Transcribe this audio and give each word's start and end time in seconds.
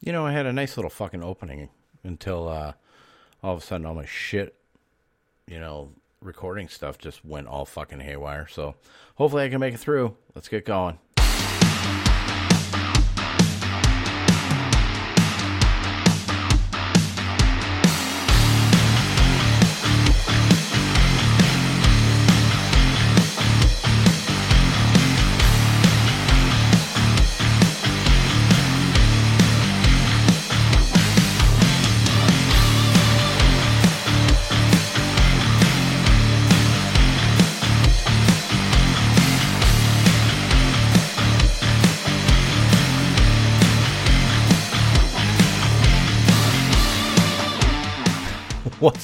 you 0.00 0.12
know, 0.12 0.26
I 0.26 0.32
had 0.32 0.46
a 0.46 0.52
nice 0.52 0.76
little 0.76 0.90
fucking 0.90 1.22
opening 1.22 1.68
until 2.04 2.48
uh, 2.48 2.72
all 3.42 3.54
of 3.54 3.62
a 3.62 3.64
sudden 3.64 3.86
all 3.86 3.94
my 3.94 4.06
shit, 4.06 4.54
you 5.46 5.58
know, 5.58 5.90
recording 6.20 6.68
stuff 6.68 6.98
just 6.98 7.24
went 7.24 7.46
all 7.46 7.64
fucking 7.64 8.00
haywire. 8.00 8.46
So 8.48 8.74
hopefully 9.16 9.44
I 9.44 9.48
can 9.48 9.60
make 9.60 9.74
it 9.74 9.80
through. 9.80 10.16
Let's 10.34 10.48
get 10.48 10.64
going. 10.64 10.98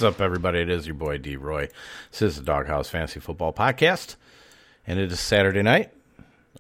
Up, 0.05 0.21
everybody? 0.21 0.59
It 0.59 0.69
is 0.69 0.87
your 0.87 0.97
boy 0.97 1.17
D 1.17 1.37
Roy. 1.37 1.71
This 2.11 2.21
is 2.21 2.37
the 2.37 2.43
Dawghouse 2.43 2.89
Fantasy 2.89 3.21
Football 3.21 3.55
Podcast, 3.55 4.17
and 4.87 4.99
it 4.99 5.11
is 5.11 5.19
Saturday 5.19 5.63
night 5.63 5.95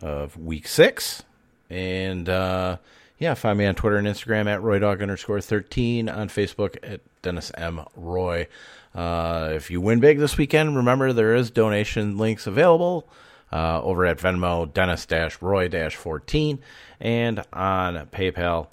of 0.00 0.38
week 0.38 0.66
six. 0.66 1.22
And 1.68 2.26
uh, 2.26 2.78
yeah, 3.18 3.34
find 3.34 3.58
me 3.58 3.66
on 3.66 3.74
Twitter 3.74 3.96
and 3.96 4.06
Instagram 4.06 4.46
at 4.46 4.62
RoyDog 4.62 5.02
underscore 5.02 5.42
13, 5.42 6.08
on 6.08 6.28
Facebook 6.28 6.78
at 6.82 7.02
Dennis 7.20 7.52
M. 7.58 7.84
Roy. 7.94 8.48
Uh, 8.94 9.50
if 9.52 9.70
you 9.70 9.78
win 9.78 10.00
big 10.00 10.18
this 10.18 10.38
weekend, 10.38 10.74
remember 10.74 11.12
there 11.12 11.34
is 11.34 11.50
donation 11.50 12.16
links 12.16 12.46
available 12.46 13.06
uh, 13.52 13.82
over 13.82 14.06
at 14.06 14.16
Venmo, 14.16 14.72
Dennis 14.72 15.06
Roy 15.42 15.68
14, 15.90 16.58
and 16.98 17.44
on 17.52 18.06
PayPal, 18.06 18.68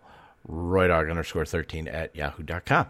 RoyDog 0.49 1.09
underscore 1.09 1.45
13 1.45 1.89
at 1.89 2.15
yahoo.com. 2.15 2.87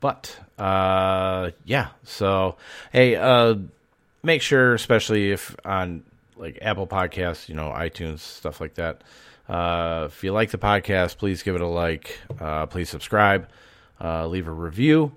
But 0.00 0.38
uh, 0.58 1.50
yeah, 1.64 1.88
so 2.04 2.56
hey, 2.92 3.16
uh, 3.16 3.56
make 4.22 4.42
sure, 4.42 4.74
especially 4.74 5.32
if 5.32 5.56
on 5.64 6.04
like 6.36 6.58
Apple 6.62 6.86
Podcasts, 6.86 7.48
you 7.48 7.54
know, 7.54 7.70
iTunes, 7.70 8.20
stuff 8.20 8.60
like 8.60 8.74
that. 8.74 9.02
Uh, 9.48 10.04
if 10.08 10.22
you 10.22 10.32
like 10.32 10.50
the 10.50 10.58
podcast, 10.58 11.16
please 11.18 11.42
give 11.42 11.54
it 11.54 11.60
a 11.60 11.66
like. 11.66 12.18
Uh, 12.40 12.66
please 12.66 12.88
subscribe. 12.88 13.48
Uh, 14.00 14.26
leave 14.26 14.46
a 14.46 14.52
review. 14.52 15.12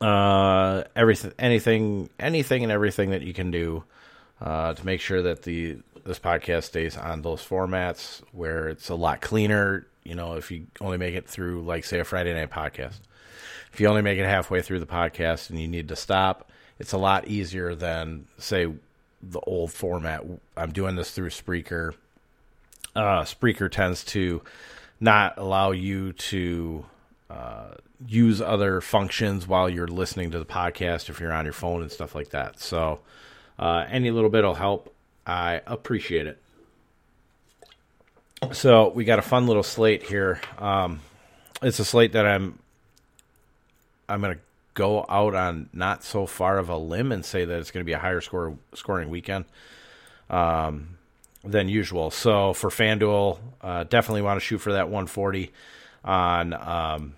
Uh, 0.00 0.84
everything, 0.96 1.32
anything, 1.38 2.08
anything, 2.18 2.62
and 2.62 2.72
everything 2.72 3.10
that 3.10 3.22
you 3.22 3.34
can 3.34 3.50
do 3.50 3.84
uh, 4.40 4.74
to 4.74 4.86
make 4.86 5.00
sure 5.00 5.22
that 5.22 5.42
the 5.42 5.76
this 6.04 6.18
podcast 6.18 6.64
stays 6.64 6.96
on 6.96 7.20
those 7.22 7.44
formats 7.44 8.22
where 8.32 8.68
it's 8.68 8.88
a 8.88 8.94
lot 8.94 9.20
cleaner. 9.20 9.86
You 10.04 10.14
know, 10.14 10.34
if 10.34 10.50
you 10.50 10.66
only 10.80 10.96
make 10.96 11.14
it 11.14 11.28
through, 11.28 11.62
like, 11.62 11.84
say, 11.84 11.98
a 11.98 12.04
Friday 12.04 12.32
night 12.32 12.50
podcast 12.50 12.98
if 13.72 13.80
you 13.80 13.86
only 13.86 14.02
make 14.02 14.18
it 14.18 14.24
halfway 14.26 14.62
through 14.62 14.80
the 14.80 14.86
podcast 14.86 15.50
and 15.50 15.60
you 15.60 15.68
need 15.68 15.88
to 15.88 15.96
stop, 15.96 16.50
it's 16.78 16.92
a 16.92 16.98
lot 16.98 17.28
easier 17.28 17.74
than 17.74 18.26
say 18.38 18.72
the 19.22 19.40
old 19.40 19.72
format. 19.72 20.24
I'm 20.56 20.72
doing 20.72 20.96
this 20.96 21.10
through 21.10 21.30
Spreaker. 21.30 21.94
Uh, 22.94 23.22
Spreaker 23.22 23.70
tends 23.70 24.04
to 24.06 24.42
not 25.00 25.34
allow 25.36 25.70
you 25.70 26.12
to 26.12 26.86
uh, 27.30 27.74
use 28.06 28.40
other 28.40 28.80
functions 28.80 29.46
while 29.46 29.68
you're 29.68 29.86
listening 29.88 30.30
to 30.30 30.38
the 30.38 30.44
podcast 30.44 31.08
if 31.08 31.20
you're 31.20 31.32
on 31.32 31.44
your 31.44 31.52
phone 31.52 31.82
and 31.82 31.90
stuff 31.90 32.14
like 32.14 32.30
that. 32.30 32.60
So 32.60 33.00
uh, 33.58 33.84
any 33.88 34.10
little 34.10 34.30
bit 34.30 34.44
will 34.44 34.54
help. 34.54 34.94
I 35.26 35.60
appreciate 35.66 36.26
it. 36.26 36.38
So 38.52 38.90
we 38.90 39.04
got 39.04 39.18
a 39.18 39.22
fun 39.22 39.46
little 39.46 39.64
slate 39.64 40.04
here. 40.04 40.40
Um, 40.58 41.00
it's 41.60 41.80
a 41.80 41.84
slate 41.84 42.12
that 42.12 42.24
I'm 42.24 42.58
I'm 44.08 44.20
going 44.20 44.34
to 44.34 44.40
go 44.74 45.04
out 45.08 45.34
on 45.34 45.68
not 45.72 46.04
so 46.04 46.26
far 46.26 46.58
of 46.58 46.68
a 46.68 46.76
limb 46.76 47.10
and 47.10 47.24
say 47.24 47.44
that 47.44 47.58
it's 47.58 47.70
going 47.70 47.82
to 47.82 47.86
be 47.86 47.92
a 47.92 47.98
higher 47.98 48.20
score 48.20 48.56
scoring 48.74 49.10
weekend 49.10 49.44
um, 50.30 50.98
than 51.44 51.68
usual. 51.68 52.10
So 52.10 52.52
for 52.52 52.70
FanDuel, 52.70 53.38
uh, 53.60 53.84
definitely 53.84 54.22
want 54.22 54.40
to 54.40 54.44
shoot 54.44 54.58
for 54.58 54.72
that 54.72 54.84
140. 54.86 55.52
On 56.04 56.52
um, 56.54 57.14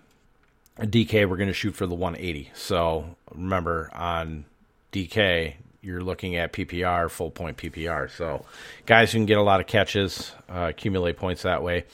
DK, 0.79 1.29
we're 1.29 1.37
going 1.37 1.49
to 1.49 1.55
shoot 1.55 1.75
for 1.75 1.87
the 1.87 1.95
180. 1.95 2.51
So 2.55 3.15
remember 3.35 3.91
on 3.95 4.47
DK, 4.93 5.55
you're 5.83 6.03
looking 6.03 6.37
at 6.37 6.53
PPR, 6.53 7.11
full 7.11 7.31
point 7.31 7.57
PPR. 7.57 8.11
So 8.11 8.45
guys 8.87 9.13
who 9.13 9.19
can 9.19 9.27
get 9.27 9.39
a 9.39 9.43
lot 9.43 9.61
of 9.61 9.67
catches, 9.67 10.33
uh, 10.49 10.69
accumulate 10.71 11.17
points 11.17 11.43
that 11.43 11.63
way 11.63 11.85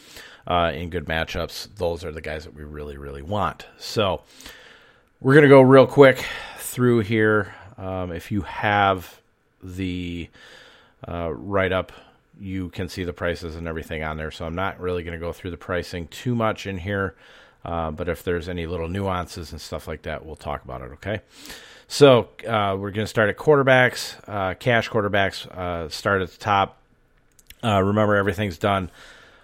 uh, 0.46 0.72
in 0.74 0.90
good 0.90 1.06
matchups, 1.06 1.68
those 1.76 2.04
are 2.04 2.12
the 2.12 2.20
guys 2.20 2.44
that 2.44 2.54
we 2.54 2.62
really, 2.62 2.96
really 2.96 3.22
want. 3.22 3.66
So 3.78 4.22
we're 5.26 5.34
going 5.34 5.42
to 5.42 5.48
go 5.48 5.60
real 5.60 5.88
quick 5.88 6.24
through 6.58 7.00
here. 7.00 7.52
Um, 7.76 8.12
if 8.12 8.30
you 8.30 8.42
have 8.42 9.20
the 9.60 10.28
uh, 11.08 11.32
write 11.32 11.72
up, 11.72 11.90
you 12.38 12.68
can 12.68 12.88
see 12.88 13.02
the 13.02 13.12
prices 13.12 13.56
and 13.56 13.66
everything 13.66 14.04
on 14.04 14.18
there. 14.18 14.30
So 14.30 14.46
I'm 14.46 14.54
not 14.54 14.78
really 14.78 15.02
going 15.02 15.18
to 15.18 15.20
go 15.20 15.32
through 15.32 15.50
the 15.50 15.56
pricing 15.56 16.06
too 16.06 16.36
much 16.36 16.64
in 16.64 16.78
here. 16.78 17.16
Uh, 17.64 17.90
but 17.90 18.08
if 18.08 18.22
there's 18.22 18.48
any 18.48 18.68
little 18.68 18.88
nuances 18.88 19.50
and 19.50 19.60
stuff 19.60 19.88
like 19.88 20.02
that, 20.02 20.24
we'll 20.24 20.36
talk 20.36 20.62
about 20.62 20.80
it. 20.80 20.92
Okay. 20.92 21.22
So 21.88 22.28
uh, 22.46 22.76
we're 22.78 22.92
going 22.92 23.04
to 23.04 23.08
start 23.08 23.28
at 23.28 23.36
quarterbacks, 23.36 24.14
uh, 24.28 24.54
cash 24.54 24.88
quarterbacks. 24.88 25.48
Uh, 25.48 25.88
start 25.88 26.22
at 26.22 26.30
the 26.30 26.38
top. 26.38 26.78
Uh, 27.64 27.82
remember, 27.82 28.14
everything's 28.14 28.58
done 28.58 28.92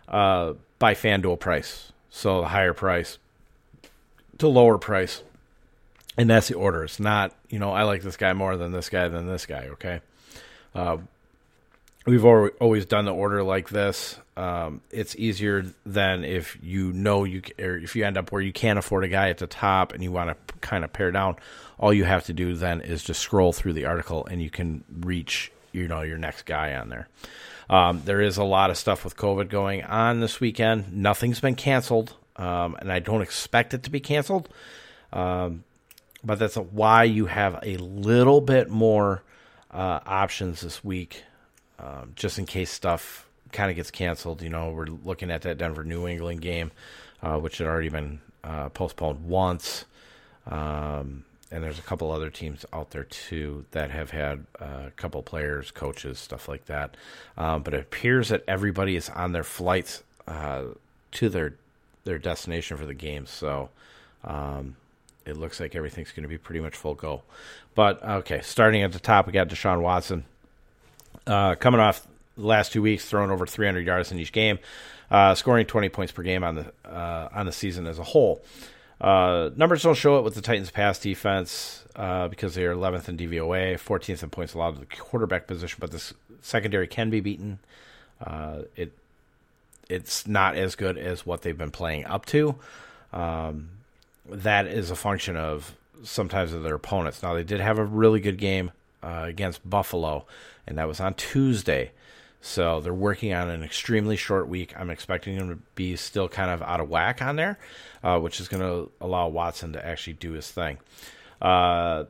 uh, 0.07 0.53
by 0.79 0.95
FanDuel 0.95 1.41
price. 1.41 1.91
So 2.09 2.41
the 2.41 2.47
higher 2.47 2.73
price 2.73 3.19
to 4.39 4.47
lower 4.47 4.79
price 4.79 5.25
and 6.17 6.29
that's 6.29 6.49
the 6.49 6.55
order. 6.55 6.85
It's 6.85 7.01
not, 7.01 7.35
you 7.49 7.59
know, 7.59 7.73
I 7.73 7.85
like 7.85 8.03
this 8.03 8.17
guy 8.17 8.33
more 8.33 8.57
than 8.57 8.73
this 8.73 8.89
guy 8.89 9.09
than 9.09 9.27
this 9.27 9.47
guy. 9.47 9.69
Okay, 9.73 10.01
uh, 10.75 10.99
we've 12.07 12.25
always 12.25 12.87
done 12.87 13.05
the 13.05 13.15
order 13.15 13.43
like 13.43 13.69
this. 13.69 14.19
Um, 14.37 14.81
it's 14.91 15.15
easier 15.17 15.67
than 15.85 16.25
if 16.25 16.57
you 16.63 16.93
know 16.93 17.25
you 17.25 17.43
or 17.59 17.77
if 17.77 17.95
you 17.95 18.05
end 18.05 18.17
up 18.17 18.33
where 18.33 18.41
you 18.41 18.53
can't 18.53 18.79
afford 18.79 19.05
a 19.05 19.09
guy 19.09 19.29
at 19.29 19.39
the 19.39 19.47
top 19.47 19.93
and 19.93 20.03
you 20.03 20.11
want 20.11 20.31
to 20.31 20.55
kind 20.61 20.85
of 20.85 20.93
pare 20.93 21.11
down. 21.11 21.37
All 21.79 21.93
you 21.93 22.05
have 22.05 22.25
to 22.27 22.33
do 22.33 22.55
then 22.55 22.81
is 22.81 23.03
just 23.03 23.21
scroll 23.21 23.53
through 23.53 23.73
the 23.73 23.87
article 23.87 24.25
and 24.27 24.41
you 24.41 24.51
can 24.51 24.85
reach, 25.01 25.51
you 25.73 25.89
know, 25.89 26.03
your 26.03 26.19
next 26.19 26.43
guy 26.43 26.75
on 26.77 26.89
there. 26.89 27.09
Um, 27.69 28.03
there 28.05 28.21
is 28.21 28.37
a 28.37 28.45
lot 28.45 28.71
of 28.71 28.77
stuff 28.77 29.05
with 29.05 29.17
COVID 29.17 29.49
going 29.49 29.83
on 29.83 30.21
this 30.21 30.41
weekend. 30.41 30.93
Nothing's 30.93 31.41
been 31.41 31.55
canceled, 31.55 32.15
um, 32.37 32.77
and 32.79 32.93
I 32.93 32.99
don't 32.99 33.23
expect 33.23 33.73
it 33.73 33.83
to 33.85 33.91
be 33.91 34.01
canceled. 34.01 34.49
Um, 35.13 35.65
but 36.25 36.39
that's 36.39 36.57
why 36.57 37.05
you 37.05 37.27
have 37.27 37.59
a 37.63 37.77
little 37.77 38.41
bit 38.41 38.69
more 38.69 39.23
uh, 39.71 40.01
options 40.07 40.61
this 40.61 40.85
week, 40.85 41.25
um, 41.79 42.13
just 42.15 42.39
in 42.39 42.47
case 42.47 42.71
stuff 42.71 43.29
kind 43.53 43.71
of 43.71 43.77
gets 43.77 43.91
canceled. 43.91 44.43
You 44.43 44.51
know, 44.51 44.71
we're 44.71 44.87
looking 44.87 45.31
at 45.31 45.43
that 45.43 45.59
Denver 45.59 45.85
New 45.85 46.07
England 46.07 46.41
game, 46.41 46.71
uh, 47.23 47.39
which 47.39 47.59
had 47.59 47.67
already 47.67 47.89
been 47.89 48.21
uh, 48.45 48.69
postponed 48.71 49.25
once. 49.25 49.85
Um, 50.47 51.25
and 51.51 51.63
there's 51.63 51.79
a 51.79 51.83
couple 51.83 52.11
other 52.11 52.31
teams 52.31 52.65
out 52.73 52.91
there 52.91 53.05
too 53.05 53.67
that 53.73 53.91
have 53.91 54.11
had 54.11 54.47
uh, 54.59 54.85
a 54.87 54.91
couple 54.97 55.23
players, 55.23 55.71
coaches, 55.71 56.19
stuff 56.19 56.49
like 56.49 56.65
that. 56.65 56.97
Um, 57.37 57.63
but 57.63 57.75
it 57.75 57.81
appears 57.81 58.31
that 58.31 58.43
everybody 58.49 58.97
is 58.97 59.11
on 59.11 59.33
their 59.33 59.45
flights 59.45 60.03
uh, 60.27 60.65
to 61.13 61.29
their 61.29 61.55
their 62.05 62.19
destination 62.19 62.77
for 62.77 62.87
the 62.87 62.95
game. 62.95 63.27
So 63.27 63.69
um, 64.25 64.77
it 65.27 65.37
looks 65.37 65.61
like 65.61 65.75
everything's 65.75 66.13
going 66.13 66.23
to 66.23 66.29
be 66.29 66.39
pretty 66.39 66.61
much 66.61 66.77
full 66.77 66.95
go. 66.95 67.23
But 67.75 68.03
okay, 68.05 68.41
starting 68.43 68.83
at 68.83 68.93
the 68.93 68.99
top, 68.99 69.27
we 69.27 69.33
got 69.33 69.49
Deshaun 69.49 69.81
Watson 69.81 70.25
uh, 71.27 71.55
coming 71.55 71.81
off 71.81 72.07
the 72.37 72.47
last 72.47 72.73
two 72.73 72.83
weeks, 72.83 73.05
throwing 73.05 73.31
over 73.31 73.47
300 73.47 73.87
yards 73.87 74.13
in 74.13 74.19
each 74.19 74.33
game, 74.33 74.59
uh, 75.11 75.35
scoring 75.35 75.67
20 75.67 75.89
points 75.89 76.13
per 76.13 76.23
game 76.23 76.45
on 76.45 76.55
the 76.57 76.73
uh, 76.85 77.29
on 77.33 77.47
the 77.47 77.53
season 77.53 77.87
as 77.87 77.99
a 77.99 78.05
whole. 78.05 78.43
Uh, 79.01 79.51
numbers 79.57 79.83
don't 79.83 79.97
show 79.97 80.19
it 80.19 80.23
with 80.23 80.35
the 80.35 80.41
Titans' 80.41 80.71
pass 80.71 80.99
defense 80.99 81.85
uh, 81.97 82.29
because 82.29 82.55
they 82.55 82.65
are 82.65 82.75
11th 82.75 83.09
in 83.09 83.17
DVOA, 83.17 83.75
14th 83.75 84.23
in 84.23 84.31
points 84.31 84.55
allowed 84.55 84.75
to 84.75 84.81
the 84.81 84.87
quarterback 84.87 85.49
position, 85.49 85.79
but 85.81 85.91
the 85.91 86.13
secondary 86.41 86.87
can 86.87 87.11
be 87.11 87.21
beaten. 87.21 87.59
Uh, 88.25 88.63
it 88.77 88.93
it's 89.89 90.27
not 90.27 90.57
as 90.57 90.75
good 90.75 90.97
as 90.97 91.27
what 91.27 91.43
they've 91.43 91.59
been 91.59 91.71
playing 91.71 92.07
up 92.07 92.25
to. 92.27 92.55
Um, 93.13 93.69
that 94.29 94.67
is 94.67 94.91
a 94.91 94.97
function 94.97 95.37
of 95.37 95.77
sometimes 96.03 96.53
of 96.53 96.63
their 96.63 96.75
opponents. 96.75 97.23
Now 97.23 97.35
they 97.35 97.45
did 97.45 97.61
have 97.61 97.79
a 97.79 97.85
really 97.85 98.21
good 98.21 98.39
game 98.39 98.73
uh, 99.03 99.25
against 99.27 99.69
Buffalo, 99.69 100.27
and 100.67 100.79
that 100.79 100.89
was 100.89 101.01
on 101.01 101.15
Tuesday. 101.15 101.93
So 102.41 102.81
they're 102.81 102.93
working 102.93 103.33
on 103.33 103.49
an 103.49 103.63
extremely 103.63 104.17
short 104.17 104.49
week. 104.49 104.75
I'm 104.77 104.91
expecting 104.91 105.37
them 105.37 105.49
to 105.49 105.59
be 105.77 105.95
still 105.95 106.29
kind 106.29 106.51
of 106.51 106.61
out 106.61 106.81
of 106.81 106.89
whack 106.89 107.23
on 107.23 107.37
there, 107.37 107.57
uh, 108.03 108.19
which 108.19 108.41
is 108.41 108.49
going 108.49 108.63
to 108.63 108.91
allow 109.01 109.29
Watson 109.29 109.75
to 109.75 109.87
actually 109.87 110.15
do 110.15 110.33
his 110.33 110.51
thing. 110.51 110.79
Uh, 111.41 112.05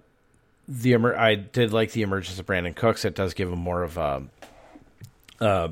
the 0.67 0.93
emer- 0.93 1.17
I 1.17 1.35
did 1.35 1.73
like 1.73 1.93
the 1.93 2.01
emergence 2.01 2.39
of 2.39 2.47
Brandin 2.47 2.75
Cooks. 2.75 3.05
It 3.05 3.15
does 3.15 3.35
give 3.35 3.53
him 3.53 3.59
more 3.59 3.83
of 3.83 3.99
a 3.99 4.23
uh, 5.41 5.69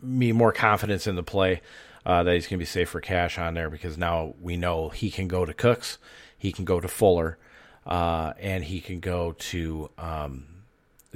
me 0.00 0.32
more 0.32 0.52
confidence 0.52 1.06
in 1.06 1.14
the 1.14 1.22
play 1.22 1.60
uh, 2.04 2.22
that 2.22 2.34
he's 2.34 2.46
going 2.46 2.58
to 2.58 2.62
be 2.62 2.64
safe 2.64 2.88
for 2.88 3.00
cash 3.00 3.38
on 3.38 3.54
there 3.54 3.70
because 3.70 3.96
now 3.96 4.34
we 4.40 4.56
know 4.56 4.88
he 4.88 5.10
can 5.10 5.28
go 5.28 5.44
to 5.44 5.54
Cooks, 5.54 5.98
he 6.36 6.52
can 6.52 6.64
go 6.64 6.80
to 6.80 6.88
Fuller, 6.88 7.38
uh, 7.86 8.32
and 8.40 8.64
he 8.64 8.80
can 8.80 9.00
go 9.00 9.32
to 9.32 9.90
um, 9.98 10.46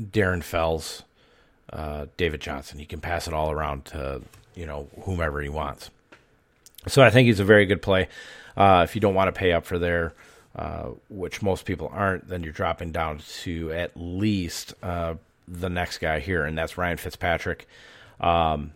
Darren 0.01 0.43
Fells 0.43 1.03
uh, 1.73 2.07
David 2.17 2.41
Johnson. 2.41 2.79
He 2.79 2.87
can 2.87 3.01
pass 3.01 3.27
it 3.27 3.35
all 3.35 3.51
around 3.51 3.87
to 3.87 4.23
you 4.55 4.67
know 4.67 4.89
whomever 5.03 5.41
he 5.41 5.49
wants. 5.49 5.91
So 6.87 7.03
I 7.03 7.11
think 7.11 7.27
he's 7.27 7.41
a 7.41 7.45
very 7.45 7.67
good 7.67 7.83
play. 7.83 8.09
Uh, 8.57 8.83
if 8.85 8.95
you 8.95 9.01
don't 9.01 9.15
want 9.15 9.29
to 9.29 9.39
pay 9.39 9.53
up 9.53 9.67
for 9.67 9.79
there, 9.79 10.15
uh, 10.55 10.91
which 11.11 11.43
most 11.43 11.65
people 11.65 11.91
aren't, 11.93 12.29
then 12.29 12.43
you're 12.43 12.53
dropping 12.53 12.93
down 12.93 13.21
to 13.43 13.73
at 13.73 13.93
least 13.97 14.75
uh, 14.83 15.15
the 15.47 15.69
next 15.69 15.99
guy 15.99 16.21
here, 16.21 16.45
and 16.45 16.57
that's 16.57 16.79
Ryan 16.79 16.97
Fitzpatrick. 16.97 17.67
Um, 18.21 18.73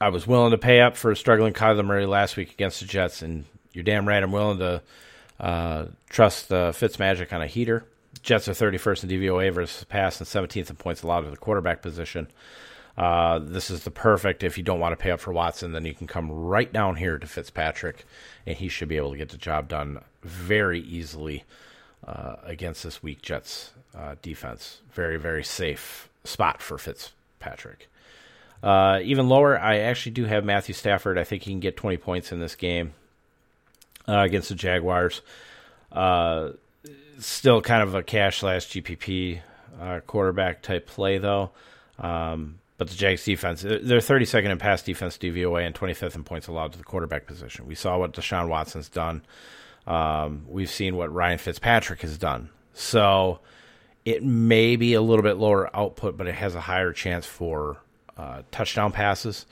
I 0.00 0.10
was 0.10 0.26
willing 0.26 0.50
to 0.50 0.58
pay 0.58 0.80
up 0.80 0.96
for 0.96 1.14
struggling 1.14 1.54
Kyler 1.54 1.84
Murray 1.84 2.04
last 2.04 2.36
week 2.36 2.52
against 2.52 2.80
the 2.80 2.86
Jets, 2.86 3.22
and 3.22 3.46
you're 3.72 3.84
damn 3.84 4.06
right 4.06 4.22
I'm 4.22 4.32
willing 4.32 4.58
to 4.58 4.82
uh, 5.40 5.86
trust 6.10 6.52
uh, 6.52 6.72
Fitzmagic 6.72 7.32
on 7.32 7.40
a 7.40 7.46
heater. 7.46 7.84
Jets 8.22 8.48
are 8.48 8.52
31st 8.52 9.04
in 9.04 9.10
DVOA 9.10 9.52
versus 9.52 9.84
pass 9.84 10.18
and 10.20 10.28
17th 10.28 10.70
in 10.70 10.76
points 10.76 11.02
allowed 11.02 11.22
to 11.22 11.30
the 11.30 11.36
quarterback 11.36 11.80
position. 11.80 12.28
Uh, 12.96 13.38
this 13.38 13.70
is 13.70 13.84
the 13.84 13.90
perfect. 13.90 14.42
If 14.42 14.58
you 14.58 14.64
don't 14.64 14.80
want 14.80 14.92
to 14.92 15.02
pay 15.02 15.10
up 15.10 15.20
for 15.20 15.32
Watson, 15.32 15.72
then 15.72 15.84
you 15.84 15.94
can 15.94 16.06
come 16.06 16.30
right 16.30 16.70
down 16.70 16.96
here 16.96 17.18
to 17.18 17.26
Fitzpatrick, 17.26 18.04
and 18.46 18.56
he 18.56 18.68
should 18.68 18.88
be 18.88 18.96
able 18.96 19.12
to 19.12 19.18
get 19.18 19.30
the 19.30 19.36
job 19.36 19.68
done 19.68 20.00
very 20.22 20.80
easily 20.80 21.44
uh, 22.06 22.36
against 22.42 22.82
this 22.82 23.02
weak 23.02 23.22
Jets 23.22 23.72
uh, 23.94 24.16
defense. 24.20 24.80
Very, 24.92 25.18
very 25.18 25.44
safe 25.44 26.08
spot 26.24 26.60
for 26.60 26.78
Fitzpatrick. 26.78 27.88
Uh, 28.62 29.00
even 29.02 29.28
lower, 29.28 29.58
I 29.58 29.78
actually 29.78 30.12
do 30.12 30.24
have 30.24 30.44
Matthew 30.44 30.74
Stafford. 30.74 31.18
I 31.18 31.24
think 31.24 31.42
he 31.42 31.52
can 31.52 31.60
get 31.60 31.76
20 31.76 31.96
points 31.98 32.32
in 32.32 32.40
this 32.40 32.54
game 32.54 32.94
uh, 34.08 34.18
against 34.18 34.48
the 34.48 34.54
Jaguars. 34.54 35.22
Uh, 35.92 36.50
still 37.18 37.60
kind 37.60 37.82
of 37.82 37.94
a 37.94 38.02
cash 38.02 38.38
slash 38.38 38.66
GPP 38.66 39.40
uh, 39.80 40.00
quarterback 40.06 40.62
type 40.62 40.86
play, 40.86 41.18
though. 41.18 41.50
Um, 41.98 42.58
but 42.78 42.88
the 42.88 42.94
Jags 42.94 43.24
defense, 43.24 43.62
they're 43.62 43.80
32nd 43.80 44.50
in 44.50 44.58
pass 44.58 44.82
defense 44.82 45.16
DVOA 45.16 45.66
and 45.66 45.74
25th 45.74 46.14
in 46.14 46.24
points 46.24 46.46
allowed 46.46 46.72
to 46.72 46.78
the 46.78 46.84
quarterback 46.84 47.26
position. 47.26 47.66
We 47.66 47.74
saw 47.74 47.98
what 47.98 48.12
Deshaun 48.12 48.48
Watson's 48.48 48.90
done. 48.90 49.22
Um, 49.86 50.44
we've 50.46 50.70
seen 50.70 50.96
what 50.96 51.12
Ryan 51.12 51.38
Fitzpatrick 51.38 52.02
has 52.02 52.18
done. 52.18 52.50
So 52.74 53.38
it 54.04 54.22
may 54.22 54.76
be 54.76 54.92
a 54.92 55.00
little 55.00 55.22
bit 55.22 55.38
lower 55.38 55.74
output, 55.74 56.18
but 56.18 56.26
it 56.26 56.34
has 56.34 56.54
a 56.54 56.60
higher 56.60 56.92
chance 56.92 57.24
for 57.24 57.78
uh, 58.16 58.42
touchdown 58.50 58.92
passes, 58.92 59.46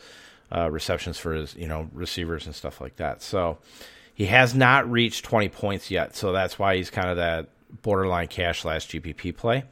uh, 0.54 0.70
receptions 0.70 1.18
for 1.18 1.34
his 1.34 1.54
you 1.54 1.68
know 1.68 1.88
receivers 1.92 2.46
and 2.46 2.54
stuff 2.54 2.80
like 2.80 2.96
that. 2.96 3.22
So 3.22 3.58
he 4.14 4.26
has 4.26 4.54
not 4.54 4.90
reached 4.90 5.24
20 5.24 5.48
points 5.48 5.90
yet. 5.90 6.14
So 6.14 6.32
that's 6.32 6.58
why 6.58 6.76
he's 6.76 6.90
kind 6.90 7.10
of 7.10 7.16
that 7.16 7.48
borderline 7.82 8.28
cash 8.28 8.62
slash 8.62 8.86
GPP 8.88 9.36
play. 9.36 9.64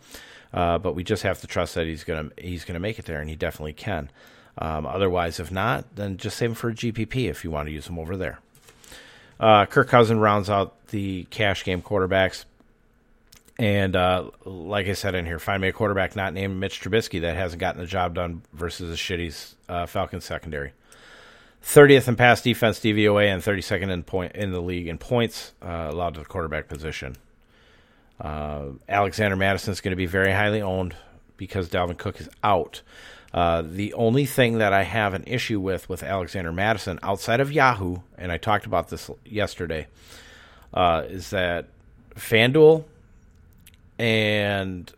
Uh, 0.52 0.78
but 0.78 0.94
we 0.94 1.04
just 1.04 1.22
have 1.22 1.40
to 1.40 1.46
trust 1.46 1.74
that 1.76 1.86
he's 1.86 2.04
gonna 2.04 2.30
he's 2.36 2.64
gonna 2.64 2.80
make 2.80 2.98
it 2.98 3.06
there, 3.06 3.20
and 3.20 3.30
he 3.30 3.36
definitely 3.36 3.72
can. 3.72 4.10
Um, 4.58 4.84
otherwise, 4.84 5.40
if 5.40 5.50
not, 5.50 5.96
then 5.96 6.18
just 6.18 6.36
save 6.36 6.50
him 6.50 6.54
for 6.54 6.68
a 6.68 6.74
GPP 6.74 7.30
if 7.30 7.42
you 7.42 7.50
want 7.50 7.68
to 7.68 7.72
use 7.72 7.86
him 7.86 7.98
over 7.98 8.16
there. 8.16 8.38
Uh, 9.40 9.64
Kirk 9.66 9.88
Cousin 9.88 10.20
rounds 10.20 10.50
out 10.50 10.88
the 10.88 11.24
cash 11.30 11.64
game 11.64 11.80
quarterbacks. 11.80 12.44
And 13.62 13.94
uh, 13.94 14.28
like 14.44 14.88
I 14.88 14.94
said 14.94 15.14
in 15.14 15.24
here, 15.24 15.38
find 15.38 15.62
me 15.62 15.68
a 15.68 15.72
quarterback 15.72 16.16
not 16.16 16.34
named 16.34 16.58
Mitch 16.58 16.80
Trubisky 16.80 17.20
that 17.20 17.36
hasn't 17.36 17.60
gotten 17.60 17.80
the 17.80 17.86
job 17.86 18.12
done 18.12 18.42
versus 18.52 18.92
a 18.92 18.96
shitty 18.96 19.54
uh, 19.68 19.86
Falcons 19.86 20.24
secondary. 20.24 20.72
30th 21.62 22.08
in 22.08 22.16
pass 22.16 22.42
defense 22.42 22.80
DVOA 22.80 23.32
and 23.32 23.40
32nd 23.40 23.88
in 23.92 24.02
point 24.02 24.34
in 24.34 24.50
the 24.50 24.60
league 24.60 24.88
in 24.88 24.98
points 24.98 25.52
uh, 25.62 25.86
allowed 25.90 26.14
to 26.14 26.20
the 26.20 26.26
quarterback 26.26 26.66
position. 26.66 27.14
Uh, 28.20 28.70
Alexander 28.88 29.36
Mattison 29.36 29.70
is 29.70 29.80
going 29.80 29.92
to 29.92 29.96
be 29.96 30.06
very 30.06 30.32
highly 30.32 30.60
owned 30.60 30.96
because 31.36 31.68
Dalvin 31.68 31.96
Cook 31.96 32.20
is 32.20 32.28
out. 32.42 32.82
Uh, 33.32 33.62
the 33.64 33.94
only 33.94 34.26
thing 34.26 34.58
that 34.58 34.72
I 34.72 34.82
have 34.82 35.14
an 35.14 35.22
issue 35.28 35.60
with 35.60 35.88
with 35.88 36.02
Alexander 36.02 36.50
Mattison 36.50 36.98
outside 37.00 37.38
of 37.38 37.52
Yahoo, 37.52 37.98
and 38.18 38.32
I 38.32 38.38
talked 38.38 38.66
about 38.66 38.88
this 38.88 39.08
yesterday, 39.24 39.86
uh, 40.74 41.04
is 41.06 41.30
that 41.30 41.68
FanDuel 42.16 42.86
and 44.02 44.92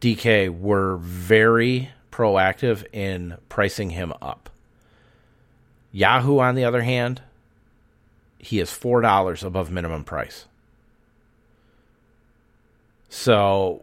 DK 0.00 0.48
were 0.50 0.96
very 0.96 1.90
proactive 2.10 2.84
in 2.92 3.36
pricing 3.48 3.90
him 3.90 4.12
up. 4.20 4.50
Yahoo, 5.92 6.40
on 6.40 6.56
the 6.56 6.64
other 6.64 6.82
hand, 6.82 7.22
he 8.38 8.58
is 8.58 8.68
four 8.72 9.00
dollars 9.00 9.44
above 9.44 9.70
minimum 9.70 10.02
price. 10.02 10.46
So 13.10 13.82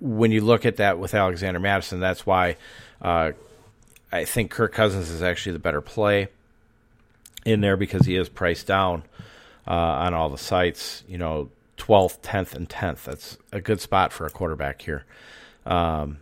when 0.00 0.32
you 0.32 0.40
look 0.40 0.66
at 0.66 0.78
that 0.78 0.98
with 0.98 1.14
Alexander 1.14 1.60
Mattison, 1.60 2.00
that's 2.00 2.26
why 2.26 2.56
uh, 3.00 3.32
I 4.10 4.24
think 4.24 4.50
Kirk 4.50 4.72
Cousins 4.72 5.10
is 5.10 5.22
actually 5.22 5.52
the 5.52 5.60
better 5.60 5.80
play 5.80 6.26
in 7.44 7.60
there 7.60 7.76
because 7.76 8.04
he 8.04 8.16
is 8.16 8.28
priced 8.28 8.66
down 8.66 9.04
uh, 9.64 9.70
on 9.70 10.12
all 10.12 10.28
the 10.28 10.38
sites. 10.38 11.04
You 11.06 11.18
know, 11.18 11.50
12th, 11.76 12.20
10th, 12.20 12.54
and 12.54 12.68
10th. 12.68 13.04
That's 13.04 13.38
a 13.52 13.60
good 13.60 13.80
spot 13.80 14.12
for 14.12 14.26
a 14.26 14.30
quarterback 14.30 14.82
here. 14.82 15.04
Um, 15.64 16.18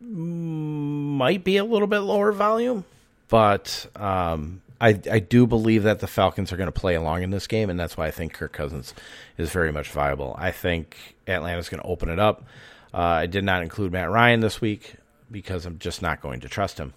might 0.00 1.44
be 1.44 1.56
a 1.56 1.64
little 1.64 1.88
bit 1.88 2.00
lower 2.00 2.32
volume, 2.32 2.84
but 3.28 3.86
um, 3.96 4.62
I, 4.80 5.00
I 5.10 5.18
do 5.18 5.46
believe 5.46 5.84
that 5.84 6.00
the 6.00 6.06
Falcons 6.06 6.52
are 6.52 6.56
going 6.56 6.68
to 6.68 6.72
play 6.72 6.94
along 6.94 7.22
in 7.22 7.30
this 7.30 7.46
game, 7.46 7.70
and 7.70 7.78
that's 7.78 7.96
why 7.96 8.06
I 8.06 8.10
think 8.10 8.34
Kirk 8.34 8.52
Cousins 8.52 8.94
is 9.38 9.50
very 9.50 9.72
much 9.72 9.90
viable. 9.90 10.34
I 10.38 10.50
think 10.50 11.16
Atlanta's 11.26 11.68
going 11.68 11.80
to 11.80 11.86
open 11.86 12.08
it 12.08 12.18
up. 12.18 12.44
Uh, 12.92 12.98
I 12.98 13.26
did 13.26 13.44
not 13.44 13.62
include 13.62 13.92
Matt 13.92 14.10
Ryan 14.10 14.40
this 14.40 14.60
week 14.60 14.94
because 15.30 15.66
I'm 15.66 15.78
just 15.78 16.02
not 16.02 16.20
going 16.20 16.40
to 16.40 16.48
trust 16.48 16.78
him 16.78 16.94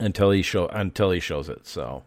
until 0.00 0.30
he 0.30 0.42
show 0.42 0.66
until 0.66 1.10
he 1.10 1.20
shows 1.20 1.48
it. 1.48 1.66
So 1.66 2.02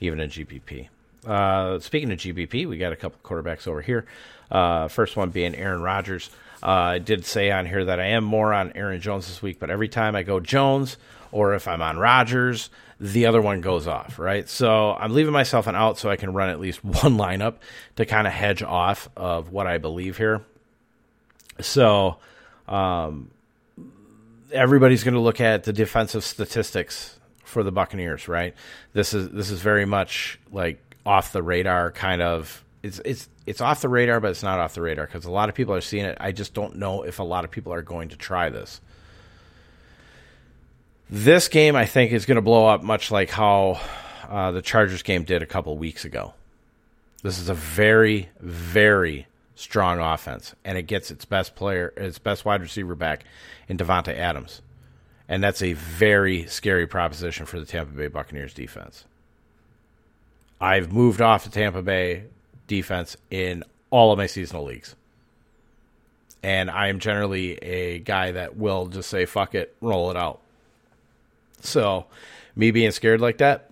even 0.00 0.20
in 0.20 0.30
GPP. 0.30 0.88
Uh, 1.26 1.78
speaking 1.78 2.10
of 2.10 2.18
GPP, 2.18 2.68
we 2.68 2.78
got 2.78 2.92
a 2.92 2.96
couple 2.96 3.18
quarterbacks 3.24 3.66
over 3.66 3.80
here. 3.80 4.06
Uh, 4.50 4.88
first 4.88 5.16
one 5.16 5.30
being 5.30 5.54
Aaron 5.54 5.82
Rodgers. 5.82 6.30
Uh, 6.62 6.66
I 6.66 6.98
did 6.98 7.24
say 7.24 7.50
on 7.50 7.66
here 7.66 7.84
that 7.84 7.98
I 7.98 8.06
am 8.08 8.24
more 8.24 8.52
on 8.52 8.72
Aaron 8.74 9.00
Jones 9.00 9.26
this 9.26 9.42
week, 9.42 9.58
but 9.58 9.70
every 9.70 9.88
time 9.88 10.14
I 10.14 10.22
go 10.22 10.40
Jones 10.40 10.96
or 11.32 11.54
if 11.54 11.66
I'm 11.66 11.82
on 11.82 11.96
Rodgers, 11.96 12.70
the 13.00 13.26
other 13.26 13.42
one 13.42 13.60
goes 13.60 13.88
off, 13.88 14.18
right? 14.18 14.48
So 14.48 14.92
I'm 14.92 15.12
leaving 15.12 15.32
myself 15.32 15.66
an 15.66 15.74
out 15.74 15.98
so 15.98 16.08
I 16.08 16.16
can 16.16 16.32
run 16.32 16.50
at 16.50 16.60
least 16.60 16.84
one 16.84 17.16
lineup 17.16 17.56
to 17.96 18.06
kind 18.06 18.26
of 18.26 18.32
hedge 18.32 18.62
off 18.62 19.08
of 19.16 19.50
what 19.50 19.66
I 19.66 19.78
believe 19.78 20.18
here. 20.18 20.42
So 21.60 22.18
um, 22.68 23.30
everybody's 24.52 25.02
going 25.02 25.14
to 25.14 25.20
look 25.20 25.40
at 25.40 25.64
the 25.64 25.72
defensive 25.72 26.24
statistics 26.24 27.18
for 27.44 27.62
the 27.62 27.72
Buccaneers, 27.72 28.28
right? 28.28 28.54
This 28.92 29.12
is 29.12 29.30
this 29.30 29.50
is 29.50 29.60
very 29.60 29.84
much 29.84 30.38
like 30.50 30.91
off 31.04 31.32
the 31.32 31.42
radar 31.42 31.90
kind 31.90 32.22
of 32.22 32.64
it's 32.82 33.00
it's 33.04 33.28
it's 33.46 33.60
off 33.60 33.80
the 33.80 33.88
radar, 33.88 34.20
but 34.20 34.30
it's 34.30 34.42
not 34.42 34.58
off 34.58 34.74
the 34.74 34.82
radar 34.82 35.06
because 35.06 35.24
a 35.24 35.30
lot 35.30 35.48
of 35.48 35.54
people 35.54 35.74
are 35.74 35.80
seeing 35.80 36.04
it. 36.04 36.16
I 36.20 36.32
just 36.32 36.54
don't 36.54 36.76
know 36.76 37.02
if 37.02 37.18
a 37.18 37.24
lot 37.24 37.44
of 37.44 37.50
people 37.50 37.72
are 37.72 37.82
going 37.82 38.08
to 38.10 38.16
try 38.16 38.50
this. 38.50 38.80
This 41.10 41.48
game, 41.48 41.76
I 41.76 41.84
think, 41.84 42.12
is 42.12 42.24
going 42.24 42.36
to 42.36 42.42
blow 42.42 42.66
up 42.66 42.82
much 42.82 43.10
like 43.10 43.30
how 43.30 43.80
uh, 44.28 44.50
the 44.50 44.62
Chargers 44.62 45.02
game 45.02 45.24
did 45.24 45.42
a 45.42 45.46
couple 45.46 45.76
weeks 45.76 46.04
ago. 46.04 46.34
This 47.22 47.38
is 47.38 47.48
a 47.48 47.54
very, 47.54 48.30
very 48.40 49.26
strong 49.54 50.00
offense, 50.00 50.54
and 50.64 50.78
it 50.78 50.84
gets 50.84 51.10
its 51.10 51.24
best 51.24 51.54
player, 51.54 51.92
its 51.96 52.18
best 52.18 52.44
wide 52.44 52.62
receiver 52.62 52.94
back 52.94 53.24
in 53.68 53.76
Davante 53.76 54.16
Adams, 54.16 54.62
and 55.28 55.42
that's 55.42 55.62
a 55.62 55.74
very 55.74 56.46
scary 56.46 56.86
proposition 56.86 57.46
for 57.46 57.60
the 57.60 57.66
Tampa 57.66 57.92
Bay 57.92 58.08
Buccaneers 58.08 58.54
defense. 58.54 59.04
I've 60.62 60.92
moved 60.92 61.20
off 61.20 61.42
the 61.42 61.50
Tampa 61.50 61.82
Bay 61.82 62.22
defense 62.68 63.16
in 63.30 63.64
all 63.90 64.12
of 64.12 64.16
my 64.16 64.26
seasonal 64.26 64.64
leagues. 64.64 64.94
And 66.40 66.70
I 66.70 66.86
am 66.86 67.00
generally 67.00 67.54
a 67.56 67.98
guy 67.98 68.30
that 68.30 68.56
will 68.56 68.86
just 68.86 69.10
say, 69.10 69.26
fuck 69.26 69.56
it, 69.56 69.74
roll 69.80 70.12
it 70.12 70.16
out. 70.16 70.40
So, 71.62 72.06
me 72.54 72.70
being 72.70 72.92
scared 72.92 73.20
like 73.20 73.38
that 73.38 73.70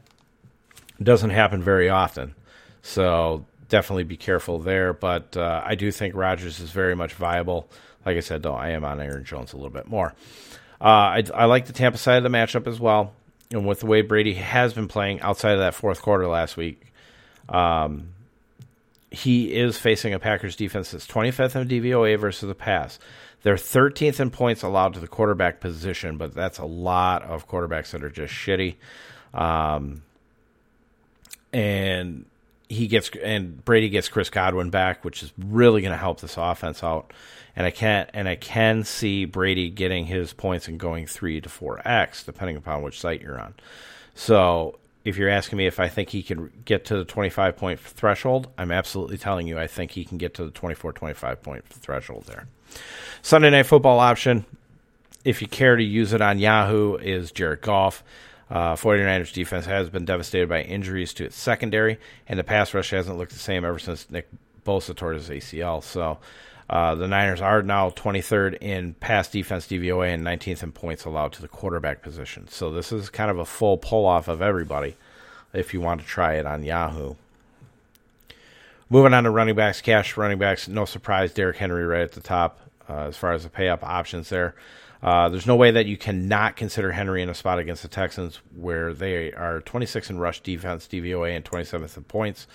doesn't 1.01 1.31
happen 1.31 1.63
very 1.63 1.89
often. 1.89 2.35
So, 2.83 3.47
definitely 3.69 4.05
be 4.05 4.17
careful 4.17 4.59
there. 4.59 4.93
But 4.93 5.37
uh, 5.37 5.63
I 5.65 5.77
do 5.77 5.93
think 5.93 6.17
Rodgers 6.17 6.59
is 6.59 6.71
very 6.73 6.97
much 6.97 7.15
viable. 7.15 7.69
Like 8.05 8.17
I 8.17 8.21
said, 8.21 8.43
though, 8.43 8.55
I 8.55 8.71
am 8.71 8.85
on 8.85 9.01
Aaron 9.01 9.25
Jones 9.25 9.53
a 9.53 9.57
little 9.57 9.71
bit 9.71 9.87
more. 9.87 10.13
Uh, 10.81 10.85
I, 10.85 11.25
I 11.35 11.45
like 11.45 11.67
the 11.67 11.73
Tampa 11.73 11.99
side 11.99 12.17
of 12.17 12.25
the 12.25 12.37
matchup 12.37 12.67
as 12.67 12.81
well. 12.81 13.13
And 13.53 13.67
with 13.67 13.81
the 13.81 13.87
way 13.87 14.03
Brady 14.03 14.35
has 14.35 14.75
been 14.75 14.89
playing 14.89 15.21
outside 15.21 15.53
of 15.53 15.59
that 15.59 15.75
fourth 15.75 16.03
quarter 16.03 16.27
last 16.29 16.57
week, 16.57 16.93
um, 17.49 18.11
he 19.11 19.55
is 19.55 19.77
facing 19.77 20.15
a 20.15 20.21
Packers 20.21 20.55
defense 20.55 20.93
that's 20.93 21.07
25th 21.07 21.57
in 21.61 21.69
DVOA 21.69 22.19
versus 22.19 22.47
the 22.47 22.55
pass. 22.55 22.99
They're 23.43 23.57
13th 23.57 24.21
in 24.21 24.31
points 24.31 24.63
allowed 24.63 24.95
to 24.95 25.01
the 25.01 25.09
quarterback 25.09 25.61
position, 25.61 26.17
but 26.17 26.35
that's 26.35 26.59
a 26.59 26.65
lot 26.65 27.23
of 27.23 27.49
quarterbacks 27.49 27.91
that 27.91 28.05
are 28.05 28.11
just 28.11 28.33
shitty. 28.33 28.77
Um, 29.35 30.03
and 31.53 32.27
he 32.69 32.87
gets 32.87 33.11
and 33.23 33.65
Brady 33.65 33.89
gets 33.89 34.09
Chris 34.09 34.31
Godwin 34.31 34.71
back, 34.71 35.05
which 35.05 35.23
is 35.23 35.33
really 35.39 35.81
going 35.81 35.93
to 35.93 35.99
help 35.99 36.21
this 36.21 36.37
offense 36.37 36.85
out. 36.85 37.13
And 37.57 37.67
I 37.67 37.71
can't 37.71 38.09
and 38.15 38.29
I 38.29 38.37
can 38.37 38.85
see 38.85 39.25
Brady 39.25 39.71
getting 39.71 40.07
his 40.07 40.33
points 40.33 40.69
and 40.69 40.79
going 40.79 41.07
three 41.07 41.41
to 41.41 41.49
four 41.49 41.81
x, 41.87 42.25
depending 42.25 42.57
upon 42.57 42.83
which 42.83 43.01
site 43.01 43.23
you're 43.23 43.41
on. 43.41 43.55
So 44.15 44.79
if 45.05 45.17
you're 45.17 45.31
asking 45.31 45.59
me 45.59 45.67
if 45.67 45.81
I 45.81 45.89
think 45.89 46.11
he 46.11 46.23
can 46.23 46.51
get 46.65 46.85
to 46.87 46.97
the 46.97 47.05
25 47.05 47.57
point 47.57 47.81
threshold, 47.81 48.49
I'm 48.59 48.71
absolutely 48.71 49.19
telling 49.19 49.47
you 49.47 49.59
I 49.59 49.67
think 49.67 49.93
he 49.93 50.05
can 50.05 50.19
get 50.19 50.35
to 50.35 50.45
the 50.45 50.51
24 50.51 50.93
25 50.93 51.43
point 51.43 51.67
threshold 51.67 52.25
there. 52.27 52.47
Sunday 53.23 53.51
night 53.51 53.65
football 53.65 53.99
option, 53.99 54.45
if 55.25 55.43
you 55.43 55.49
care 55.49 55.77
to 55.77 55.83
use 55.83 56.13
it 56.13 56.21
on 56.21 56.39
Yahoo, 56.39 56.97
is 56.97 57.33
Jared 57.33 57.63
Goff. 57.63 58.03
Uh, 58.51 58.75
49ers 58.75 59.33
defense 59.33 59.65
has 59.67 59.89
been 59.89 60.05
devastated 60.05 60.49
by 60.49 60.63
injuries 60.63 61.15
to 61.15 61.25
its 61.25 61.37
secondary, 61.37 61.99
and 62.27 62.37
the 62.37 62.43
pass 62.43 62.75
rush 62.75 62.91
hasn't 62.91 63.17
looked 63.17 63.33
the 63.33 63.39
same 63.39 63.65
ever 63.65 63.79
since 63.79 64.11
Nick 64.11 64.29
Bosa 64.67 64.95
tore 64.95 65.13
his 65.13 65.29
ACL. 65.29 65.83
So 65.85 66.19
uh, 66.71 66.95
the 66.95 67.09
Niners 67.09 67.41
are 67.41 67.63
now 67.63 67.91
23rd 67.91 68.59
in 68.61 68.95
pass 68.95 69.29
defense 69.29 69.67
DVOA 69.67 70.15
and 70.15 70.25
19th 70.25 70.63
in 70.63 70.71
points 70.71 71.05
allowed 71.05 71.33
to 71.33 71.43
the 71.43 71.49
quarterback 71.49 72.01
position. 72.01 72.47
So 72.47 72.71
this 72.71 72.93
is 72.93 73.11
kind 73.11 73.29
of 73.29 73.41
a 73.41 73.45
full 73.45 73.77
pull 73.77 74.07
off 74.07 74.29
of 74.29 74.41
everybody 74.41 74.97
if 75.53 75.75
you 75.75 75.81
want 75.81 76.01
to 76.01 76.07
try 76.07 76.35
it 76.35 76.47
on 76.47 76.63
Yahoo. 76.63 77.17
Moving 78.89 79.15
on 79.15 79.25
to 79.25 79.31
running 79.31 79.57
backs, 79.57 79.81
cash 79.81 80.17
running 80.17 80.39
backs. 80.39 80.69
No 80.69 80.85
surprise, 80.85 81.33
Derrick 81.33 81.57
Henry 81.57 81.85
right 81.85 82.03
at 82.03 82.13
the 82.13 82.21
top 82.21 82.61
uh, 82.89 83.09
as 83.09 83.17
far 83.17 83.33
as 83.33 83.43
the 83.43 83.51
pay 83.51 83.69
up 83.69 83.83
options 83.83 84.29
there. 84.29 84.55
Uh, 85.03 85.29
there's 85.29 85.47
no 85.47 85.57
way 85.57 85.73
that 85.73 85.87
you 85.87 85.97
cannot 85.97 86.55
consider 86.55 86.93
Henry 86.93 87.21
in 87.21 87.29
a 87.29 87.35
spot 87.35 87.59
against 87.59 87.83
the 87.83 87.89
Texans 87.89 88.41
where 88.55 88.93
they 88.93 89.33
are 89.33 89.61
26 89.63 90.11
in 90.11 90.21
rush 90.21 90.41
defense, 90.41 90.87
DVOA, 90.87 91.35
and 91.35 91.45
27th 91.45 91.97
in 91.97 92.05
points 92.05 92.47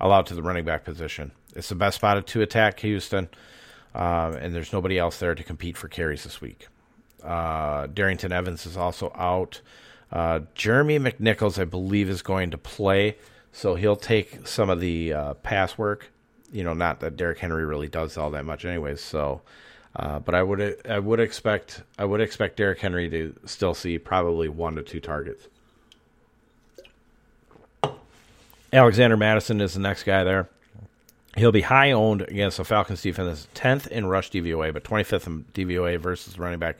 allowed 0.00 0.26
to 0.26 0.34
the 0.34 0.42
running 0.42 0.64
back 0.64 0.84
position. 0.84 1.32
It's 1.56 1.70
the 1.70 1.74
best 1.74 1.96
spot 1.96 2.24
to 2.24 2.42
attack 2.42 2.80
Houston, 2.80 3.28
uh, 3.94 4.36
and 4.40 4.54
there's 4.54 4.72
nobody 4.72 4.98
else 4.98 5.18
there 5.18 5.34
to 5.34 5.42
compete 5.42 5.76
for 5.76 5.88
carries 5.88 6.24
this 6.24 6.40
week. 6.40 6.68
Uh, 7.22 7.86
Darrynton 7.86 8.32
Evans 8.32 8.66
is 8.66 8.76
also 8.76 9.12
out. 9.14 9.60
Uh, 10.12 10.40
Jeremy 10.54 10.98
McNichols, 10.98 11.58
I 11.58 11.64
believe, 11.64 12.08
is 12.08 12.22
going 12.22 12.50
to 12.50 12.58
play, 12.58 13.16
so 13.52 13.74
he'll 13.74 13.96
take 13.96 14.46
some 14.46 14.70
of 14.70 14.80
the 14.80 15.12
uh, 15.12 15.34
pass 15.34 15.78
work. 15.78 16.10
You 16.52 16.64
know, 16.64 16.74
not 16.74 17.00
that 17.00 17.16
Derrick 17.16 17.38
Henry 17.38 17.64
really 17.64 17.88
does 17.88 18.16
all 18.16 18.30
that 18.30 18.44
much, 18.44 18.64
anyways. 18.64 19.00
So 19.00 19.42
uh, 19.96 20.18
but 20.18 20.34
I 20.34 20.42
would 20.42 20.80
I 20.88 20.98
would 20.98 21.20
expect 21.20 21.82
I 21.98 22.04
would 22.04 22.20
expect 22.20 22.56
Derrick 22.56 22.80
Henry 22.80 23.08
to 23.10 23.34
still 23.44 23.74
see 23.74 23.98
probably 23.98 24.48
one 24.48 24.74
to 24.74 24.82
two 24.82 25.00
targets. 25.00 25.46
Alexander 28.72 29.16
Mattison 29.16 29.60
is 29.60 29.74
the 29.74 29.80
next 29.80 30.02
guy 30.02 30.24
there. 30.24 30.48
He'll 31.36 31.52
be 31.52 31.62
high 31.62 31.90
owned 31.90 32.22
against 32.22 32.58
the 32.58 32.64
Falcons 32.64 33.02
defense, 33.02 33.48
tenth 33.54 33.86
in 33.88 34.06
rush 34.06 34.30
DVOA, 34.30 34.72
but 34.72 34.84
twenty 34.84 35.04
fifth 35.04 35.26
in 35.26 35.44
DVOA 35.54 35.98
versus 35.98 36.38
running 36.38 36.60
back 36.60 36.78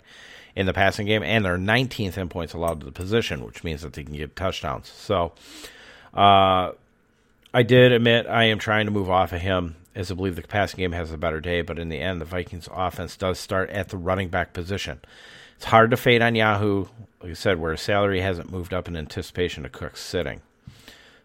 in 0.54 0.66
the 0.66 0.72
passing 0.72 1.06
game, 1.06 1.22
and 1.22 1.44
they're 1.44 1.58
nineteenth 1.58 2.16
in 2.16 2.28
points 2.28 2.52
allowed 2.54 2.80
to 2.80 2.86
the 2.86 2.92
position, 2.92 3.44
which 3.44 3.64
means 3.64 3.82
that 3.82 3.94
they 3.94 4.04
can 4.04 4.14
get 4.14 4.36
touchdowns. 4.36 4.88
So, 4.88 5.32
uh, 6.14 6.72
I 7.52 7.62
did 7.62 7.92
admit 7.92 8.26
I 8.26 8.44
am 8.44 8.58
trying 8.58 8.86
to 8.86 8.92
move 8.92 9.10
off 9.10 9.32
of 9.32 9.40
him 9.40 9.76
as 9.94 10.10
I 10.10 10.14
believe 10.14 10.36
the 10.36 10.42
passing 10.42 10.78
game 10.78 10.92
has 10.92 11.12
a 11.12 11.18
better 11.18 11.40
day, 11.40 11.62
but 11.62 11.78
in 11.78 11.88
the 11.88 12.00
end, 12.00 12.20
the 12.20 12.24
Vikings 12.24 12.68
offense 12.72 13.16
does 13.16 13.38
start 13.38 13.70
at 13.70 13.88
the 13.88 13.96
running 13.96 14.28
back 14.28 14.52
position. 14.52 15.00
It's 15.56 15.66
hard 15.66 15.90
to 15.92 15.96
fade 15.96 16.20
on 16.20 16.34
Yahoo, 16.34 16.86
like 17.22 17.30
I 17.30 17.34
said, 17.34 17.60
where 17.60 17.72
his 17.72 17.80
salary 17.80 18.20
hasn't 18.20 18.50
moved 18.50 18.74
up 18.74 18.88
in 18.88 18.96
anticipation 18.96 19.64
of 19.64 19.72
Cook's 19.72 20.00
sitting. 20.00 20.42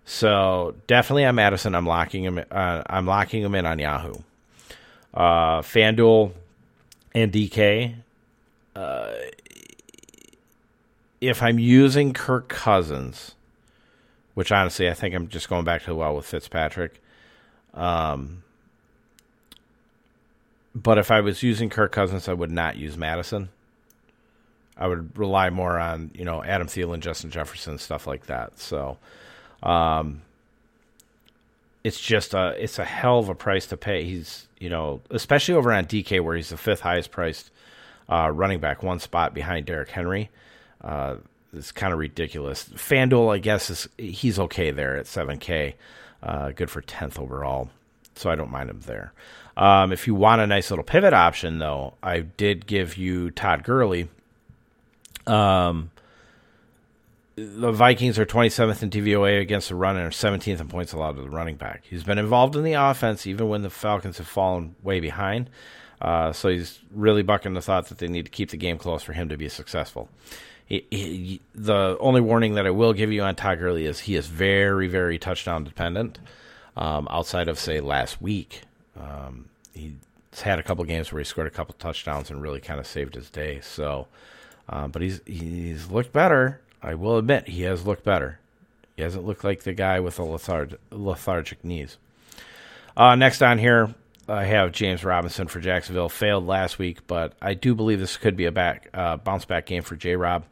So 0.06 0.75
definitely 0.88 1.25
on 1.25 1.36
Mattison, 1.36 1.75
I'm 1.75 1.86
locking 1.86 2.24
him. 2.24 2.39
Uh, 2.51 2.84
I'm 2.88 3.06
locking 3.06 3.44
him 3.44 3.53
in 3.56 3.65
on 3.65 3.79
Yahoo. 3.79 4.15
Uh, 5.13 5.62
FanDuel 5.62 6.32
and 7.13 7.32
DK. 7.32 7.96
Uh, 8.75 9.13
if 11.22 11.44
I'm 11.44 11.60
using 11.60 12.13
Kirk 12.13 12.48
Cousins, 12.48 13.36
which 14.34 14.51
honestly 14.51 14.89
I 14.89 14.94
think 14.94 15.13
I'm 15.13 15.27
just 15.27 15.50
going 15.50 15.65
back 15.65 15.82
to 15.82 15.88
the 15.88 15.96
well 15.96 16.15
with 16.15 16.25
Fitzpatrick. 16.25 17.01
Um, 17.74 18.44
but 20.74 20.98
if 20.98 21.12
I 21.12 21.22
was 21.22 21.44
using 21.44 21.70
Kirk 21.70 21.91
Cousins, 21.91 22.27
I 22.27 22.34
would 22.34 22.51
not 22.51 22.77
use 22.77 22.98
Mattison. 22.98 23.50
I 24.77 24.88
would 24.88 25.18
rely 25.18 25.50
more 25.50 25.77
on 25.77 26.12
you 26.13 26.24
know 26.24 26.44
Adam 26.44 26.68
Thielen, 26.68 27.01
Justin 27.01 27.32
Jefferson, 27.32 27.77
stuff 27.77 28.08
like 28.08 28.27
that. 28.27 28.60
So, 28.60 28.98
um, 29.63 30.22
it's 31.84 32.00
just 32.00 32.34
a 32.34 32.56
it's 32.62 32.80
a 32.80 32.86
hell 32.86 33.20
of 33.20 33.30
a 33.30 33.36
price 33.36 33.68
to 33.68 33.78
pay. 33.78 34.04
He's 34.04 34.48
you 34.60 34.70
know 34.70 35.01
especially 35.10 35.56
over 35.56 35.72
on 35.72 35.86
DK 35.86 36.24
where 36.24 36.36
he's 36.36 36.50
the 36.50 36.58
fifth 36.58 36.82
highest 36.82 37.12
priced 37.12 37.51
uh, 38.10 38.32
running 38.34 38.60
back, 38.60 38.84
one 38.84 39.00
spot 39.00 39.34
behind 39.34 39.66
Derrick 39.66 39.89
Henry. 39.89 40.30
Uh, 40.82 41.18
it's 41.54 41.72
kind 41.72 41.94
of 41.94 42.00
ridiculous. 42.00 42.66
FanDuel, 42.66 43.34
I 43.34 43.39
guess, 43.39 43.70
is 43.70 43.89
he's 43.98 44.38
okay 44.39 44.72
there 44.72 44.98
at 44.98 45.08
seven 45.08 45.38
K, 45.38 45.75
uh, 46.22 46.51
good 46.51 46.70
for 46.70 46.82
tenth 46.82 47.20
overall. 47.20 47.70
So 48.16 48.30
I 48.30 48.36
don't 48.36 48.51
mind 48.51 48.70
him 48.70 48.82
there. 48.82 49.13
Um, 49.56 49.92
if 49.92 50.08
you 50.08 50.16
want 50.16 50.42
a 50.42 50.48
nice 50.48 50.70
little 50.70 50.84
pivot 50.84 51.13
option, 51.13 51.60
though, 51.60 51.94
I 52.04 52.20
did 52.20 52.66
give 52.66 52.98
you 52.98 53.32
Todd 53.32 53.63
Gurley. 53.63 54.10
Um, 55.28 55.92
the 57.39 57.72
Vikings 57.72 58.19
are 58.19 58.25
27th 58.25 58.84
in 58.84 58.89
DVOA 58.89 59.41
against 59.41 59.69
the 59.69 59.75
run 59.75 59.96
and 59.98 60.05
are 60.05 60.10
17th 60.10 60.60
in 60.60 60.67
points 60.67 60.93
allowed 60.93 61.15
to 61.15 61.22
the 61.22 61.29
running 61.29 61.55
back. 61.55 61.84
He's 61.89 62.03
been 62.03 62.17
involved 62.17 62.55
in 62.55 62.63
the 62.63 62.74
offense 62.74 63.25
even 63.27 63.50
when 63.50 63.62
the 63.62 63.69
Falcons 63.69 64.17
have 64.17 64.27
fallen 64.27 64.75
way 64.84 65.00
behind. 65.00 65.50
Uh, 66.01 66.31
so 66.31 66.50
he's 66.50 66.79
really 66.91 67.24
bucking 67.24 67.53
the 67.53 67.62
thought 67.62 67.88
that 67.88 67.98
they 67.98 68.08
need 68.08 68.25
to 68.25 68.31
keep 68.31 68.51
the 68.51 68.58
game 68.58 68.77
close 68.77 69.03
for 69.03 69.13
him 69.13 69.29
to 69.29 69.38
be 69.38 69.50
successful. 69.50 70.10
He, 70.65 70.86
he, 70.91 71.41
the 71.55 71.98
only 72.00 72.22
warning 72.22 72.53
that 72.53 72.67
I 72.67 72.69
will 72.69 72.93
give 72.93 73.12
you 73.12 73.24
on 73.24 73.36
Todd 73.36 73.60
Gurley 73.60 73.86
is 73.86 74.01
he 74.01 74.15
is 74.15 74.27
very, 74.27 74.88
very 74.88 75.17
touchdown 75.17 75.63
dependent. 75.63 76.19
Um, 76.77 77.08
outside 77.12 77.48
of 77.48 77.60
say 77.60 77.81
last 77.81 78.22
week, 78.22 78.62
um, 78.98 79.50
he's 79.74 79.93
had 80.41 80.60
a 80.60 80.63
couple 80.63 80.86
games 80.86 81.12
where 81.12 81.19
he 81.19 81.25
scored 81.25 81.48
a 81.48 81.51
couple 81.51 81.75
touchdowns 81.79 82.29
and 82.29 82.41
really 82.41 82.62
kind 82.62 82.79
of 82.79 82.88
saved 82.88 83.15
his 83.15 83.29
day. 83.29 83.60
So, 83.62 84.08
uh, 84.69 84.88
but 84.88 85.01
he's 85.01 85.22
he's 85.25 85.89
looked 85.89 86.13
better. 86.13 86.62
I 86.81 86.95
will 86.95 87.17
admit 87.17 87.48
he 87.48 87.63
has 87.63 87.86
looked 87.86 88.03
better. 88.03 88.39
He 88.95 89.03
hasn't 89.03 89.25
looked 89.25 89.43
like 89.43 89.63
the 89.63 89.74
guy 89.74 90.00
with 90.00 90.17
the 90.17 90.24
letharg- 90.24 90.77
lethargic 90.91 91.63
knees. 91.63 91.98
Uh, 92.95 93.15
next 93.15 93.41
on 93.41 93.57
here, 93.57 93.93
I 94.27 94.45
have 94.45 94.71
James 94.71 95.03
Robinson 95.03 95.48
for 95.48 95.59
Jacksonville. 95.59 96.09
Failed 96.09 96.45
last 96.45 96.77
week, 96.77 97.07
but 97.07 97.33
I 97.41 97.53
do 97.53 97.74
believe 97.74 98.00
this 98.00 98.17
could 98.17 98.36
be 98.36 98.45
a 98.45 98.51
back 98.51 98.89
uh, 98.93 99.17
bounce 99.17 99.45
back 99.45 99.65
game 99.65 99.83
for 99.83 99.95
J. 99.95 100.15
Rob. 100.15 100.45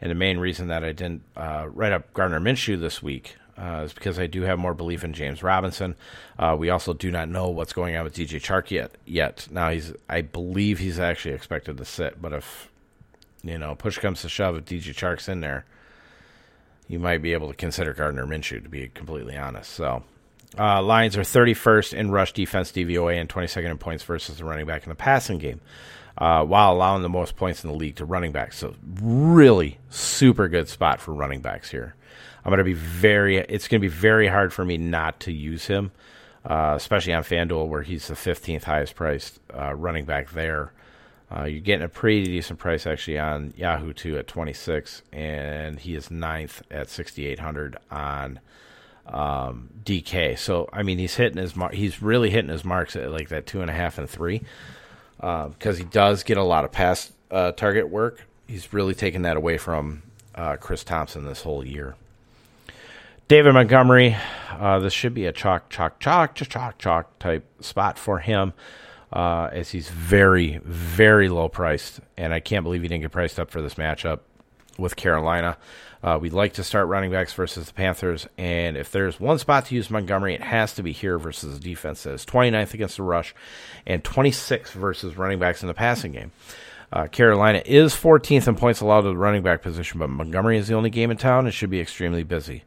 And 0.00 0.10
the 0.10 0.14
main 0.14 0.38
reason 0.38 0.68
that 0.68 0.84
I 0.84 0.92
didn't 0.92 1.22
uh, 1.36 1.66
write 1.68 1.92
up 1.92 2.12
Gardner 2.14 2.40
Minshew 2.40 2.80
this 2.80 3.02
week 3.02 3.36
uh, 3.58 3.82
is 3.84 3.92
because 3.92 4.18
I 4.18 4.28
do 4.28 4.42
have 4.42 4.58
more 4.58 4.74
belief 4.74 5.02
in 5.02 5.12
James 5.12 5.42
Robinson. 5.42 5.96
Uh, 6.38 6.56
we 6.58 6.70
also 6.70 6.94
do 6.94 7.10
not 7.10 7.28
know 7.28 7.48
what's 7.48 7.72
going 7.72 7.96
on 7.96 8.04
with 8.04 8.14
DJ 8.14 8.40
Chark 8.40 8.70
yet. 8.70 8.92
Yet 9.04 9.48
now 9.50 9.70
he's, 9.70 9.92
I 10.08 10.20
believe 10.20 10.78
he's 10.78 11.00
actually 11.00 11.34
expected 11.34 11.76
to 11.78 11.84
sit, 11.84 12.22
but 12.22 12.32
if 12.32 12.67
you 13.42 13.58
know 13.58 13.74
push 13.74 13.98
comes 13.98 14.22
to 14.22 14.28
shove, 14.28 14.56
if 14.56 14.64
DJ 14.64 14.94
Chark's 14.94 15.28
in 15.28 15.40
there, 15.40 15.64
you 16.88 16.98
might 16.98 17.22
be 17.22 17.32
able 17.32 17.48
to 17.48 17.54
consider 17.54 17.92
Gardner 17.92 18.26
Minshew. 18.26 18.62
To 18.62 18.68
be 18.68 18.88
completely 18.88 19.36
honest, 19.36 19.70
so. 19.70 20.02
Uh, 20.56 20.82
Lions 20.82 21.14
are 21.14 21.20
31st 21.20 21.92
in 21.92 22.10
rush 22.10 22.32
defense 22.32 22.72
DVOA 22.72 23.20
and 23.20 23.28
22nd 23.28 23.70
in 23.70 23.76
points 23.76 24.02
versus 24.02 24.38
the 24.38 24.44
running 24.46 24.64
back 24.64 24.82
in 24.82 24.88
the 24.88 24.94
passing 24.94 25.36
game, 25.36 25.60
uh, 26.16 26.42
while 26.42 26.72
allowing 26.72 27.02
the 27.02 27.08
most 27.10 27.36
points 27.36 27.62
in 27.62 27.70
the 27.70 27.76
league 27.76 27.96
to 27.96 28.06
running 28.06 28.32
backs. 28.32 28.56
So, 28.56 28.74
really 29.02 29.78
super 29.90 30.48
good 30.48 30.68
spot 30.68 31.00
for 31.00 31.12
running 31.12 31.42
backs 31.42 31.70
here. 31.70 31.94
I'm 32.44 32.50
going 32.50 32.58
to 32.58 32.64
be 32.64 32.72
very. 32.72 33.36
It's 33.36 33.68
going 33.68 33.80
to 33.80 33.86
be 33.86 33.94
very 33.94 34.26
hard 34.26 34.54
for 34.54 34.64
me 34.64 34.78
not 34.78 35.20
to 35.20 35.32
use 35.32 35.66
him, 35.66 35.92
uh, 36.46 36.72
especially 36.76 37.12
on 37.12 37.22
FanDuel 37.22 37.68
where 37.68 37.82
he's 37.82 38.08
the 38.08 38.14
15th 38.14 38.64
highest 38.64 38.94
priced 38.94 39.38
uh, 39.54 39.74
running 39.74 40.06
back 40.06 40.30
there. 40.30 40.72
Uh, 41.30 41.44
you're 41.44 41.60
getting 41.60 41.84
a 41.84 41.88
pretty 41.88 42.24
decent 42.24 42.58
price 42.58 42.86
actually 42.86 43.18
on 43.18 43.52
Yahoo 43.56 43.92
too 43.92 44.16
at 44.16 44.26
26, 44.26 45.02
and 45.12 45.78
he 45.78 45.94
is 45.94 46.10
ninth 46.10 46.62
at 46.70 46.88
6,800 46.88 47.76
on 47.90 48.40
um, 49.06 49.68
DK. 49.84 50.38
So 50.38 50.68
I 50.72 50.82
mean, 50.82 50.98
he's 50.98 51.16
hitting 51.16 51.38
his 51.38 51.54
mar- 51.54 51.72
he's 51.72 52.00
really 52.00 52.30
hitting 52.30 52.50
his 52.50 52.64
marks 52.64 52.96
at 52.96 53.10
like 53.10 53.28
that 53.28 53.46
two 53.46 53.60
and 53.60 53.70
a 53.70 53.74
half 53.74 53.98
and 53.98 54.08
three 54.08 54.42
because 55.16 55.54
uh, 55.66 55.78
he 55.78 55.84
does 55.84 56.22
get 56.22 56.36
a 56.36 56.42
lot 56.42 56.64
of 56.64 56.72
pass 56.72 57.12
uh, 57.30 57.52
target 57.52 57.90
work 57.90 58.24
he's 58.48 58.72
really 58.72 58.94
taken 58.94 59.22
that 59.22 59.36
away 59.36 59.58
from 59.58 60.02
uh, 60.34 60.56
Chris 60.56 60.82
Thompson 60.82 61.24
this 61.24 61.42
whole 61.42 61.64
year. 61.64 61.94
David 63.28 63.52
Montgomery, 63.52 64.16
uh, 64.50 64.78
this 64.78 64.94
should 64.94 65.12
be 65.12 65.26
a 65.26 65.32
chalk, 65.32 65.68
chalk, 65.68 66.00
chalk, 66.00 66.34
chalk, 66.34 66.78
chalk 66.78 67.18
type 67.18 67.44
spot 67.62 67.98
for 67.98 68.20
him, 68.20 68.54
uh, 69.12 69.48
as 69.52 69.70
he's 69.70 69.88
very, 69.88 70.58
very 70.64 71.28
low 71.28 71.48
priced, 71.48 72.00
and 72.16 72.32
I 72.34 72.40
can't 72.40 72.64
believe 72.64 72.82
he 72.82 72.88
didn't 72.88 73.02
get 73.02 73.12
priced 73.12 73.40
up 73.40 73.50
for 73.50 73.62
this 73.62 73.74
matchup 73.74 74.20
with 74.78 74.96
Carolina. 74.96 75.56
Uh, 76.02 76.18
we'd 76.20 76.32
like 76.32 76.52
to 76.52 76.62
start 76.62 76.86
running 76.86 77.10
backs 77.10 77.32
versus 77.32 77.66
the 77.66 77.72
Panthers, 77.72 78.28
and 78.36 78.76
if 78.76 78.92
there's 78.92 79.18
one 79.18 79.38
spot 79.38 79.66
to 79.66 79.74
use 79.74 79.90
Montgomery, 79.90 80.34
it 80.34 80.42
has 80.42 80.74
to 80.74 80.82
be 80.82 80.92
here 80.92 81.18
versus 81.18 81.58
the 81.58 81.60
defense 81.60 82.04
that 82.04 82.12
is 82.12 82.24
29th 82.24 82.74
against 82.74 82.98
the 82.98 83.02
rush 83.02 83.34
and 83.86 84.04
26th 84.04 84.68
versus 84.72 85.16
running 85.16 85.40
backs 85.40 85.62
in 85.62 85.68
the 85.68 85.74
passing 85.74 86.12
game. 86.12 86.30
Uh, 86.92 87.06
Carolina 87.06 87.62
is 87.66 87.94
14th 87.94 88.46
in 88.46 88.54
points 88.54 88.80
allowed 88.80 89.02
to 89.02 89.08
the 89.08 89.16
running 89.16 89.42
back 89.42 89.60
position, 89.60 89.98
but 89.98 90.08
Montgomery 90.08 90.56
is 90.56 90.68
the 90.68 90.74
only 90.74 90.90
game 90.90 91.10
in 91.10 91.16
town 91.16 91.46
and 91.46 91.54
should 91.54 91.70
be 91.70 91.80
extremely 91.80 92.22
busy. 92.22 92.62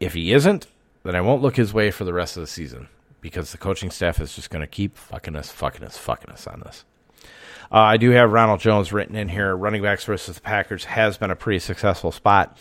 If 0.00 0.14
he 0.14 0.32
isn't, 0.32 0.66
then 1.04 1.14
I 1.14 1.20
won't 1.20 1.42
look 1.42 1.56
his 1.56 1.74
way 1.74 1.90
for 1.90 2.04
the 2.04 2.14
rest 2.14 2.36
of 2.36 2.40
the 2.40 2.46
season 2.46 2.88
because 3.20 3.52
the 3.52 3.58
coaching 3.58 3.90
staff 3.90 4.20
is 4.20 4.34
just 4.34 4.50
going 4.50 4.60
to 4.60 4.66
keep 4.66 4.96
fucking 4.96 5.36
us, 5.36 5.50
fucking 5.50 5.84
us, 5.84 5.96
fucking 5.96 6.30
us 6.30 6.46
on 6.46 6.60
this. 6.60 6.84
Uh, 7.72 7.78
I 7.78 7.96
do 7.96 8.10
have 8.10 8.32
Ronald 8.32 8.60
Jones 8.60 8.92
written 8.92 9.14
in 9.14 9.28
here. 9.28 9.54
Running 9.54 9.82
backs 9.82 10.04
versus 10.04 10.36
the 10.36 10.40
Packers 10.40 10.84
has 10.84 11.16
been 11.18 11.30
a 11.30 11.36
pretty 11.36 11.60
successful 11.60 12.10
spot. 12.10 12.56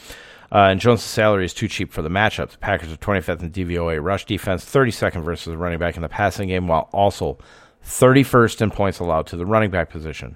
Uh, 0.52 0.70
and 0.70 0.80
Jones' 0.80 1.04
salary 1.04 1.46
is 1.46 1.54
too 1.54 1.68
cheap 1.68 1.92
for 1.92 2.02
the 2.02 2.10
matchup. 2.10 2.52
The 2.52 2.58
Packers 2.58 2.92
are 2.92 2.98
25th 2.98 3.42
in 3.42 3.52
DVOA 3.52 4.04
rush 4.04 4.26
defense, 4.26 4.66
32nd 4.66 5.24
versus 5.24 5.46
the 5.46 5.58
running 5.58 5.80
back 5.80 5.96
in 5.96 6.02
the 6.02 6.10
passing 6.10 6.50
game, 6.50 6.68
while 6.68 6.90
also 6.92 7.38
31st 7.86 8.62
in 8.62 8.72
points 8.72 9.00
allowed 9.00 9.28
to 9.28 9.38
the 9.38 9.46
running 9.46 9.72
back 9.72 9.90
position. 9.90 10.36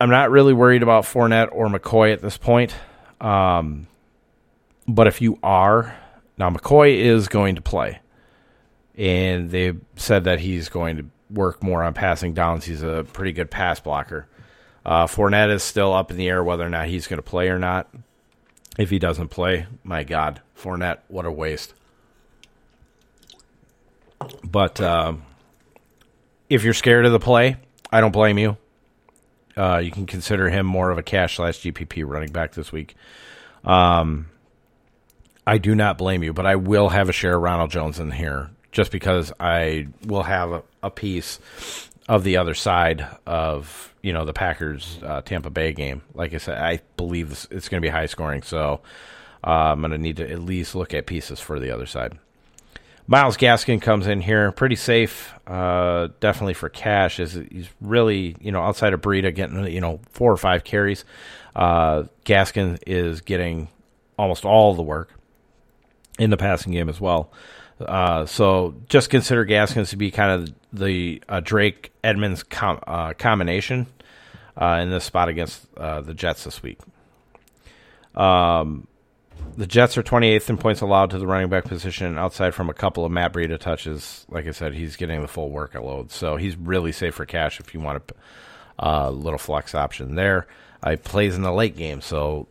I'm 0.00 0.10
not 0.10 0.30
really 0.30 0.52
worried 0.52 0.82
about 0.82 1.04
Fournette 1.04 1.48
or 1.50 1.66
McCoy 1.66 2.12
at 2.12 2.22
this 2.22 2.38
point. 2.38 2.74
Um, 3.20 3.88
but 4.86 5.08
if 5.08 5.20
you 5.20 5.38
are, 5.42 5.96
now 6.38 6.50
McCoy 6.50 6.96
is 6.96 7.28
going 7.28 7.56
to 7.56 7.62
play. 7.62 8.00
And 8.96 9.50
they 9.50 9.74
said 9.96 10.24
that 10.24 10.40
he's 10.40 10.68
going 10.68 10.96
to 10.96 11.06
work 11.30 11.62
more 11.62 11.82
on 11.82 11.94
passing 11.94 12.34
downs. 12.34 12.64
He's 12.64 12.82
a 12.82 13.04
pretty 13.12 13.32
good 13.32 13.50
pass 13.50 13.80
blocker. 13.80 14.26
Uh, 14.84 15.06
Fournette 15.06 15.52
is 15.52 15.62
still 15.62 15.92
up 15.92 16.10
in 16.10 16.16
the 16.16 16.28
air 16.28 16.42
whether 16.42 16.64
or 16.64 16.70
not 16.70 16.88
he's 16.88 17.06
going 17.06 17.18
to 17.18 17.22
play 17.22 17.48
or 17.48 17.58
not. 17.58 17.88
If 18.78 18.90
he 18.90 18.98
doesn't 18.98 19.28
play, 19.28 19.66
my 19.82 20.04
God, 20.04 20.40
Fournette, 20.56 20.98
what 21.08 21.26
a 21.26 21.32
waste. 21.32 21.74
But 24.42 24.80
um, 24.80 25.22
if 26.48 26.64
you're 26.64 26.74
scared 26.74 27.04
of 27.04 27.12
the 27.12 27.20
play, 27.20 27.56
I 27.92 28.00
don't 28.00 28.12
blame 28.12 28.38
you. 28.38 28.56
Uh, 29.56 29.78
you 29.78 29.90
can 29.90 30.06
consider 30.06 30.48
him 30.48 30.66
more 30.66 30.90
of 30.90 30.98
a 30.98 31.02
cash 31.02 31.36
slash 31.36 31.58
GPP 31.58 32.04
running 32.06 32.30
back 32.30 32.52
this 32.52 32.70
week. 32.70 32.94
Um, 33.64 34.26
I 35.48 35.56
do 35.56 35.74
not 35.74 35.96
blame 35.96 36.22
you, 36.22 36.34
but 36.34 36.44
I 36.44 36.56
will 36.56 36.90
have 36.90 37.08
a 37.08 37.12
share 37.12 37.36
of 37.36 37.40
Ronald 37.40 37.70
Jones 37.70 37.98
in 37.98 38.10
here 38.10 38.50
just 38.70 38.92
because 38.92 39.32
I 39.40 39.88
will 40.04 40.24
have 40.24 40.52
a, 40.52 40.62
a 40.82 40.90
piece 40.90 41.38
of 42.06 42.22
the 42.22 42.36
other 42.36 42.52
side 42.52 43.06
of 43.24 43.94
you 44.02 44.12
know 44.12 44.26
the 44.26 44.34
Packers 44.34 44.98
uh, 45.02 45.22
Tampa 45.22 45.48
Bay 45.48 45.72
game. 45.72 46.02
Like 46.12 46.34
I 46.34 46.36
said, 46.36 46.58
I 46.58 46.80
believe 46.98 47.30
this, 47.30 47.48
it's 47.50 47.70
going 47.70 47.80
to 47.80 47.86
be 47.86 47.90
high 47.90 48.04
scoring, 48.04 48.42
so 48.42 48.82
uh, 49.42 49.72
I'm 49.72 49.80
going 49.80 49.92
to 49.92 49.96
need 49.96 50.18
to 50.18 50.30
at 50.30 50.40
least 50.40 50.74
look 50.74 50.92
at 50.92 51.06
pieces 51.06 51.40
for 51.40 51.58
the 51.58 51.70
other 51.70 51.86
side. 51.86 52.18
Myles 53.06 53.38
Gaskin 53.38 53.80
comes 53.80 54.06
in 54.06 54.20
here 54.20 54.52
pretty 54.52 54.76
safe, 54.76 55.32
uh, 55.46 56.08
definitely 56.20 56.52
for 56.52 56.68
cash. 56.68 57.18
Is 57.18 57.32
he's 57.32 57.70
really 57.80 58.36
you 58.38 58.52
know 58.52 58.60
outside 58.60 58.92
of 58.92 59.00
Breida 59.00 59.34
getting 59.34 59.66
you 59.68 59.80
know 59.80 60.00
four 60.10 60.30
or 60.30 60.36
five 60.36 60.62
carries. 60.62 61.06
Uh, 61.56 62.04
Gaskin 62.26 62.78
is 62.86 63.22
getting 63.22 63.68
almost 64.18 64.44
all 64.44 64.74
the 64.74 64.82
work 64.82 65.08
in 66.18 66.30
the 66.30 66.36
passing 66.36 66.72
game 66.72 66.88
as 66.88 67.00
well. 67.00 67.32
Uh, 67.80 68.26
so 68.26 68.74
just 68.88 69.10
consider 69.10 69.44
Gaskins 69.44 69.90
to 69.90 69.96
be 69.96 70.10
kind 70.10 70.42
of 70.42 70.54
the 70.72 71.22
uh, 71.28 71.40
Drake 71.40 71.92
Edmonds 72.02 72.42
com- 72.42 72.80
uh, 72.86 73.12
combination 73.14 73.86
uh, 74.56 74.80
in 74.82 74.90
this 74.90 75.04
spot 75.04 75.28
against 75.28 75.66
uh, 75.76 76.00
the 76.00 76.14
Jets 76.14 76.44
this 76.44 76.62
week. 76.62 76.80
Um, 78.14 78.88
the 79.56 79.66
Jets 79.66 79.96
are 79.96 80.02
28th 80.02 80.50
in 80.50 80.58
points 80.58 80.80
allowed 80.80 81.10
to 81.10 81.18
the 81.18 81.26
running 81.26 81.48
back 81.48 81.64
position 81.64 82.18
outside 82.18 82.54
from 82.54 82.68
a 82.68 82.74
couple 82.74 83.04
of 83.04 83.12
Matt 83.12 83.32
Breida 83.32 83.58
touches. 83.58 84.26
Like 84.28 84.46
I 84.46 84.50
said, 84.50 84.74
he's 84.74 84.96
getting 84.96 85.22
the 85.22 85.28
full 85.28 85.50
workload, 85.50 86.10
so 86.10 86.36
he's 86.36 86.56
really 86.56 86.90
safe 86.90 87.14
for 87.14 87.26
cash 87.26 87.60
if 87.60 87.72
you 87.74 87.80
want 87.80 88.12
a 88.78 88.84
uh, 88.84 89.10
little 89.10 89.38
flex 89.38 89.74
option 89.74 90.16
there. 90.16 90.48
he 90.88 90.96
plays 90.96 91.36
in 91.36 91.42
the 91.42 91.52
late 91.52 91.76
game, 91.76 92.00
so 92.00 92.48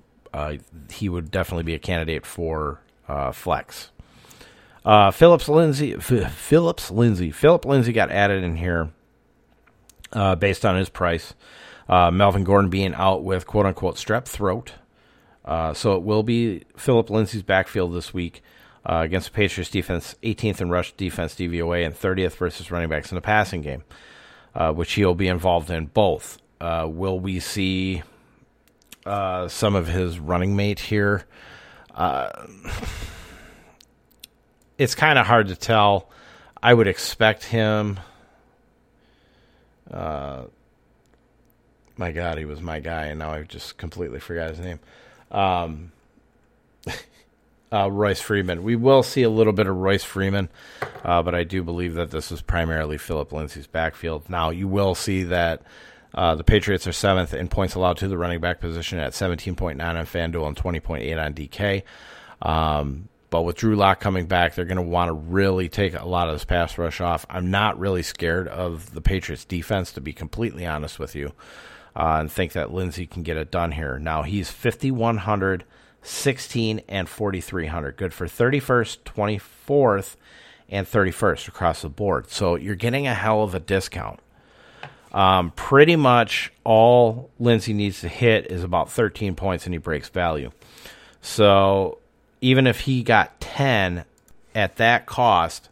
he 0.91 1.09
would 1.09 1.31
definitely 1.31 1.63
be 1.63 1.73
a 1.73 1.79
candidate 1.79 2.25
for 2.25 2.79
uh, 3.07 3.31
flex. 3.31 3.91
Uh, 4.85 5.11
Phillips 5.11 5.49
Lindsay, 5.49 5.93
F- 5.95 6.33
Phillips 6.33 6.89
Lindsay, 6.89 7.31
Philip 7.31 7.65
Lindsay 7.65 7.91
got 7.91 8.09
added 8.09 8.43
in 8.43 8.55
here 8.55 8.89
uh, 10.13 10.35
based 10.35 10.65
on 10.65 10.77
his 10.77 10.89
price. 10.89 11.33
Uh, 11.89 12.11
Melvin 12.11 12.43
Gordon 12.43 12.69
being 12.69 12.93
out 12.93 13.23
with 13.23 13.45
quote 13.45 13.65
unquote 13.65 13.95
strep 13.95 14.25
throat. 14.25 14.73
Uh, 15.43 15.73
so 15.73 15.95
it 15.95 16.03
will 16.03 16.23
be 16.23 16.63
Philip 16.75 17.09
Lindsay's 17.09 17.43
backfield 17.43 17.93
this 17.93 18.13
week 18.13 18.41
uh, 18.85 19.01
against 19.03 19.27
the 19.27 19.33
Patriots 19.33 19.71
defense, 19.71 20.15
18th 20.23 20.61
in 20.61 20.69
rush 20.69 20.93
defense 20.93 21.35
DVOA 21.35 21.85
and 21.85 21.95
30th 21.95 22.35
versus 22.35 22.71
running 22.71 22.89
backs 22.89 23.11
in 23.11 23.15
the 23.15 23.21
passing 23.21 23.61
game, 23.61 23.83
which 24.73 24.93
he'll 24.93 25.15
be 25.15 25.27
involved 25.27 25.69
in 25.69 25.85
both. 25.87 26.37
will 26.61 27.19
we 27.19 27.39
see 27.39 28.03
some 29.05 29.75
of 29.75 29.87
his 29.87 30.19
running 30.19 30.55
mate 30.55 30.79
here? 30.79 31.25
Uh, 31.97 32.45
it's 34.77 34.93
kind 34.93 35.17
of 35.17 35.25
hard 35.25 35.47
to 35.47 35.55
tell. 35.55 36.09
I 36.61 36.73
would 36.73 36.87
expect 36.87 37.43
him. 37.43 37.99
Uh, 39.89 40.43
my 41.97 42.11
God, 42.11 42.37
he 42.37 42.45
was 42.45 42.61
my 42.61 42.79
guy, 42.79 43.05
and 43.05 43.19
now 43.19 43.31
I 43.31 43.41
just 43.41 43.77
completely 43.77 44.19
forgot 44.19 44.51
his 44.51 44.59
name. 44.59 44.79
Um, 45.31 45.91
uh, 47.73 47.89
Royce 47.91 48.21
Freeman. 48.21 48.61
We 48.61 48.75
will 48.75 49.01
see 49.01 49.23
a 49.23 49.29
little 49.29 49.53
bit 49.53 49.65
of 49.65 49.75
Royce 49.75 50.03
Freeman, 50.03 50.49
uh, 51.03 51.23
but 51.23 51.33
I 51.33 51.43
do 51.43 51.63
believe 51.63 51.95
that 51.95 52.11
this 52.11 52.31
is 52.31 52.41
primarily 52.43 52.99
Philip 52.99 53.31
Lindsay's 53.31 53.67
backfield. 53.67 54.29
Now, 54.29 54.51
you 54.51 54.67
will 54.67 54.93
see 54.93 55.23
that 55.23 55.63
uh, 56.13 56.35
the 56.35 56.43
Patriots 56.43 56.87
are 56.87 56.91
seventh 56.91 57.33
in 57.33 57.47
points 57.47 57.75
allowed 57.75 57.97
to 57.97 58.07
the 58.07 58.17
running 58.17 58.39
back 58.39 58.59
position 58.59 58.99
at 58.99 59.13
17.9 59.13 59.81
on 59.81 60.05
FanDuel 60.05 60.47
and 60.47 60.55
20.8 60.55 61.23
on 61.25 61.33
DK. 61.33 61.83
Um, 62.41 63.09
but 63.29 63.41
with 63.41 63.57
Drew 63.57 63.75
Lock 63.75 63.99
coming 63.99 64.25
back, 64.25 64.55
they're 64.55 64.65
going 64.65 64.77
to 64.77 64.81
want 64.81 65.09
to 65.09 65.13
really 65.13 65.67
take 65.67 65.93
a 65.93 66.05
lot 66.07 66.29
of 66.29 66.35
this 66.35 66.45
pass 66.45 66.77
rush 66.77 67.01
off. 67.01 67.25
I'm 67.29 67.51
not 67.51 67.77
really 67.77 68.03
scared 68.03 68.47
of 68.47 68.93
the 68.93 69.01
Patriots 69.01 69.43
defense, 69.43 69.91
to 69.93 70.01
be 70.01 70.13
completely 70.13 70.65
honest 70.65 70.97
with 70.97 71.13
you, 71.13 71.33
uh, 71.95 72.17
and 72.19 72.31
think 72.31 72.53
that 72.53 72.73
Lindsay 72.73 73.05
can 73.05 73.23
get 73.23 73.35
it 73.35 73.51
done 73.51 73.73
here. 73.73 73.99
Now, 73.99 74.23
he's 74.23 74.49
5,100, 74.49 75.65
16, 76.01 76.81
and 76.87 77.09
4,300. 77.09 77.97
Good 77.97 78.13
for 78.13 78.27
31st, 78.27 78.99
24th, 79.03 80.15
and 80.69 80.87
31st 80.87 81.47
across 81.49 81.81
the 81.81 81.89
board. 81.89 82.29
So 82.29 82.55
you're 82.55 82.75
getting 82.75 83.07
a 83.07 83.13
hell 83.13 83.43
of 83.43 83.53
a 83.53 83.59
discount. 83.59 84.21
Um, 85.13 85.51
pretty 85.51 85.95
much 85.95 86.51
all 86.63 87.29
Lindsay 87.39 87.73
needs 87.73 88.01
to 88.01 88.07
hit 88.07 88.51
is 88.51 88.63
about 88.63 88.91
13 88.91 89.35
points 89.35 89.65
and 89.65 89.73
he 89.73 89.77
breaks 89.77 90.09
value. 90.09 90.51
So 91.21 91.99
even 92.41 92.67
if 92.67 92.81
he 92.81 93.03
got 93.03 93.39
10 93.39 94.05
at 94.53 94.75
that 94.77 95.05
cost 95.05 95.69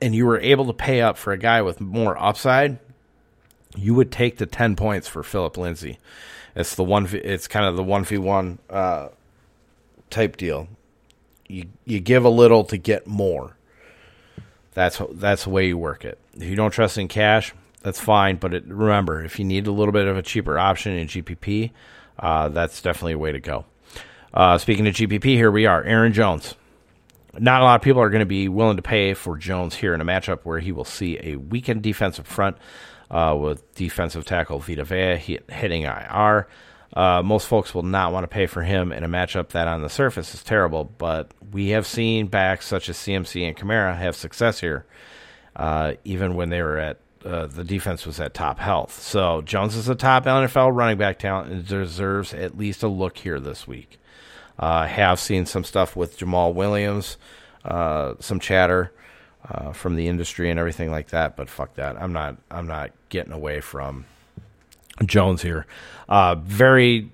and 0.00 0.14
you 0.14 0.26
were 0.26 0.40
able 0.40 0.66
to 0.66 0.72
pay 0.72 1.00
up 1.00 1.16
for 1.16 1.32
a 1.32 1.38
guy 1.38 1.62
with 1.62 1.80
more 1.80 2.20
upside, 2.22 2.78
you 3.76 3.94
would 3.94 4.12
take 4.12 4.38
the 4.38 4.46
10 4.46 4.76
points 4.76 5.08
for 5.08 5.22
Philip 5.22 5.56
Lindsay. 5.56 5.98
It's 6.54 6.74
the 6.74 6.84
one 6.84 7.08
it's 7.10 7.48
kind 7.48 7.66
of 7.66 7.76
the 7.76 7.84
1v1 7.84 8.58
uh, 8.68 9.08
type 10.10 10.36
deal. 10.36 10.68
You 11.48 11.66
you 11.84 12.00
give 12.00 12.24
a 12.24 12.30
little 12.30 12.64
to 12.64 12.76
get 12.76 13.06
more. 13.06 13.56
That's 14.74 15.00
that's 15.12 15.44
the 15.44 15.50
way 15.50 15.66
you 15.66 15.78
work 15.78 16.04
it. 16.04 16.18
If 16.34 16.44
you 16.44 16.56
don't 16.56 16.70
trust 16.70 16.98
in 16.98 17.08
cash, 17.08 17.54
that's 17.82 18.00
fine. 18.00 18.36
But 18.36 18.54
it, 18.54 18.64
remember, 18.66 19.24
if 19.24 19.38
you 19.38 19.44
need 19.44 19.66
a 19.66 19.72
little 19.72 19.92
bit 19.92 20.06
of 20.06 20.16
a 20.16 20.22
cheaper 20.22 20.58
option 20.58 20.92
in 20.92 21.08
GPP, 21.08 21.70
uh, 22.18 22.48
that's 22.48 22.82
definitely 22.82 23.14
a 23.14 23.18
way 23.18 23.32
to 23.32 23.40
go. 23.40 23.64
Uh, 24.32 24.58
speaking 24.58 24.86
of 24.86 24.94
GPP, 24.94 25.24
here 25.24 25.50
we 25.50 25.66
are. 25.66 25.82
Aaron 25.82 26.12
Jones. 26.12 26.54
Not 27.38 27.62
a 27.62 27.64
lot 27.64 27.76
of 27.76 27.82
people 27.82 28.02
are 28.02 28.10
going 28.10 28.20
to 28.20 28.26
be 28.26 28.48
willing 28.48 28.76
to 28.76 28.82
pay 28.82 29.14
for 29.14 29.38
Jones 29.38 29.74
here 29.74 29.94
in 29.94 30.00
a 30.02 30.04
matchup 30.04 30.40
where 30.42 30.58
he 30.58 30.70
will 30.70 30.84
see 30.84 31.18
a 31.22 31.36
weakened 31.36 31.82
defensive 31.82 32.26
front 32.26 32.58
uh, 33.10 33.36
with 33.38 33.74
defensive 33.74 34.24
tackle 34.24 34.58
Vita 34.58 34.84
Vea 34.84 35.16
hitting 35.16 35.82
IR. 35.82 36.46
Uh, 36.94 37.22
most 37.22 37.46
folks 37.46 37.74
will 37.74 37.84
not 37.84 38.12
want 38.12 38.24
to 38.24 38.28
pay 38.28 38.46
for 38.46 38.62
him 38.62 38.92
in 38.92 39.02
a 39.02 39.08
matchup 39.08 39.48
that 39.50 39.66
on 39.66 39.80
the 39.80 39.88
surface 39.88 40.34
is 40.34 40.42
terrible, 40.42 40.84
but 40.84 41.32
we 41.52 41.70
have 41.70 41.86
seen 41.86 42.26
backs 42.26 42.66
such 42.66 42.90
as 42.90 42.98
CMC 42.98 43.48
and 43.48 43.56
Kamara 43.56 43.96
have 43.96 44.14
success 44.14 44.60
here, 44.60 44.84
uh, 45.56 45.94
even 46.04 46.34
when 46.34 46.50
they 46.50 46.60
were 46.60 46.76
at 46.76 46.98
uh, 47.24 47.46
the 47.46 47.64
defense 47.64 48.06
was 48.06 48.20
at 48.20 48.34
top 48.34 48.58
health. 48.58 49.00
So 49.00 49.42
Jones 49.42 49.76
is 49.76 49.88
a 49.88 49.94
top 49.94 50.24
NFL 50.24 50.74
running 50.74 50.98
back 50.98 51.18
talent 51.18 51.52
and 51.52 51.66
deserves 51.66 52.34
at 52.34 52.56
least 52.56 52.82
a 52.82 52.88
look 52.88 53.18
here 53.18 53.40
this 53.40 53.66
week. 53.66 53.98
Uh, 54.58 54.86
have 54.86 55.18
seen 55.18 55.46
some 55.46 55.64
stuff 55.64 55.96
with 55.96 56.18
Jamaal 56.18 56.54
Williams, 56.54 57.16
uh, 57.64 58.14
some 58.20 58.38
chatter 58.38 58.92
uh, 59.48 59.72
from 59.72 59.96
the 59.96 60.08
industry 60.08 60.50
and 60.50 60.58
everything 60.58 60.90
like 60.90 61.08
that. 61.08 61.36
But 61.36 61.48
fuck 61.48 61.74
that. 61.74 62.00
I'm 62.00 62.12
not. 62.12 62.36
I'm 62.50 62.66
not 62.66 62.90
getting 63.08 63.32
away 63.32 63.60
from 63.60 64.04
Jones 65.04 65.42
here. 65.42 65.66
Uh, 66.08 66.36
very 66.36 67.10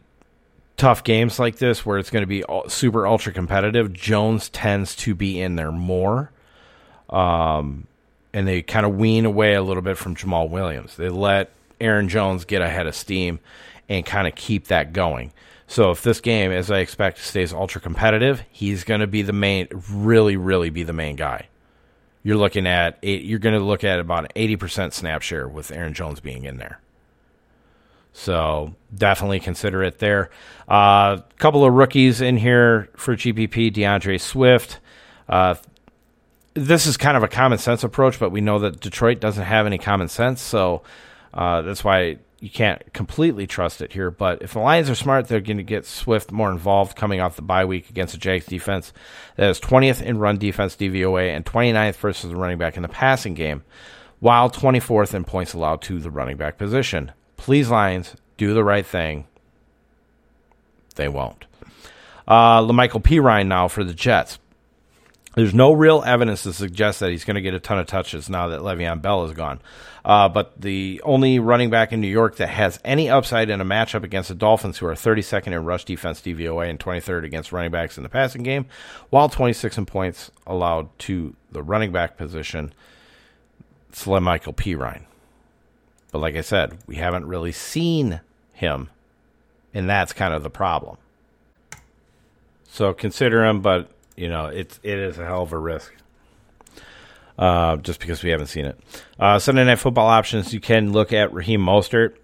tough 0.77 1.05
games 1.05 1.39
like 1.39 1.57
this 1.57 1.85
where 1.85 1.99
it's 1.99 2.11
going 2.11 2.23
to 2.23 2.27
be 2.27 2.45
super 2.69 3.07
ultra 3.07 3.33
competitive. 3.33 3.93
Jones 3.93 4.49
tends 4.49 4.97
to 4.97 5.15
be 5.15 5.41
in 5.41 5.57
there 5.57 5.73
more. 5.73 6.31
Um, 7.11 7.87
and 8.33 8.47
they 8.47 8.63
kind 8.63 8.87
of 8.87 8.97
wean 8.97 9.25
away 9.25 9.55
a 9.55 9.63
little 9.63 9.83
bit 9.83 9.97
from 9.99 10.15
Jamaal 10.15 10.51
Williams. 10.51 10.97
They 10.97 11.09
let 11.09 11.51
Aaron 11.81 12.09
Jones 12.09 12.45
get 12.45 12.63
ahead 12.63 12.87
of 12.87 12.95
steam 12.95 13.41
and 13.89 14.05
kind 14.05 14.27
of 14.27 14.35
keep 14.35 14.69
that 14.69 14.93
going. 14.93 15.33
So 15.67 15.91
if 15.91 16.03
this 16.03 16.21
game, 16.21 16.51
as 16.51 16.71
I 16.71 16.79
expect, 16.79 17.19
stays 17.19 17.53
ultra 17.53 17.81
competitive, 17.81 18.43
he's 18.51 18.85
going 18.85 19.01
to 19.01 19.07
be 19.07 19.23
the 19.23 19.35
main, 19.35 19.69
really, 19.91 20.37
really 20.37 20.71
be 20.71 20.83
the 20.83 20.95
main 20.95 21.17
guy. 21.17 21.49
You're 22.23 22.39
looking 22.39 22.67
at 22.67 22.99
you're 23.03 23.39
going 23.39 23.59
to 23.59 23.65
look 23.65 23.85
at 23.85 24.01
about 24.01 24.33
eighty 24.35 24.57
percent 24.57 24.93
snap 24.93 25.23
share 25.23 25.47
with 25.47 25.71
Aaron 25.71 25.95
Jones 25.95 26.21
being 26.21 26.45
in 26.45 26.57
there. 26.57 26.81
So 28.13 28.75
definitely 28.95 29.41
consider 29.41 29.83
it 29.83 29.99
there. 29.99 30.31
A 30.69 30.73
uh, 30.73 31.23
couple 31.39 31.65
of 31.65 31.73
rookies 31.73 32.21
in 32.21 32.37
here 32.37 32.91
for 32.97 33.15
GPP: 33.15 33.73
D'Andre 33.73 34.19
Swift. 34.19 34.81
Uh, 35.29 35.55
this 36.67 36.87
is 36.87 36.97
kind 36.97 37.17
of 37.17 37.23
a 37.23 37.29
common 37.29 37.59
sense 37.59 37.85
approach, 37.85 38.19
but 38.19 38.31
we 38.31 38.41
know 38.41 38.59
that 38.61 38.81
Detroit 38.81 39.21
doesn't 39.21 39.45
have 39.45 39.67
any 39.67 39.79
common 39.79 40.09
sense, 40.09 40.41
so 40.41 40.83
uh, 41.35 41.63
that's 41.63 41.85
why 41.85 42.19
you 42.41 42.51
can't 42.51 42.93
completely 42.93 43.47
trust 43.47 43.81
it 43.81 43.93
here. 43.93 44.11
But 44.11 44.43
if 44.43 44.53
the 44.53 44.61
Lions 44.61 44.89
are 44.89 44.95
smart, 44.95 45.29
they're 45.29 45.41
going 45.41 45.57
to 45.57 45.63
get 45.63 45.87
Swift 45.87 46.31
more 46.31 46.51
involved 46.51 46.97
coming 46.97 47.21
off 47.21 47.37
the 47.37 47.43
bye 47.43 47.65
week 47.65 47.91
against 47.91 48.13
the 48.13 48.19
Jags 48.19 48.47
defense 48.47 48.93
that 49.37 49.51
is 49.51 49.61
20th 49.61 50.03
in 50.03 50.19
run 50.19 50.39
defense 50.39 50.77
DVOA 50.77 51.35
and 51.35 51.45
29th 51.45 51.97
versus 51.97 52.31
the 52.31 52.37
running 52.37 52.59
back 52.59 52.77
in 52.77 52.83
the 52.83 52.89
passing 52.89 53.35
game, 53.35 53.65
while 54.21 54.51
24th 54.51 55.15
in 55.15 55.25
points 55.25 55.55
allowed 55.55 55.83
to 55.83 55.99
the 55.99 56.11
running 56.11 56.37
back 56.37 56.59
position. 56.59 57.13
Please, 57.37 57.71
Lions, 57.71 58.15
do 58.37 58.55
the 58.55 58.65
right 58.65 58.87
thing. 58.87 59.27
They 60.95 61.09
won't. 61.09 61.45
Uh, 62.27 62.63
Perine 62.63 63.47
now 63.47 63.69
for 63.69 63.85
the 63.85 63.95
Jets. 63.95 64.39
There's 65.39 65.55
no 65.55 65.73
real 65.73 66.03
evidence 66.05 66.43
to 66.43 66.53
suggest 66.53 66.99
that 66.99 67.13
he's 67.13 67.25
going 67.25 67.37
to 67.37 67.41
get 67.41 67.55
a 67.55 67.61
ton 67.61 67.79
of 67.79 67.87
touches 67.87 68.29
now 68.29 68.49
that 68.49 68.63
Le'Veon 68.63 69.01
Bell 69.01 69.25
is 69.25 69.35
gone. 69.35 69.61
Uh, 70.05 70.29
but 70.29 70.61
the 70.61 71.01
only 71.05 71.39
running 71.39 71.71
back 71.71 71.93
in 71.93 72.01
New 72.01 72.09
York 72.09 72.39
that 72.39 72.49
has 72.49 72.81
any 72.85 73.09
upside 73.09 73.49
in 73.49 73.61
a 73.61 73.65
matchup 73.65 74.03
against 74.03 74.31
the 74.31 74.35
Dolphins, 74.35 74.79
who 74.79 74.87
are 74.87 74.95
32nd 74.95 75.53
in 75.53 75.65
rush 75.65 75.85
defense 75.85 76.21
DVOA 76.21 76.69
and 76.69 76.81
23rd 76.81 77.23
against 77.23 77.53
running 77.53 77.71
backs 77.71 77.97
in 77.97 78.03
the 78.03 78.09
passing 78.09 78.43
game, 78.43 78.67
while 79.11 79.29
26 79.29 79.79
in 79.79 79.87
points 79.87 80.33
allowed 80.45 80.89
to 80.99 81.37
the 81.53 81.63
running 81.63 81.93
back 81.93 82.17
position, 82.17 82.75
it's 83.91 84.05
Perine. 84.07 85.03
But 86.11 86.19
like 86.19 86.35
I 86.35 86.41
said, 86.41 86.79
we 86.89 86.97
haven't 86.97 87.29
really 87.29 87.53
seen 87.53 88.23
him, 88.55 88.91
and 89.73 89.89
that's 89.89 90.13
kind 90.13 90.35
of 90.35 90.43
the 90.43 90.51
problem. 90.51 90.97
So 92.69 92.93
consider 92.93 93.45
him, 93.45 93.61
but 93.61 93.93
you 94.19 94.29
know, 94.29 94.47
it's 94.47 94.81
it 94.83 94.99
is 94.99 95.19
a 95.19 95.25
hell 95.25 95.43
of 95.43 95.53
a 95.53 95.59
risk. 95.59 95.95
Uh, 97.39 97.77
just 97.77 98.01
because 98.01 98.23
we 98.25 98.31
haven't 98.31 98.49
seen 98.49 98.65
it. 98.65 98.81
Uh, 99.19 99.39
Sunday 99.39 99.65
night 99.65 99.79
football 99.79 100.09
options, 100.09 100.53
you 100.53 100.59
can 100.59 100.93
look 100.93 101.13
at 101.13 101.33
Raheem 101.33 101.61
Mostert. 101.61 102.17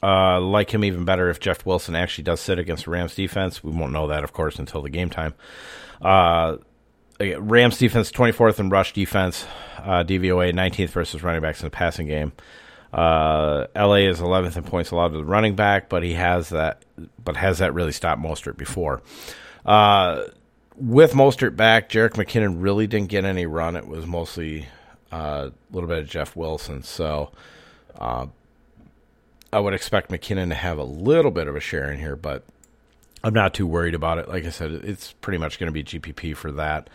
Uh, 0.00 0.40
like 0.40 0.72
him 0.72 0.84
even 0.84 1.04
better 1.04 1.28
if 1.28 1.40
Jeff 1.40 1.66
Wilson 1.66 1.96
actually 1.96 2.22
does 2.22 2.40
sit 2.40 2.56
against 2.56 2.84
the 2.84 2.92
Rams 2.92 3.16
defense. 3.16 3.64
We 3.64 3.72
won't 3.72 3.90
know 3.90 4.06
that, 4.06 4.22
of 4.22 4.32
course, 4.32 4.60
until 4.60 4.80
the 4.80 4.90
game 4.90 5.10
time. 5.10 5.34
Uh, 6.00 6.58
Rams 7.20 7.78
defense 7.78 8.12
24th 8.12 8.60
in 8.60 8.68
rush 8.68 8.92
defense, 8.92 9.44
uh, 9.78 10.04
DVOA 10.04 10.52
19th 10.52 10.90
versus 10.90 11.20
running 11.24 11.42
backs 11.42 11.60
in 11.60 11.66
the 11.66 11.70
passing 11.70 12.06
game. 12.06 12.30
Uh, 12.92 13.66
LA 13.74 14.06
is 14.06 14.20
11th 14.20 14.56
in 14.56 14.62
points 14.62 14.92
allowed 14.92 15.08
to 15.08 15.16
the 15.18 15.24
running 15.24 15.56
back, 15.56 15.88
but 15.88 16.04
he 16.04 16.14
has 16.14 16.50
that, 16.50 16.84
but 17.22 17.36
has 17.36 17.58
that 17.58 17.74
really 17.74 17.90
stopped 17.90 18.22
Mostert 18.22 18.56
before? 18.56 19.02
Uh, 19.66 20.22
with 20.80 21.12
Mostert 21.12 21.56
back, 21.56 21.88
Jerick 21.88 22.12
McKinnon 22.12 22.62
really 22.62 22.86
didn't 22.86 23.08
get 23.08 23.24
any 23.24 23.46
run. 23.46 23.76
It 23.76 23.86
was 23.86 24.06
mostly 24.06 24.66
uh, 25.12 25.50
a 25.50 25.74
little 25.74 25.88
bit 25.88 25.98
of 25.98 26.08
Jeff 26.08 26.36
Wilson. 26.36 26.82
So 26.82 27.32
uh, 27.98 28.26
I 29.52 29.60
would 29.60 29.74
expect 29.74 30.10
McKinnon 30.10 30.48
to 30.48 30.54
have 30.54 30.78
a 30.78 30.84
little 30.84 31.30
bit 31.30 31.48
of 31.48 31.56
a 31.56 31.60
share 31.60 31.90
in 31.90 31.98
here, 31.98 32.16
but 32.16 32.44
I'm 33.24 33.34
not 33.34 33.54
too 33.54 33.66
worried 33.66 33.94
about 33.94 34.18
it. 34.18 34.28
Like 34.28 34.44
I 34.44 34.50
said, 34.50 34.70
it's 34.70 35.12
pretty 35.14 35.38
much 35.38 35.58
going 35.58 35.72
to 35.72 35.72
be 35.72 35.84
GPP 35.84 36.36
for 36.36 36.52
that. 36.52 36.88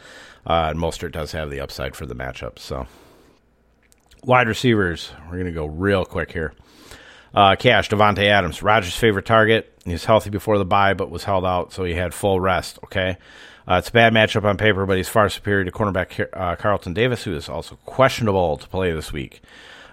Uh, 0.46 0.70
and 0.70 0.80
Mostert 0.80 1.12
does 1.12 1.32
have 1.34 1.50
the 1.50 1.60
upside 1.60 1.96
for 1.96 2.06
the 2.06 2.16
matchup. 2.16 2.60
So 2.60 2.88
wide 4.24 4.48
receivers, 4.48 5.12
we're 5.26 5.38
going 5.38 5.46
to 5.46 5.52
go 5.52 5.66
real 5.66 6.06
quick 6.06 6.32
here. 6.32 6.54
Uh, 7.34 7.56
Cash, 7.56 7.90
Davante 7.90 8.26
Adams, 8.26 8.62
Rodgers' 8.62 8.96
favorite 8.96 9.26
target. 9.26 9.74
He's 9.86 10.06
healthy 10.06 10.30
before 10.30 10.58
the 10.60 10.66
bye, 10.66 10.94
but 10.94 11.10
was 11.10 11.24
held 11.24 11.46
out, 11.46 11.74
so 11.74 11.84
he 11.84 11.96
had 11.96 12.14
full 12.14 12.40
rest. 12.40 12.78
Okay. 12.84 13.18
Uh, 13.68 13.76
it's 13.76 13.90
a 13.90 13.94
bad 13.94 14.14
matchup 14.14 14.44
on 14.44 14.58
paper, 14.58 14.86
but 14.86 14.98
he's 14.98 15.10
far 15.10 15.30
superior 15.30 15.64
to 15.64 15.72
cornerback 15.72 16.28
uh, 16.34 16.56
Carlton 16.56 16.94
Davis, 16.94 17.24
who 17.24 17.34
is 17.34 17.48
also 17.48 17.78
questionable 17.86 18.58
to 18.58 18.68
play 18.68 18.92
this 18.92 19.14
week. 19.14 19.42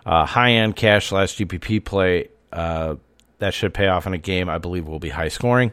Uh, 0.04 0.24
high 0.26 0.52
end 0.52 0.76
cash 0.76 1.08
slash 1.08 1.36
GPP 1.36 1.84
play 1.84 2.28
uh, 2.52 2.96
that 3.38 3.54
should 3.54 3.74
pay 3.74 3.86
off 3.86 4.06
in 4.06 4.14
a 4.14 4.18
game 4.18 4.48
I 4.48 4.58
believe 4.58 4.86
will 4.86 4.98
be 4.98 5.10
high 5.10 5.28
scoring. 5.28 5.72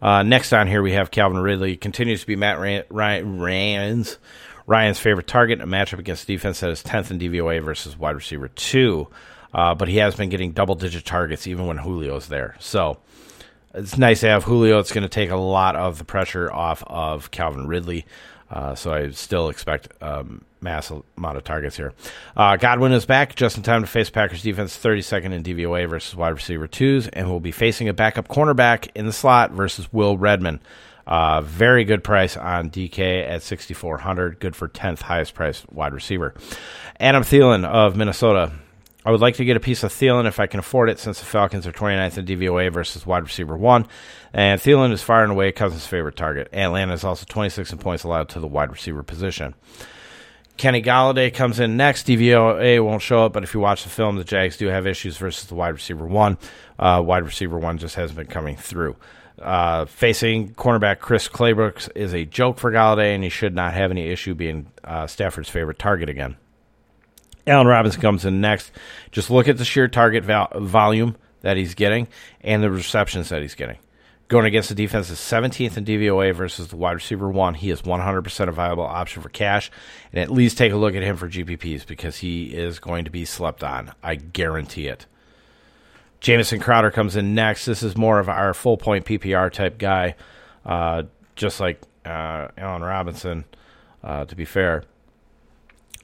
Uh, 0.00 0.22
next 0.22 0.52
on 0.52 0.66
here 0.68 0.82
we 0.82 0.92
have 0.92 1.10
Calvin 1.10 1.38
Ridley 1.38 1.76
continues 1.76 2.20
to 2.20 2.26
be 2.26 2.36
Matt 2.36 2.58
Ryan, 2.58 3.38
Ryan's 3.40 4.18
Ryan's 4.66 4.98
favorite 4.98 5.26
target 5.26 5.60
a 5.60 5.66
matchup 5.66 5.98
against 5.98 6.26
defense 6.26 6.60
that 6.60 6.70
is 6.70 6.82
10th 6.82 7.10
in 7.10 7.18
DVOA 7.18 7.62
versus 7.62 7.98
wide 7.98 8.14
receiver 8.14 8.48
two. 8.48 9.08
Uh, 9.52 9.74
but 9.74 9.88
he 9.88 9.98
has 9.98 10.16
been 10.16 10.30
getting 10.30 10.52
double 10.52 10.74
digit 10.74 11.04
targets 11.04 11.46
even 11.46 11.66
when 11.66 11.78
Julio's 11.78 12.28
there. 12.28 12.56
So 12.58 12.98
it's 13.74 13.98
nice 13.98 14.20
to 14.20 14.28
have 14.28 14.44
Julio. 14.44 14.78
It's 14.78 14.92
going 14.92 15.02
to 15.02 15.08
take 15.08 15.30
a 15.30 15.36
lot 15.36 15.76
of 15.76 15.98
the 15.98 16.04
pressure 16.04 16.50
off 16.50 16.82
of 16.86 17.30
Calvin 17.30 17.66
Ridley. 17.66 18.06
Uh, 18.50 18.74
so 18.74 18.92
I 18.92 19.10
still 19.10 19.48
expect 19.48 19.88
um, 20.00 20.44
mass 20.60 20.92
amount 21.16 21.36
of 21.36 21.44
targets 21.44 21.76
here. 21.76 21.92
Uh, 22.36 22.56
Godwin 22.56 22.92
is 22.92 23.04
back 23.04 23.34
just 23.34 23.56
in 23.56 23.62
time 23.62 23.80
to 23.82 23.86
face 23.86 24.10
Packers 24.10 24.42
defense 24.42 24.78
32nd 24.78 25.32
in 25.32 25.42
DVOA 25.42 25.88
versus 25.88 26.14
wide 26.14 26.30
receiver 26.30 26.66
twos, 26.68 27.08
and 27.08 27.28
will 27.28 27.40
be 27.40 27.52
facing 27.52 27.88
a 27.88 27.94
backup 27.94 28.28
cornerback 28.28 28.88
in 28.94 29.06
the 29.06 29.12
slot 29.12 29.50
versus 29.50 29.92
Will 29.92 30.16
Redmond. 30.16 30.60
Uh, 31.06 31.42
very 31.42 31.84
good 31.84 32.02
price 32.02 32.36
on 32.36 32.70
DK 32.70 33.28
at 33.28 33.42
6,400. 33.42 34.38
Good 34.40 34.56
for 34.56 34.68
10th 34.68 35.00
highest 35.00 35.34
price 35.34 35.62
wide 35.70 35.92
receiver. 35.92 36.34
Adam 36.98 37.22
Thielen 37.22 37.64
of 37.64 37.96
Minnesota 37.96 38.52
I 39.04 39.10
would 39.10 39.20
like 39.20 39.34
to 39.36 39.44
get 39.44 39.56
a 39.56 39.60
piece 39.60 39.82
of 39.82 39.92
Thielen 39.92 40.26
if 40.26 40.40
I 40.40 40.46
can 40.46 40.60
afford 40.60 40.88
it, 40.88 40.98
since 40.98 41.18
the 41.18 41.26
Falcons 41.26 41.66
are 41.66 41.72
29th 41.72 42.16
in 42.16 42.24
DVOA 42.24 42.72
versus 42.72 43.06
wide 43.06 43.22
receiver 43.22 43.56
one, 43.56 43.86
and 44.32 44.58
Thielen 44.58 44.92
is 44.92 45.02
far 45.02 45.22
and 45.22 45.32
away 45.32 45.52
Cousins' 45.52 45.86
favorite 45.86 46.16
target. 46.16 46.48
Atlanta 46.54 46.94
is 46.94 47.04
also 47.04 47.26
26 47.28 47.72
in 47.72 47.78
points 47.78 48.04
allowed 48.04 48.30
to 48.30 48.40
the 48.40 48.46
wide 48.46 48.70
receiver 48.70 49.02
position. 49.02 49.54
Kenny 50.56 50.80
Golladay 50.80 51.34
comes 51.34 51.60
in 51.60 51.76
next. 51.76 52.06
DVOA 52.06 52.82
won't 52.82 53.02
show 53.02 53.24
up, 53.24 53.32
but 53.32 53.42
if 53.42 53.52
you 53.54 53.60
watch 53.60 53.82
the 53.82 53.90
film, 53.90 54.16
the 54.16 54.24
Jags 54.24 54.56
do 54.56 54.68
have 54.68 54.86
issues 54.86 55.16
versus 55.16 55.48
the 55.48 55.54
wide 55.54 55.74
receiver 55.74 56.06
one. 56.06 56.38
Uh, 56.78 57.02
wide 57.04 57.24
receiver 57.24 57.58
one 57.58 57.76
just 57.76 57.96
hasn't 57.96 58.16
been 58.16 58.26
coming 58.26 58.56
through. 58.56 58.96
Uh, 59.38 59.84
facing 59.84 60.54
cornerback 60.54 61.00
Chris 61.00 61.28
Claybrooks 61.28 61.90
is 61.96 62.14
a 62.14 62.24
joke 62.24 62.58
for 62.58 62.70
Golladay, 62.70 63.14
and 63.14 63.24
he 63.24 63.30
should 63.30 63.54
not 63.54 63.74
have 63.74 63.90
any 63.90 64.08
issue 64.08 64.34
being 64.34 64.68
uh, 64.84 65.06
Stafford's 65.08 65.48
favorite 65.48 65.78
target 65.78 66.08
again. 66.08 66.36
Allen 67.46 67.66
Robinson 67.66 68.00
comes 68.00 68.24
in 68.24 68.40
next. 68.40 68.72
Just 69.12 69.30
look 69.30 69.48
at 69.48 69.58
the 69.58 69.64
sheer 69.64 69.88
target 69.88 70.24
volume 70.24 71.16
that 71.42 71.56
he's 71.56 71.74
getting 71.74 72.08
and 72.40 72.62
the 72.62 72.70
receptions 72.70 73.28
that 73.28 73.42
he's 73.42 73.54
getting. 73.54 73.78
Going 74.28 74.46
against 74.46 74.70
the 74.70 74.74
defense 74.74 75.10
is 75.10 75.18
17th 75.18 75.76
in 75.76 75.84
DVOA 75.84 76.34
versus 76.34 76.68
the 76.68 76.76
wide 76.76 76.92
receiver 76.92 77.28
one. 77.28 77.52
He 77.52 77.70
is 77.70 77.82
100% 77.82 78.48
a 78.48 78.52
viable 78.52 78.84
option 78.84 79.20
for 79.20 79.28
cash. 79.28 79.70
And 80.12 80.22
at 80.22 80.30
least 80.30 80.56
take 80.56 80.72
a 80.72 80.76
look 80.76 80.94
at 80.94 81.02
him 81.02 81.16
for 81.18 81.28
GPPs 81.28 81.86
because 81.86 82.16
he 82.16 82.46
is 82.46 82.78
going 82.78 83.04
to 83.04 83.10
be 83.10 83.26
slept 83.26 83.62
on. 83.62 83.92
I 84.02 84.14
guarantee 84.14 84.88
it. 84.88 85.04
Jamison 86.20 86.58
Crowder 86.58 86.90
comes 86.90 87.16
in 87.16 87.34
next. 87.34 87.66
This 87.66 87.82
is 87.82 87.98
more 87.98 88.18
of 88.18 88.30
our 88.30 88.54
full 88.54 88.78
point 88.78 89.04
PPR 89.04 89.52
type 89.52 89.76
guy, 89.76 90.14
uh, 90.64 91.02
just 91.36 91.60
like 91.60 91.82
uh, 92.06 92.48
Allen 92.56 92.80
Robinson, 92.80 93.44
uh, 94.02 94.24
to 94.24 94.34
be 94.34 94.46
fair. 94.46 94.84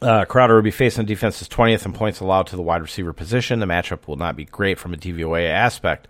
Uh, 0.02 0.24
Crowder 0.24 0.54
will 0.54 0.62
be 0.62 0.70
facing 0.70 1.04
defense's 1.04 1.48
20th 1.48 1.84
in 1.84 1.92
points 1.92 2.20
allowed 2.20 2.46
to 2.48 2.56
the 2.56 2.62
wide 2.62 2.80
receiver 2.82 3.12
position. 3.12 3.60
The 3.60 3.66
matchup 3.66 4.06
will 4.06 4.16
not 4.16 4.34
be 4.34 4.46
great 4.46 4.78
from 4.78 4.94
a 4.94 4.96
DVOA 4.96 5.48
aspect, 5.48 6.08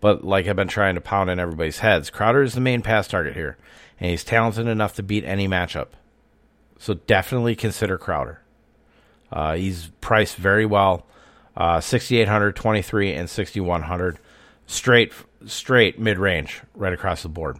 but 0.00 0.22
like 0.24 0.46
I've 0.46 0.54
been 0.56 0.68
trying 0.68 0.94
to 0.94 1.00
pound 1.00 1.28
in 1.28 1.40
everybody's 1.40 1.80
heads, 1.80 2.08
Crowder 2.10 2.42
is 2.42 2.54
the 2.54 2.60
main 2.60 2.82
pass 2.82 3.08
target 3.08 3.34
here, 3.34 3.56
and 3.98 4.10
he's 4.10 4.22
talented 4.22 4.68
enough 4.68 4.94
to 4.94 5.02
beat 5.02 5.24
any 5.24 5.48
matchup. 5.48 5.88
So 6.78 6.94
definitely 6.94 7.56
consider 7.56 7.98
Crowder. 7.98 8.40
Uh, 9.32 9.54
he's 9.56 9.88
priced 10.00 10.36
very 10.36 10.66
well. 10.66 11.06
uh, 11.56 11.80
6,800, 11.80 12.56
23, 12.56 13.12
and 13.12 13.28
6,100. 13.28 14.18
Straight, 14.66 15.12
straight 15.46 15.98
mid 15.98 16.18
range 16.18 16.62
right 16.74 16.92
across 16.92 17.22
the 17.22 17.28
board. 17.28 17.58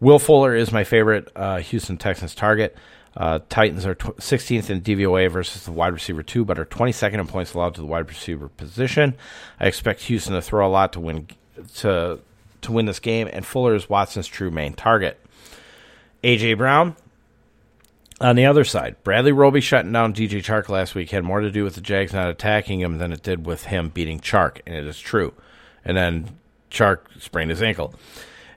Will 0.00 0.18
Fuller 0.18 0.54
is 0.54 0.72
my 0.72 0.84
favorite 0.84 1.30
uh, 1.36 1.58
Houston 1.58 1.96
Texans 1.96 2.34
target. 2.34 2.76
Uh, 3.16 3.40
Titans 3.48 3.84
are 3.84 3.94
tw- 3.94 4.16
16th 4.16 4.70
in 4.70 4.80
DVOA 4.80 5.30
versus 5.30 5.64
the 5.64 5.72
wide 5.72 5.92
receiver 5.92 6.22
two, 6.22 6.44
but 6.44 6.58
are 6.58 6.64
22nd 6.64 7.20
in 7.20 7.26
points 7.26 7.54
allowed 7.54 7.74
to 7.74 7.80
the 7.80 7.86
wide 7.86 8.08
receiver 8.08 8.48
position. 8.48 9.14
I 9.60 9.66
expect 9.66 10.02
Houston 10.02 10.34
to 10.34 10.42
throw 10.42 10.66
a 10.66 10.70
lot 10.70 10.92
to 10.94 11.00
win 11.00 11.28
to 11.76 12.20
to 12.62 12.72
win 12.72 12.86
this 12.86 13.00
game, 13.00 13.28
and 13.32 13.44
Fuller 13.44 13.74
is 13.74 13.88
Watson's 13.88 14.26
true 14.26 14.50
main 14.50 14.72
target. 14.72 15.18
AJ 16.22 16.56
Brown 16.56 16.96
on 18.20 18.36
the 18.36 18.46
other 18.46 18.64
side, 18.64 18.94
Bradley 19.02 19.32
Roby 19.32 19.60
shutting 19.60 19.90
down 19.92 20.14
DJ 20.14 20.38
Chark 20.42 20.68
last 20.68 20.94
week 20.94 21.10
had 21.10 21.24
more 21.24 21.40
to 21.40 21.50
do 21.50 21.64
with 21.64 21.74
the 21.74 21.80
Jags 21.80 22.12
not 22.12 22.28
attacking 22.28 22.80
him 22.80 22.98
than 22.98 23.12
it 23.12 23.22
did 23.22 23.44
with 23.44 23.64
him 23.64 23.88
beating 23.88 24.20
Chark, 24.20 24.60
and 24.64 24.76
it 24.76 24.86
is 24.86 25.00
true. 25.00 25.34
And 25.84 25.96
then 25.96 26.38
Chark 26.70 26.98
sprained 27.18 27.50
his 27.50 27.62
ankle. 27.62 27.94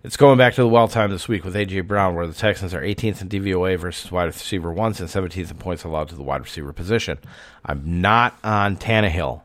It's 0.05 0.17
going 0.17 0.37
back 0.37 0.53
to 0.53 0.61
the 0.61 0.67
well 0.67 0.87
time 0.87 1.09
this 1.09 1.27
week 1.27 1.43
with 1.43 1.55
A.J. 1.55 1.81
Brown, 1.81 2.13
where 2.13 2.27
the 2.27 2.33
Texans 2.35 2.75
are 2.75 2.81
18th 2.81 3.23
in 3.23 3.29
DVOA 3.29 3.79
versus 3.79 4.11
wide 4.11 4.25
receiver 4.25 4.71
ones 4.71 4.99
and 4.99 5.09
17th 5.09 5.49
in 5.49 5.57
points 5.57 5.83
allowed 5.83 6.09
to 6.09 6.15
the 6.15 6.21
wide 6.21 6.41
receiver 6.41 6.71
position. 6.71 7.17
I'm 7.65 8.01
not 8.01 8.37
on 8.43 8.77
Tannehill, 8.77 9.41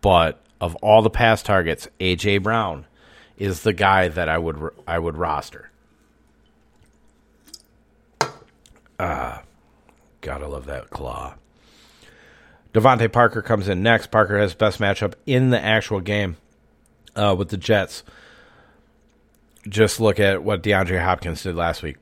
but 0.00 0.40
of 0.58 0.74
all 0.76 1.02
the 1.02 1.10
pass 1.10 1.42
targets, 1.42 1.86
A.J. 2.00 2.38
Brown 2.38 2.86
is 3.36 3.60
the 3.60 3.74
guy 3.74 4.08
that 4.08 4.30
I 4.30 4.38
would 4.38 4.70
I 4.88 5.00
would 5.00 5.18
roster. 5.18 5.70
Ah, 8.98 9.42
gotta 10.22 10.48
love 10.48 10.64
that 10.64 10.88
claw. 10.88 11.34
DeVante 12.72 13.12
Parker 13.12 13.42
comes 13.42 13.68
in 13.68 13.82
next. 13.82 14.10
Parker 14.10 14.38
has 14.38 14.54
best 14.54 14.80
matchup 14.80 15.12
in 15.26 15.50
the 15.50 15.62
actual 15.62 16.00
game 16.00 16.38
uh, 17.14 17.34
with 17.36 17.50
the 17.50 17.58
Jets 17.58 18.02
just 19.68 20.00
look 20.00 20.20
at 20.20 20.42
what 20.42 20.62
DeAndre 20.62 21.02
Hopkins 21.02 21.42
did 21.42 21.54
last 21.54 21.82
week. 21.82 21.96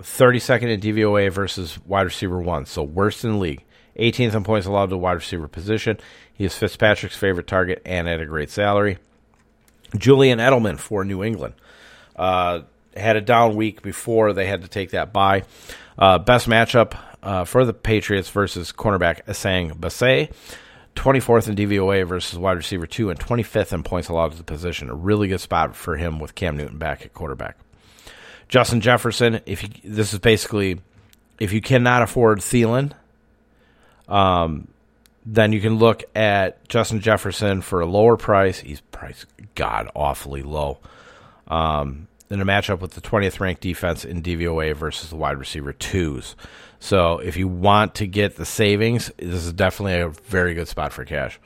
32nd 0.00 0.68
in 0.68 0.80
DVOA 0.80 1.30
versus 1.32 1.78
wide 1.86 2.02
receiver 2.02 2.40
one, 2.40 2.66
so 2.66 2.82
worst 2.82 3.24
in 3.24 3.32
the 3.32 3.38
league. 3.38 3.64
18th 3.98 4.34
in 4.34 4.44
points 4.44 4.66
allowed 4.66 4.90
to 4.90 4.96
wide 4.96 5.12
receiver 5.12 5.48
position. 5.48 5.98
He 6.34 6.44
is 6.44 6.54
Fitzpatrick's 6.54 7.16
favorite 7.16 7.46
target 7.46 7.80
and 7.86 8.08
at 8.08 8.20
a 8.20 8.26
great 8.26 8.50
salary. 8.50 8.98
Julian 9.96 10.38
Edelman 10.38 10.78
for 10.78 11.04
New 11.04 11.22
England. 11.22 11.54
Uh, 12.14 12.62
had 12.94 13.16
a 13.16 13.20
down 13.20 13.56
week 13.56 13.82
before 13.82 14.32
they 14.32 14.46
had 14.46 14.62
to 14.62 14.68
take 14.68 14.90
that 14.90 15.12
bye. 15.12 15.44
Uh, 15.98 16.18
best 16.18 16.48
matchup 16.48 16.96
uh, 17.22 17.44
for 17.44 17.64
the 17.64 17.72
Patriots 17.72 18.28
versus 18.28 18.72
cornerback 18.72 19.24
Essang 19.26 19.72
Bassey. 19.78 20.30
24th 20.96 21.48
in 21.48 21.54
DVOA 21.54 22.06
versus 22.08 22.38
wide 22.38 22.56
receiver 22.56 22.86
two, 22.86 23.10
and 23.10 23.20
25th 23.20 23.72
in 23.72 23.82
points 23.82 24.08
allowed 24.08 24.32
to 24.32 24.38
the 24.38 24.44
position. 24.44 24.90
A 24.90 24.94
really 24.94 25.28
good 25.28 25.40
spot 25.40 25.76
for 25.76 25.96
him 25.96 26.18
with 26.18 26.34
Cam 26.34 26.56
Newton 26.56 26.78
back 26.78 27.02
at 27.02 27.14
quarterback. 27.14 27.56
Justin 28.48 28.80
Jefferson, 28.80 29.40
if 29.46 29.62
you, 29.62 29.68
this 29.84 30.12
is 30.12 30.18
basically 30.18 30.80
if 31.38 31.52
you 31.52 31.60
cannot 31.60 32.02
afford 32.02 32.40
Thielen, 32.40 32.92
um, 34.08 34.68
then 35.24 35.52
you 35.52 35.60
can 35.60 35.76
look 35.76 36.04
at 36.14 36.68
Justin 36.68 37.00
Jefferson 37.00 37.60
for 37.60 37.80
a 37.80 37.86
lower 37.86 38.16
price. 38.16 38.60
He's 38.60 38.80
priced 38.80 39.26
god 39.54 39.90
awfully 39.94 40.42
low. 40.42 40.78
Um, 41.48 42.08
in 42.30 42.40
a 42.40 42.44
matchup 42.44 42.80
with 42.80 42.92
the 42.92 43.00
20th 43.00 43.40
ranked 43.40 43.62
defense 43.62 44.04
in 44.04 44.22
DVOA 44.22 44.74
versus 44.74 45.10
the 45.10 45.16
wide 45.16 45.38
receiver 45.38 45.72
twos. 45.72 46.36
So 46.78 47.18
if 47.18 47.36
you 47.36 47.48
want 47.48 47.94
to 47.96 48.06
get 48.06 48.36
the 48.36 48.44
savings, 48.44 49.10
this 49.18 49.44
is 49.44 49.52
definitely 49.52 50.00
a 50.00 50.08
very 50.08 50.54
good 50.54 50.68
spot 50.68 50.92
for 50.92 51.04
cash. 51.04 51.38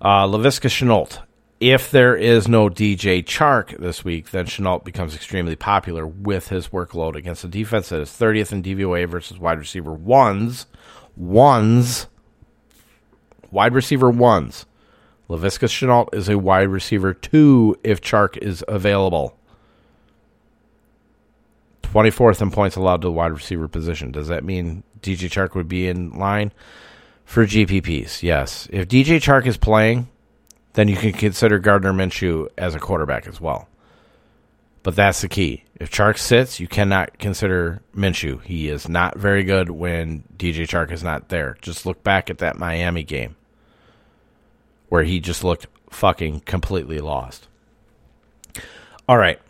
Uh, 0.00 0.26
Laviska 0.26 0.68
Shenault. 0.68 1.22
If 1.60 1.90
there 1.90 2.14
is 2.14 2.46
no 2.46 2.68
DJ 2.68 3.24
Chark 3.24 3.76
this 3.78 4.04
week, 4.04 4.30
then 4.30 4.46
Shenault 4.46 4.84
becomes 4.84 5.16
extremely 5.16 5.56
popular 5.56 6.06
with 6.06 6.48
his 6.48 6.68
workload 6.68 7.16
against 7.16 7.42
a 7.42 7.48
defense 7.48 7.88
that 7.88 8.00
is 8.00 8.10
30th 8.10 8.52
in 8.52 8.62
DVOA 8.62 9.08
versus 9.08 9.40
wide 9.40 9.58
receiver 9.58 9.92
ones. 9.92 10.66
Ones. 11.16 12.06
Wide 13.50 13.74
receiver 13.74 14.08
ones. 14.08 14.66
Laviska 15.28 15.66
Shenault 15.66 16.14
is 16.14 16.28
a 16.28 16.38
wide 16.38 16.68
receiver 16.68 17.12
two 17.12 17.76
if 17.82 18.00
Chark 18.00 18.36
is 18.36 18.64
available. 18.68 19.36
24th 21.92 22.42
in 22.42 22.50
points 22.50 22.76
allowed 22.76 23.02
to 23.02 23.06
the 23.06 23.12
wide 23.12 23.32
receiver 23.32 23.68
position. 23.68 24.12
Does 24.12 24.28
that 24.28 24.44
mean 24.44 24.82
DJ 25.00 25.28
Chark 25.28 25.54
would 25.54 25.68
be 25.68 25.88
in 25.88 26.10
line 26.18 26.52
for 27.24 27.46
GPPs? 27.46 28.22
Yes. 28.22 28.68
If 28.70 28.88
DJ 28.88 29.16
Chark 29.16 29.46
is 29.46 29.56
playing, 29.56 30.08
then 30.74 30.88
you 30.88 30.96
can 30.96 31.12
consider 31.12 31.58
Gardner 31.58 31.92
Minshew 31.92 32.48
as 32.56 32.74
a 32.74 32.78
quarterback 32.78 33.26
as 33.26 33.40
well. 33.40 33.68
But 34.82 34.96
that's 34.96 35.20
the 35.20 35.28
key. 35.28 35.64
If 35.74 35.90
Chark 35.90 36.18
sits, 36.18 36.60
you 36.60 36.68
cannot 36.68 37.18
consider 37.18 37.82
Minshew. 37.94 38.42
He 38.42 38.68
is 38.68 38.88
not 38.88 39.18
very 39.18 39.44
good 39.44 39.70
when 39.70 40.24
DJ 40.36 40.68
Chark 40.68 40.92
is 40.92 41.02
not 41.02 41.28
there. 41.28 41.56
Just 41.60 41.84
look 41.84 42.02
back 42.02 42.30
at 42.30 42.38
that 42.38 42.58
Miami 42.58 43.02
game 43.02 43.36
where 44.88 45.02
he 45.02 45.20
just 45.20 45.44
looked 45.44 45.66
fucking 45.90 46.40
completely 46.40 46.98
lost. 46.98 47.48
All 49.08 49.18
right. 49.18 49.40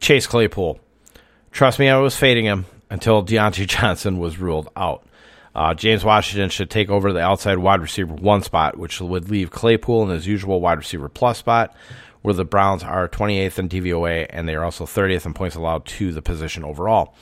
Chase 0.00 0.26
Claypool. 0.26 0.80
Trust 1.54 1.78
me, 1.78 1.88
I 1.88 1.96
was 1.98 2.16
fading 2.16 2.46
him 2.46 2.66
until 2.90 3.24
Diontae 3.24 3.66
Johnson 3.68 4.18
was 4.18 4.38
ruled 4.38 4.68
out. 4.74 5.06
Uh, 5.54 5.72
James 5.72 6.04
Washington 6.04 6.50
should 6.50 6.68
take 6.68 6.90
over 6.90 7.12
the 7.12 7.20
outside 7.20 7.58
wide 7.58 7.80
receiver 7.80 8.12
one 8.12 8.42
spot, 8.42 8.76
which 8.76 9.00
would 9.00 9.30
leave 9.30 9.52
Claypool 9.52 10.02
in 10.02 10.08
his 10.08 10.26
usual 10.26 10.60
wide 10.60 10.78
receiver 10.78 11.08
plus 11.08 11.38
spot, 11.38 11.72
where 12.22 12.34
the 12.34 12.44
Browns 12.44 12.82
are 12.82 13.08
28th 13.08 13.60
in 13.60 13.68
DVOA 13.68 14.26
and 14.30 14.48
they 14.48 14.56
are 14.56 14.64
also 14.64 14.84
30th 14.84 15.26
in 15.26 15.32
points 15.32 15.54
allowed 15.54 15.86
to 15.86 16.10
the 16.10 16.20
position 16.20 16.64
overall. 16.64 17.14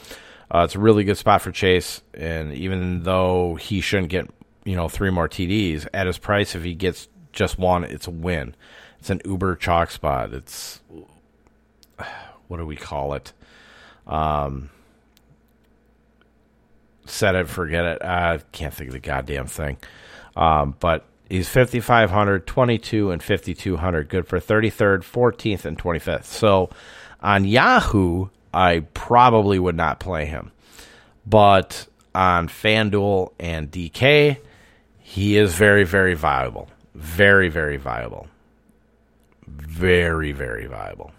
Uh, 0.51 0.63
it's 0.65 0.77
a 0.77 0.79
really 0.79 1.05
good 1.05 1.19
spot 1.19 1.43
for 1.43 1.53
Chase, 1.53 2.01
and 2.15 2.55
even 2.55 3.03
though 3.03 3.57
he 3.57 3.83
shouldn't 3.83 4.09
get 4.09 4.31
you 4.65 4.77
know 4.77 4.89
three 4.89 5.11
more 5.11 5.29
TDs 5.29 5.87
at 5.93 6.07
his 6.07 6.17
price, 6.17 6.55
if 6.55 6.63
he 6.63 6.73
gets 6.73 7.07
just 7.33 7.59
one, 7.59 7.85
it's 7.85 8.07
a 8.07 8.11
win. 8.11 8.55
It's 8.99 9.11
an 9.11 9.21
uber 9.27 9.57
chalk 9.57 9.91
spot. 9.91 10.33
It's 10.33 10.81
what 12.49 12.57
do 12.57 12.65
we 12.65 12.77
call 12.77 13.13
it? 13.13 13.35
Um, 14.07 14.71
set 17.07 17.35
it, 17.35 17.49
forget 17.49 17.85
it. 17.85 18.03
I 18.03 18.41
can't 18.53 18.73
think 18.73 18.89
of 18.89 18.95
the 18.95 19.01
goddamn 19.01 19.47
thing. 19.47 19.77
Um, 20.37 20.75
but 20.81 21.05
he's 21.29 21.49
5,500, 21.49 22.47
22, 22.47 23.11
and 23.11 23.23
5,200. 23.23 24.09
Good 24.09 24.27
for 24.27 24.39
33rd, 24.39 25.01
14th, 25.01 25.65
and 25.65 25.79
25th. 25.79 26.25
So 26.25 26.71
on 27.21 27.45
Yahoo, 27.45 28.29
I 28.53 28.81
probably 28.95 29.59
would 29.59 29.77
not 29.77 30.01
play 30.01 30.27
him. 30.27 30.53
But 31.27 31.87
on 32.15 32.49
FanDuel 32.49 33.33
and 33.39 33.71
DK, 33.71 34.39
he 34.99 35.37
is 35.37 35.55
very, 35.55 35.85
very 35.85 36.15
viable. 36.15 36.69
Very, 36.95 37.49
very 37.49 37.77
viable. 37.77 38.29
Very, 39.47 40.33
very 40.33 40.67
viable. 40.67 41.13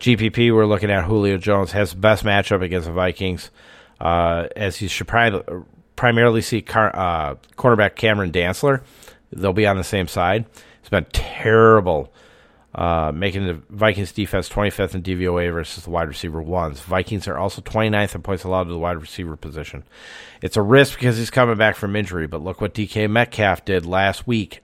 GPP, 0.00 0.54
we're 0.54 0.64
looking 0.64 0.90
at 0.90 1.04
Julio 1.04 1.36
Jones 1.36 1.72
has 1.72 1.90
the 1.90 1.98
best 1.98 2.24
matchup 2.24 2.62
against 2.62 2.86
the 2.86 2.92
Vikings, 2.92 3.50
uh, 4.00 4.48
as 4.56 4.76
he 4.76 4.88
should 4.88 5.06
primarily 5.06 6.40
see 6.40 6.62
car, 6.62 6.90
uh, 6.96 7.34
cornerback 7.58 7.96
Cameron 7.96 8.32
Dantzler. 8.32 8.80
They'll 9.30 9.52
be 9.52 9.66
on 9.66 9.76
the 9.76 9.84
same 9.84 10.08
side. 10.08 10.46
It's 10.80 10.88
been 10.88 11.04
terrible, 11.12 12.10
uh, 12.74 13.12
making 13.14 13.46
the 13.46 13.60
Vikings 13.68 14.12
defense 14.12 14.48
25th 14.48 14.94
in 14.94 15.02
DVOA 15.02 15.52
versus 15.52 15.84
the 15.84 15.90
wide 15.90 16.08
receiver 16.08 16.40
ones. 16.40 16.80
Vikings 16.80 17.28
are 17.28 17.36
also 17.36 17.60
29th 17.60 18.14
in 18.14 18.22
points 18.22 18.44
allowed 18.44 18.64
to 18.64 18.70
the 18.70 18.78
wide 18.78 18.98
receiver 18.98 19.36
position. 19.36 19.84
It's 20.40 20.56
a 20.56 20.62
risk 20.62 20.98
because 20.98 21.18
he's 21.18 21.28
coming 21.28 21.58
back 21.58 21.76
from 21.76 21.94
injury, 21.94 22.26
but 22.26 22.42
look 22.42 22.62
what 22.62 22.72
DK 22.72 23.10
Metcalf 23.10 23.66
did 23.66 23.84
last 23.84 24.26
week, 24.26 24.62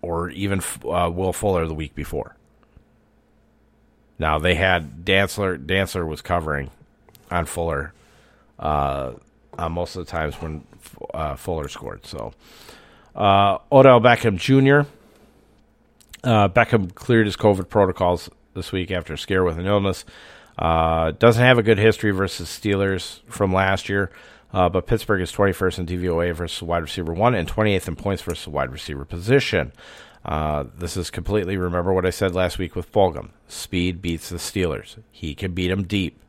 or 0.00 0.30
even 0.30 0.62
uh, 0.88 1.10
Will 1.12 1.32
Fuller 1.32 1.66
the 1.66 1.74
week 1.74 1.96
before. 1.96 2.36
Now 4.18 4.38
they 4.38 4.54
had 4.54 5.04
Dantzler. 5.04 5.64
Dantzler 5.64 6.06
was 6.06 6.22
covering 6.22 6.70
on 7.30 7.46
Fuller 7.46 7.92
uh, 8.58 9.12
on 9.58 9.72
most 9.72 9.96
of 9.96 10.04
the 10.06 10.10
times 10.10 10.34
when 10.36 10.64
uh, 11.14 11.36
Fuller 11.36 11.68
scored. 11.68 12.06
So 12.06 12.32
uh, 13.14 13.58
Odell 13.70 14.00
Beckham 14.00 14.36
Jr. 14.36 14.88
Uh, 16.24 16.48
Beckham 16.48 16.94
cleared 16.94 17.26
his 17.26 17.36
COVID 17.36 17.68
protocols 17.68 18.28
this 18.54 18.72
week 18.72 18.90
after 18.90 19.14
a 19.14 19.18
scare 19.18 19.44
with 19.44 19.58
an 19.58 19.66
illness. 19.66 20.04
Uh, 20.58 21.12
doesn't 21.12 21.42
have 21.42 21.58
a 21.58 21.62
good 21.62 21.78
history 21.78 22.10
versus 22.10 22.48
Steelers 22.48 23.20
from 23.28 23.52
last 23.52 23.88
year. 23.88 24.10
Uh, 24.52 24.68
but 24.68 24.86
Pittsburgh 24.86 25.20
is 25.20 25.30
21st 25.30 25.80
in 25.80 25.86
DVOA 25.86 26.34
versus 26.34 26.62
wide 26.62 26.82
receiver 26.82 27.12
one 27.12 27.34
and 27.34 27.46
28th 27.46 27.88
in 27.88 27.96
points 27.96 28.22
versus 28.22 28.48
wide 28.48 28.72
receiver 28.72 29.04
position. 29.04 29.72
Uh, 30.28 30.64
this 30.76 30.94
is 30.94 31.08
completely, 31.08 31.56
remember 31.56 31.90
what 31.90 32.04
I 32.04 32.10
said 32.10 32.34
last 32.34 32.58
week 32.58 32.76
with 32.76 32.92
Fulgham. 32.92 33.30
Speed 33.48 34.02
beats 34.02 34.28
the 34.28 34.36
Steelers. 34.36 34.98
He 35.10 35.34
can 35.34 35.52
beat 35.52 35.68
them 35.68 35.84
deep. 35.84 36.20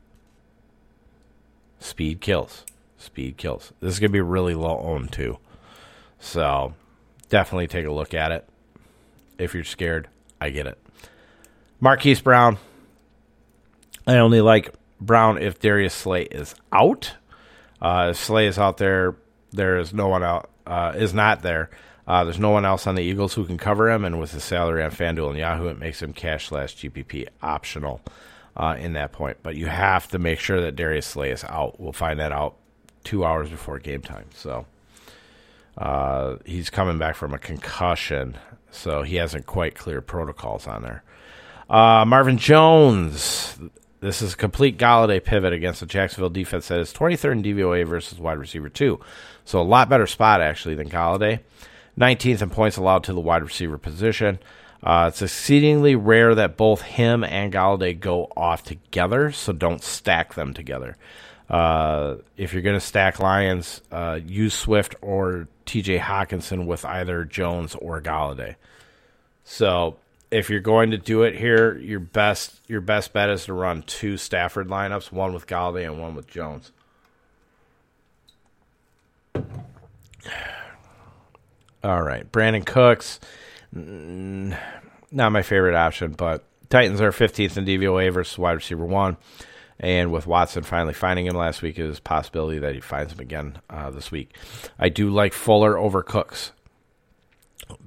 Speed 1.82 2.22
kills. 2.22 2.66
Speed 2.98 3.36
kills. 3.36 3.74
This 3.82 3.96
is 3.96 4.00
going 4.00 4.12
to 4.12 4.14
be 4.14 4.22
really 4.22 4.56
low 4.56 4.80
owned, 4.80 5.12
too. 5.12 5.38
So, 6.18 6.76
definitely 7.28 7.68
take 7.68 7.86
a 7.86 7.92
look 7.92 8.14
at 8.14 8.32
it. 8.32 8.48
If 9.38 9.54
you're 9.54 9.66
scared, 9.66 10.08
I 10.40 10.50
get 10.50 10.66
it. 10.66 10.78
Marquise 11.82 12.22
Brown. 12.22 12.58
I 14.08 14.20
only 14.20 14.40
like 14.40 14.74
Brown 15.02 15.38
if 15.38 15.60
Darius 15.60 15.94
Slay 15.94 16.24
is 16.24 16.56
out. 16.72 17.16
Uh, 17.82 18.10
if 18.12 18.18
Slay 18.18 18.48
is 18.48 18.58
out 18.58 18.78
there, 18.78 19.18
there 19.52 19.78
is 19.78 19.94
no 19.94 20.08
one 20.08 20.24
out 20.24 20.50
uh, 20.66 20.94
is 20.96 21.14
not 21.14 21.42
there. 21.42 21.70
Uh, 22.10 22.24
there's 22.24 22.39
no 22.39 22.50
one 22.50 22.65
else 22.65 22.88
on 22.88 22.95
the 22.95 23.04
Eagles 23.04 23.36
who 23.36 23.45
can 23.45 23.60
cover 23.60 23.88
him, 23.88 24.04
and 24.04 24.19
with 24.19 24.32
the 24.32 24.39
salary 24.39 24.82
on 24.82 24.89
FanDuel 24.89 25.30
and 25.30 25.38
Yahoo, 25.38 25.67
it 25.67 25.78
makes 25.78 26.02
him 26.02 26.12
cash 26.12 26.48
slash 26.48 26.76
GPP 26.76 27.28
optional 27.43 28.02
uh, 28.58 28.76
in 28.80 28.93
that 28.93 29.12
point. 29.12 29.38
But 29.43 29.56
you 29.56 29.67
have 29.67 30.08
to 30.08 30.17
make 30.17 30.39
sure 30.39 30.60
that 30.60 30.76
Darius 30.76 31.06
Slay 31.06 31.30
is 31.30 31.43
out. 31.43 31.80
We'll 31.80 31.93
find 31.93 32.19
that 32.19 32.32
out 32.32 32.56
two 33.04 33.24
hours 33.24 33.52
before 33.52 33.78
game 33.78 34.02
time. 34.02 34.26
So 34.34 34.65
uh, 35.78 36.38
he's 36.45 36.72
coming 36.72 36.98
back 36.98 37.15
from 37.15 37.32
a 37.32 37.38
concussion, 37.38 38.36
so 38.72 39.04
he 39.04 39.17
hasn't 39.17 39.45
quite 39.45 39.76
cleared 39.76 40.08
protocols 40.08 40.65
on 40.65 40.82
there. 40.82 41.04
Uh, 41.69 42.06
Marvin 42.06 42.39
Jones. 42.39 43.56
This 44.00 44.24
is 44.24 44.34
a 44.34 44.38
complete 44.38 44.80
Golladay 44.80 45.24
pivot 45.24 45.54
against 45.54 45.82
the 45.82 45.86
Jacksonville 45.86 46.30
defense 46.30 46.69
that 46.69 46.80
is 46.80 46.91
23rd 46.91 47.32
in 47.34 47.43
DVOA 47.43 47.86
versus 47.86 48.17
wide 48.17 48.39
receiver 48.39 48.69
two. 48.69 49.00
So 49.45 49.62
a 49.62 49.63
lot 49.63 49.89
better 49.89 50.08
spot 50.08 50.41
actually 50.41 50.74
than 50.74 50.89
Golladay. 50.89 51.41
19th 51.97 52.41
in 52.41 52.49
points 52.49 52.78
allowed 52.78 53.04
to 53.06 53.13
the 53.13 53.19
wide 53.19 53.43
receiver 53.43 53.78
position. 53.78 54.39
Uh, 54.82 55.06
it's 55.10 55.21
exceedingly 55.21 55.95
rare 55.95 56.36
that 56.36 56.56
both 56.56 56.82
him 56.82 57.23
and 57.23 57.52
Golladay 57.52 57.99
go 57.99 58.32
off 58.38 58.63
together, 58.63 59.32
so 59.32 59.52
don't 59.52 59.84
stack 59.84 60.36
them 60.36 60.54
together. 60.54 60.95
Uh, 61.49 62.15
if 62.38 62.54
you're 62.54 62.62
going 62.62 62.78
to 62.80 62.86
stack 62.86 63.19
Lions, 63.19 63.82
uh, 63.91 64.19
use 64.25 64.54
Swift 64.54 64.95
or 65.02 65.47
TJ 65.65 65.99
Hockenson 65.99 66.65
with 66.65 66.86
either 66.86 67.25
Jones 67.25 67.75
or 67.75 68.02
Golladay. 68.02 68.56
So 69.43 69.97
if 70.32 70.49
you're 70.49 70.60
going 70.60 70.91
to 70.91 70.97
do 70.97 71.23
it 71.23 71.36
here, 71.36 71.78
your 71.78 71.99
best 71.99 72.60
your 72.67 72.82
best 72.82 73.13
bet 73.13 73.30
is 73.30 73.45
to 73.45 73.54
run 73.54 73.82
two 73.84 74.15
Stafford 74.15 74.67
lineups, 74.67 75.12
one 75.12 75.34
with 75.34 75.47
Golladay 75.47 75.86
and 75.86 75.99
one 75.99 76.15
with 76.15 76.28
Jones. 76.28 76.71
All 81.84 82.02
right, 82.02 82.30
Brandin 82.30 82.65
Cooks, 82.65 83.20
not 83.72 85.32
my 85.32 85.42
favorite 85.42 85.76
option, 85.76 86.12
but 86.12 86.44
Titans 86.70 87.02
are 87.02 87.12
15th 87.12 87.58
in 87.58 87.65
DVOA 87.65 88.12
versus 88.12 88.38
wide 88.38 88.54
receiver 88.54 88.86
one, 88.86 89.18
and 89.80 90.12
with 90.12 90.28
Watson 90.28 90.63
finally 90.63 90.94
finding 90.94 91.26
him 91.26 91.36
last 91.36 91.62
week, 91.62 91.80
is 91.80 92.00
a 92.00 92.02
possibility 92.02 92.60
that 92.60 92.76
he 92.76 92.82
finds 92.82 93.13
him 93.13 93.20
again 93.20 93.60
uh, 93.70 93.89
this 93.92 94.12
week. 94.12 94.36
I 94.78 94.89
do 94.89 95.10
like 95.10 95.34
Fuller 95.34 95.78
over 95.78 96.04
Cooks 96.04 96.52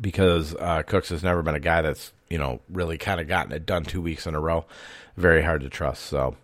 because 0.00 0.54
uh, 0.54 0.82
Cooks 0.82 1.10
has 1.10 1.22
never 1.22 1.42
been 1.42 1.54
a 1.54 1.60
guy 1.60 1.82
that's 1.82 2.12
you 2.30 2.38
know 2.38 2.60
really 2.70 2.98
kind 2.98 3.20
of 3.20 3.28
gotten 3.28 3.52
it 3.52 3.66
done 3.66 3.84
two 3.84 4.00
weeks 4.00 4.26
in 4.26 4.34
a 4.34 4.40
row. 4.40 4.64
Very 5.16 5.42
hard 5.42 5.60
to 5.62 5.68
trust. 5.68 6.06
So 6.06 6.36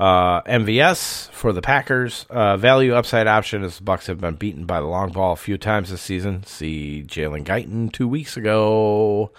uh, 0.00 0.40
MVS 0.44 1.28
for 1.28 1.52
the 1.52 1.60
Packers. 1.60 2.24
Uh, 2.30 2.56
value 2.56 2.94
upside 2.94 3.26
option 3.26 3.62
as 3.62 3.76
the 3.76 3.82
Bucks 3.82 4.06
have 4.06 4.18
been 4.18 4.34
beaten 4.34 4.64
by 4.64 4.80
the 4.80 4.86
long 4.86 5.12
ball 5.12 5.34
a 5.34 5.36
few 5.36 5.58
times 5.58 5.90
this 5.90 6.00
season. 6.00 6.42
See 6.44 7.04
Jalen 7.06 7.44
Guyton 7.44 7.92
two 7.92 8.08
weeks 8.08 8.38
ago. 8.38 9.30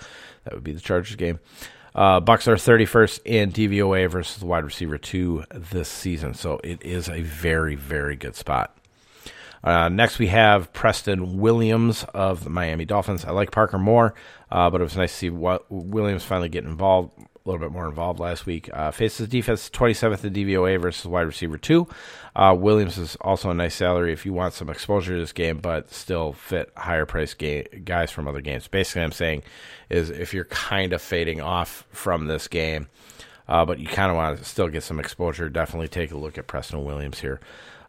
That 0.44 0.54
would 0.54 0.64
be 0.64 0.74
the 0.74 0.80
Chargers 0.80 1.16
game. 1.16 1.40
Uh, 1.96 2.20
Bucks 2.20 2.48
are 2.48 2.56
31st 2.56 3.22
in 3.26 3.52
DVOA 3.52 4.08
versus 4.08 4.44
wide 4.44 4.64
receiver 4.64 5.00
two 5.00 5.44
this 5.52 5.90
season, 5.90 6.36
so 6.36 6.62
it 6.64 6.86
is 6.86 7.10
a 7.10 7.22
very 7.22 7.74
very 7.74 8.16
good 8.16 8.36
spot. 8.36 8.78
Uh, 9.64 9.90
next, 9.90 10.20
we 10.20 10.28
have 10.28 10.72
Preston 10.74 11.40
Williams 11.40 12.04
of 12.14 12.44
the 12.44 12.50
Miami 12.52 12.86
Dolphins. 12.86 13.26
I 13.26 13.32
like 13.32 13.52
Parker 13.52 13.78
more, 13.78 14.14
uh, 14.52 14.70
but 14.70 14.82
it 14.82 14.84
was 14.84 14.96
nice 14.96 15.12
to 15.12 15.18
see 15.18 15.30
what 15.32 15.66
Williams 15.72 16.24
finally 16.24 16.50
get 16.50 16.66
involved 16.66 17.12
a 17.44 17.50
little 17.50 17.60
bit 17.60 17.72
more 17.72 17.88
involved 17.88 18.20
last 18.20 18.46
week. 18.46 18.70
Uh, 18.72 18.92
faces 18.92 19.28
defense 19.28 19.70
27th 19.70 20.24
in 20.24 20.34
DVOA 20.34 20.80
versus 20.80 21.06
wide 21.06 21.22
receiver 21.22 21.58
2. 21.58 21.88
Uh, 22.36 22.56
Williams 22.58 22.98
is 22.98 23.16
also 23.22 23.50
a 23.50 23.54
nice 23.54 23.76
salary 23.76 24.14
if 24.14 24.26
you 24.26 24.34
want 24.34 24.54
some 24.54 24.70
exposure 24.70 25.16
to 25.16 25.20
this 25.20 25.34
game, 25.34 25.58
but 25.58 25.92
still 25.92 26.34
fit 26.34 26.72
higher 26.78 27.06
price 27.06 27.34
ga- 27.34 27.68
guys 27.84 28.12
from 28.12 28.28
other 28.28 28.42
games. 28.42 28.68
Basically, 28.68 29.02
I'm 29.02 29.12
saying 29.12 29.44
is 29.90 30.10
if 30.10 30.34
you're 30.34 30.46
kind 30.46 30.94
of 30.94 31.02
fading 31.02 31.42
off 31.42 31.88
from 31.92 32.28
this 32.28 32.48
game, 32.48 32.88
uh, 33.48 33.66
but 33.66 33.80
you 33.80 33.88
kind 33.88 34.12
of 34.12 34.18
want 34.18 34.38
to 34.38 34.46
still 34.46 34.68
get 34.68 34.84
some 34.84 35.00
exposure, 35.00 35.50
definitely 35.50 35.88
take 35.88 36.12
a 36.12 36.18
look 36.18 36.38
at 36.38 36.48
Preston 36.48 36.86
Williams 36.86 37.20
here 37.20 37.42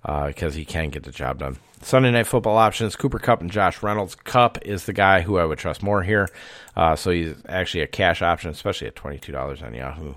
because 0.02 0.54
uh, 0.54 0.58
he 0.58 0.64
can 0.64 0.90
get 0.90 1.04
the 1.04 1.12
job 1.12 1.38
done. 1.38 1.58
Sunday 1.80 2.10
night 2.10 2.26
football 2.26 2.56
options: 2.56 2.96
Cooper 2.96 3.18
Kupp 3.18 3.40
and 3.40 3.50
Josh 3.50 3.82
Reynolds. 3.82 4.14
Kupp 4.14 4.58
is 4.62 4.86
the 4.86 4.92
guy 4.92 5.20
who 5.20 5.38
I 5.38 5.44
would 5.44 5.58
trust 5.58 5.82
more 5.82 6.02
here, 6.02 6.28
uh, 6.76 6.96
so 6.96 7.10
he's 7.10 7.34
actually 7.48 7.82
a 7.82 7.88
cash 7.88 8.22
option, 8.22 8.50
especially 8.50 8.88
at 8.88 8.96
twenty 8.96 9.18
two 9.18 9.32
dollars 9.32 9.62
on 9.62 9.74
Yahoo. 9.74 10.14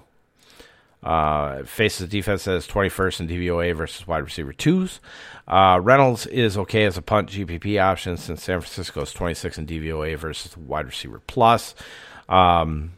Uh, 1.05 1.63
faces 1.65 2.09
defense 2.09 2.47
as 2.47 2.67
21st 2.67 3.19
in 3.19 3.27
DVOA 3.27 3.75
versus 3.75 4.07
wide 4.07 4.23
receiver 4.23 4.51
twos. 4.51 4.99
Uh, 5.47 5.79
Reynolds 5.79 6.25
is 6.25 6.57
okay 6.57 6.83
as 6.85 6.97
a 6.97 7.01
punt 7.03 7.29
GPP 7.29 7.79
option 7.79 8.17
since 8.17 8.41
San 8.41 8.59
Francisco 8.59 9.01
is 9.01 9.13
26 9.13 9.59
in 9.59 9.67
DVOA 9.67 10.17
versus 10.17 10.57
wide 10.57 10.87
receiver 10.87 11.21
plus. 11.27 11.75
Um, 12.27 12.93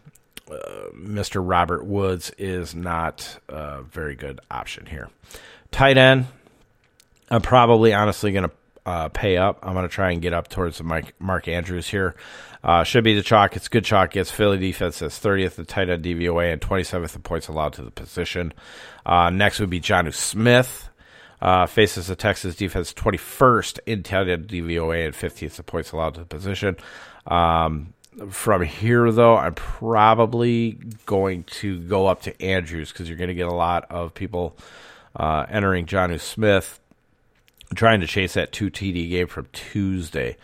uh, 0.49 0.55
Mr. 0.95 1.43
Robert 1.45 1.85
Woods 1.85 2.31
is 2.37 2.73
not 2.73 3.39
a 3.49 3.81
very 3.81 4.15
good 4.15 4.39
option 4.49 4.85
here. 4.85 5.09
Tight 5.71 5.97
end, 5.97 6.27
I'm 7.29 7.41
probably 7.41 7.93
honestly 7.93 8.31
going 8.31 8.45
to 8.49 8.51
uh, 8.85 9.09
pay 9.09 9.35
up. 9.35 9.59
I'm 9.63 9.73
going 9.73 9.87
to 9.87 9.93
try 9.93 10.11
and 10.11 10.21
get 10.21 10.33
up 10.33 10.47
towards 10.47 10.81
Mike, 10.81 11.13
Mark 11.19 11.47
Andrews 11.47 11.87
here. 11.87 12.15
Uh, 12.63 12.83
should 12.83 13.03
be 13.03 13.15
the 13.15 13.21
chalk. 13.21 13.55
It's 13.55 13.67
good 13.67 13.83
chalk. 13.83 14.11
Gets 14.11 14.31
Philly 14.31 14.57
defense 14.57 15.01
as 15.01 15.13
30th 15.19 15.55
the 15.55 15.65
tight 15.65 15.89
end 15.89 16.03
DVOA 16.03 16.53
and 16.53 16.61
27th 16.61 17.11
the 17.11 17.19
points 17.19 17.49
allowed 17.49 17.73
to 17.73 17.81
the 17.81 17.91
position. 17.91 18.53
Uh, 19.05 19.29
next 19.29 19.59
would 19.59 19.69
be 19.69 19.81
Jonnu 19.81 20.13
Smith. 20.13 20.89
Uh, 21.39 21.67
faces 21.67 22.07
the 22.07 22.15
Texas 22.15 22.55
defense 22.55 22.93
21st 22.93 23.79
in 23.85 24.01
tight 24.01 24.27
end 24.27 24.47
DVOA 24.47 25.05
and 25.05 25.13
50th 25.13 25.55
the 25.57 25.63
points 25.63 25.91
allowed 25.91 26.15
to 26.15 26.21
the 26.21 26.25
position. 26.25 26.77
Um, 27.27 27.93
from 28.29 28.63
here, 28.63 29.11
though, 29.11 29.37
I'm 29.37 29.53
probably 29.53 30.79
going 31.05 31.43
to 31.43 31.79
go 31.81 32.07
up 32.07 32.23
to 32.23 32.41
Andrews 32.41 32.91
because 32.91 33.07
you're 33.07 33.17
going 33.17 33.27
to 33.27 33.35
get 33.35 33.47
a 33.47 33.53
lot 33.53 33.85
of 33.91 34.15
people 34.15 34.57
uh, 35.15 35.45
entering 35.47 35.85
Jonnu 35.85 36.19
Smith 36.19 36.79
trying 37.75 38.01
to 38.01 38.07
chase 38.07 38.33
that 38.33 38.51
two 38.51 38.69
TD 38.69 39.09
game 39.09 39.27
from 39.27 39.47
Tuesday, 39.53 40.37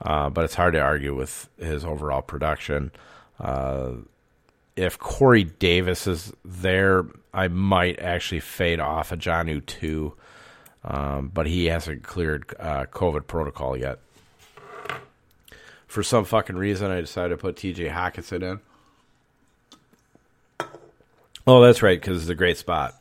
uh, 0.00 0.30
but 0.30 0.44
it's 0.44 0.54
hard 0.54 0.74
to 0.74 0.80
argue 0.80 1.14
with 1.14 1.48
his 1.58 1.84
overall 1.84 2.22
production. 2.22 2.92
Uh, 3.40 3.92
if 4.76 4.98
Corey 4.98 5.44
Davis 5.44 6.06
is 6.06 6.32
there, 6.44 7.04
I 7.32 7.48
might 7.48 7.98
actually 7.98 8.40
fade 8.40 8.80
off 8.80 9.10
a 9.10 9.14
of 9.14 9.20
Jonnu 9.20 9.64
too, 9.66 10.14
um, 10.84 11.30
but 11.32 11.46
he 11.46 11.66
hasn't 11.66 12.04
cleared 12.04 12.54
uh, 12.58 12.86
COVID 12.86 13.26
protocol 13.26 13.76
yet. 13.76 13.98
For 15.88 16.02
some 16.02 16.24
fucking 16.24 16.56
reason, 16.56 16.90
I 16.90 17.00
decided 17.00 17.30
to 17.30 17.36
put 17.38 17.56
TJ 17.56 17.90
Hockenson 17.90 18.42
in. 18.42 18.60
Oh, 21.46 21.62
that's 21.62 21.82
right, 21.82 21.98
because 21.98 22.20
it's 22.20 22.30
a 22.30 22.34
great 22.34 22.58
spot. 22.58 22.94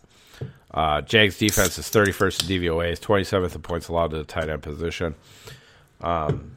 Uh, 0.78 1.02
Jags 1.02 1.40
defense 1.40 1.80
is 1.80 1.86
31st 1.86 2.44
in 2.44 2.62
DVOA, 2.62 2.92
is 2.92 3.00
27th 3.00 3.56
in 3.56 3.62
points 3.64 3.88
allowed 3.88 4.12
to 4.12 4.18
the 4.18 4.24
tight 4.24 4.48
end 4.48 4.62
position. 4.62 5.16
Um, 6.02 6.52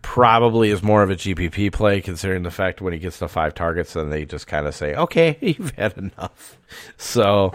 probably 0.00 0.70
is 0.70 0.80
more 0.80 1.02
of 1.02 1.10
a 1.10 1.16
GPP 1.16 1.72
play 1.72 2.00
considering 2.00 2.44
the 2.44 2.52
fact 2.52 2.80
when 2.80 2.92
he 2.92 3.00
gets 3.00 3.18
to 3.18 3.26
five 3.26 3.52
targets, 3.52 3.94
then 3.94 4.10
they 4.10 4.24
just 4.24 4.46
kind 4.46 4.68
of 4.68 4.76
say, 4.76 4.94
okay, 4.94 5.38
you've 5.40 5.72
had 5.72 5.98
enough. 5.98 6.56
So, 6.98 7.52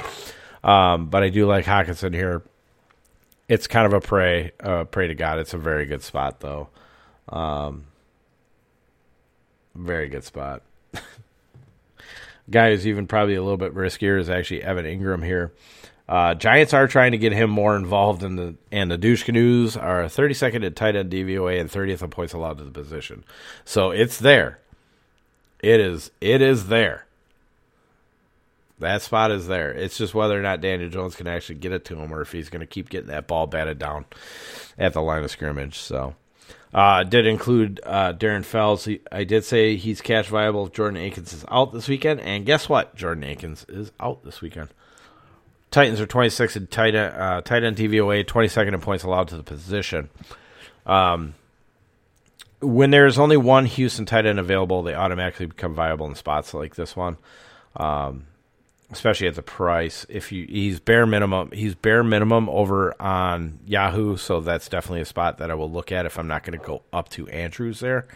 um, 0.62 1.08
but 1.08 1.24
I 1.24 1.30
do 1.30 1.46
like 1.46 1.64
Hockenson 1.64 2.14
here. 2.14 2.42
It's 3.48 3.66
kind 3.66 3.86
of 3.86 3.94
a 3.94 4.02
pray, 4.02 4.52
uh, 4.60 4.84
pray 4.84 5.08
to 5.08 5.16
God. 5.16 5.40
It's 5.40 5.54
a 5.54 5.58
very 5.58 5.86
good 5.86 6.04
spot 6.04 6.42
though. 6.42 6.68
Um, 7.30 7.86
very 9.74 10.10
good 10.10 10.26
spot. 10.26 10.64
guy 12.50 12.72
who's 12.72 12.88
even 12.88 13.08
probably 13.08 13.36
a 13.36 13.42
little 13.42 13.58
bit 13.58 13.74
riskier 13.74 14.20
is 14.20 14.30
actually 14.30 14.64
Evan 14.64 14.86
Engram 14.86 15.24
here. 15.24 15.54
Uh, 16.10 16.34
Giants 16.34 16.74
are 16.74 16.88
trying 16.88 17.12
to 17.12 17.18
get 17.18 17.34
him 17.34 17.50
more 17.50 17.76
involved 17.76 18.24
in 18.24 18.38
the 18.38 18.56
and 18.72 18.90
the 18.90 18.98
douche 18.98 19.24
canoes 19.24 19.76
are 19.76 20.04
32nd 20.04 20.66
at 20.66 20.76
tight 20.76 20.96
end 20.96 21.12
DVOA 21.12 21.60
and 21.60 21.70
30th 21.70 22.02
in 22.02 22.10
points 22.10 22.34
allowed 22.34 22.58
to 22.60 22.64
the 22.64 22.72
position. 22.72 23.26
So 23.66 23.92
it's 23.92 24.18
there. 24.18 24.60
It 25.60 25.82
is 25.82 26.12
it 26.22 26.42
is 26.42 26.68
there. 26.68 27.08
That 28.80 29.02
spot 29.02 29.32
is 29.32 29.48
there. 29.48 29.72
It's 29.72 29.98
just 29.98 30.14
whether 30.14 30.38
or 30.38 30.44
not 30.44 30.62
Daniel 30.62 30.90
Jones 30.90 31.16
can 31.16 31.28
actually 31.28 31.56
get 31.56 31.72
it 31.72 31.84
to 31.86 31.96
him 31.98 32.14
or 32.14 32.22
if 32.22 32.32
he's 32.32 32.50
going 32.50 32.60
to 32.62 32.68
keep 32.68 32.90
getting 32.90 33.10
that 33.10 33.28
ball 33.28 33.48
batted 33.48 33.80
down 33.80 34.06
at 34.78 34.94
the 34.94 35.02
line 35.02 35.24
of 35.24 35.32
scrimmage. 35.32 35.80
So 35.80 36.16
uh, 36.74 37.04
did 37.04 37.26
include 37.26 37.80
uh, 37.84 38.14
Darren 38.14 38.44
Fells. 38.44 38.88
I 39.12 39.24
did 39.24 39.46
say 39.46 39.76
he's 39.76 40.02
cash 40.02 40.28
viable 40.28 40.68
if 40.68 40.74
Jordan 40.74 41.02
Akins 41.02 41.34
is 41.34 41.46
out 41.50 41.74
this 41.74 41.88
weekend. 41.88 42.20
And 42.22 42.46
guess 42.46 42.68
what? 42.68 42.96
Jordan 42.96 43.24
Akins 43.24 43.66
is 43.70 43.92
out 44.00 44.24
this 44.24 44.42
weekend. 44.42 44.70
Titans 45.72 46.00
are 46.00 46.06
26 46.06 46.56
in 46.56 46.68
tight 46.68 46.96
end, 46.96 47.16
uh, 47.16 47.42
tight 47.42 47.64
end 47.64 47.78
DVOA, 47.78 48.26
22nd 48.26 48.74
in 48.74 48.82
points 48.82 49.04
allowed 49.04 49.28
to 49.30 49.38
the 49.38 49.44
position. 49.44 50.10
Um, 50.86 51.36
when 52.62 52.90
there's 52.90 53.20
only 53.20 53.38
one 53.38 53.66
Houston 53.66 54.06
tight 54.06 54.26
end 54.26 54.40
available, 54.40 54.82
they 54.82 54.96
automatically 54.96 55.46
become 55.46 55.76
viable 55.76 56.08
in 56.08 56.16
spots 56.16 56.54
like 56.54 56.76
this 56.76 56.96
one, 56.96 57.18
um, 57.76 58.26
especially 58.92 59.28
at 59.28 59.36
the 59.36 59.42
price. 59.42 60.06
If 60.10 60.32
you 60.32 60.46
he's 60.48 60.80
bare 60.80 61.06
minimum, 61.06 61.52
he's 61.52 61.76
bare 61.76 62.04
minimum 62.04 62.50
over 62.50 63.00
on 63.02 63.60
Yahoo, 63.66 64.18
so 64.18 64.40
that's 64.40 64.70
definitely 64.70 65.02
a 65.02 65.06
spot 65.06 65.38
that 65.40 65.52
I 65.52 65.54
will 65.56 65.72
look 65.72 65.92
at 65.92 66.06
if 66.06 66.18
I'm 66.18 66.28
not 66.28 66.44
going 66.44 66.58
to 66.58 66.66
go 66.66 66.84
up 66.94 67.10
to 67.10 67.28
Andrews 67.30 67.80
there. 67.80 68.08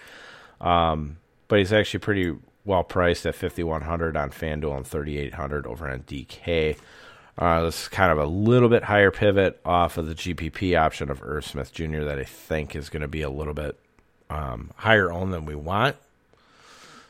Um, 0.60 1.18
but 1.48 1.60
he's 1.60 1.74
actually 1.74 2.00
pretty 2.00 2.36
well 2.64 2.84
priced 2.84 3.26
at 3.26 3.36
5100 3.36 4.16
on 4.16 4.30
FanDuel 4.30 4.78
and 4.78 4.88
3800 4.88 5.66
over 5.66 5.90
on 5.90 6.02
DK. 6.02 6.78
Uh, 7.38 7.64
this 7.64 7.84
is 7.84 7.88
kind 7.88 8.12
of 8.12 8.18
a 8.18 8.26
little 8.26 8.70
bit 8.70 8.84
higher 8.84 9.10
pivot 9.10 9.60
off 9.66 9.98
of 9.98 10.08
the 10.08 10.14
GPP 10.14 10.80
option 10.80 11.10
of 11.10 11.24
Irv 11.24 11.46
Smith 11.46 11.74
Jr. 11.74 12.04
that 12.04 12.20
I 12.20 12.24
think 12.24 12.76
is 12.76 12.90
going 12.90 13.02
to 13.02 13.08
be 13.08 13.22
a 13.22 13.30
little 13.30 13.54
bit 13.54 13.80
um, 14.30 14.72
higher 14.76 15.12
owned 15.12 15.34
than 15.34 15.46
we 15.46 15.56
want. 15.56 15.96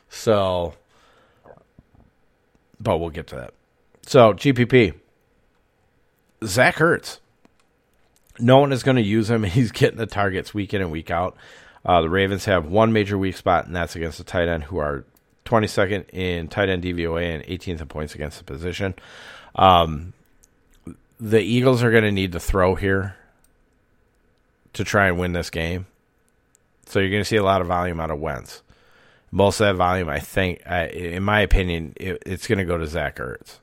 So, 0.09 0.75
but 2.81 2.97
we'll 2.97 3.09
get 3.09 3.27
to 3.27 3.35
that. 3.35 3.53
So, 4.03 4.33
GPP. 4.33 4.95
Zach 6.43 6.75
Ertz. 6.77 7.19
No 8.39 8.57
one 8.57 8.71
is 8.71 8.83
going 8.83 8.97
to 8.97 9.03
use 9.03 9.29
him. 9.29 9.43
He's 9.43 9.71
getting 9.71 9.97
the 9.97 10.05
targets 10.07 10.53
week 10.53 10.73
in 10.73 10.81
and 10.81 10.91
week 10.91 11.11
out. 11.11 11.35
Uh, 11.85 12.01
the 12.01 12.09
Ravens 12.09 12.45
have 12.45 12.67
one 12.67 12.93
major 12.93 13.17
weak 13.17 13.37
spot, 13.37 13.65
and 13.65 13.75
that's 13.75 13.95
against 13.95 14.17
the 14.17 14.23
tight 14.23 14.47
end, 14.47 14.63
who 14.63 14.77
are 14.77 15.03
22nd 15.45 16.05
in 16.13 16.47
tight 16.47 16.69
end 16.69 16.83
DVOA 16.83 17.35
and 17.35 17.43
18th 17.43 17.81
in 17.81 17.87
points 17.87 18.15
against 18.15 18.37
the 18.37 18.43
position. 18.43 18.93
Um, 19.55 20.13
the 21.19 21.41
Eagles 21.41 21.83
are 21.83 21.91
going 21.91 22.03
to 22.03 22.11
need 22.11 22.31
to 22.33 22.39
throw 22.39 22.75
here 22.75 23.15
to 24.73 24.83
try 24.83 25.07
and 25.07 25.19
win 25.19 25.33
this 25.33 25.49
game. 25.49 25.87
So 26.85 26.99
you're 26.99 27.09
going 27.09 27.21
to 27.21 27.27
see 27.27 27.37
a 27.37 27.43
lot 27.43 27.61
of 27.61 27.67
volume 27.67 27.99
out 27.99 28.11
of 28.11 28.19
Wentz. 28.19 28.61
Most 29.31 29.61
of 29.61 29.67
that 29.67 29.75
volume, 29.75 30.09
I 30.09 30.19
think, 30.19 30.61
in 30.65 31.23
my 31.23 31.39
opinion, 31.39 31.93
it, 31.95 32.21
it's 32.25 32.47
going 32.47 32.59
to 32.59 32.65
go 32.65 32.77
to 32.77 32.85
Zach 32.85 33.15
Ertz. 33.15 33.59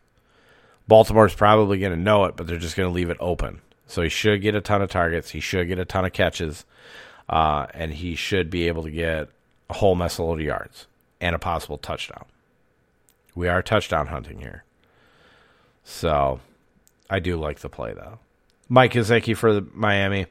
Baltimore's 0.87 1.35
probably 1.35 1.79
going 1.79 1.93
to 1.93 1.99
know 1.99 2.25
it, 2.25 2.37
but 2.37 2.47
they're 2.47 2.59
just 2.59 2.77
going 2.77 2.89
to 2.89 2.95
leave 2.95 3.11
it 3.11 3.19
open. 3.21 3.61
So 3.87 4.03
he 4.03 4.09
should 4.09 4.41
get 4.41 4.55
a 4.55 4.63
ton 4.63 4.81
of 4.81 4.91
targets. 4.91 5.31
He 5.31 5.41
should 5.41 5.69
get 5.69 5.79
a 5.79 5.85
ton 5.85 6.07
of 6.07 6.13
catches, 6.13 6.65
uh, 7.29 7.67
and 7.75 7.93
he 7.93 8.15
should 8.15 8.49
be 8.49 8.69
able 8.69 8.83
to 8.83 8.91
get 8.91 9.29
a 9.69 9.75
whole 9.75 9.95
mess 9.95 10.19
of 10.19 10.41
yards 10.41 10.87
and 11.21 11.35
a 11.35 11.39
possible 11.39 11.77
touchdown. 11.77 12.25
We 13.35 13.49
are 13.49 13.63
touchdown 13.63 14.07
hunting 14.07 14.41
here. 14.41 14.65
So 15.85 16.41
I 17.11 17.19
do 17.19 17.37
like 17.37 17.61
the 17.61 17.69
play, 17.69 17.93
though. 17.93 18.19
Mike 18.69 18.93
Gesicki 18.93 19.37
for 19.37 19.53
the 19.53 19.67
Miami. 19.75 20.27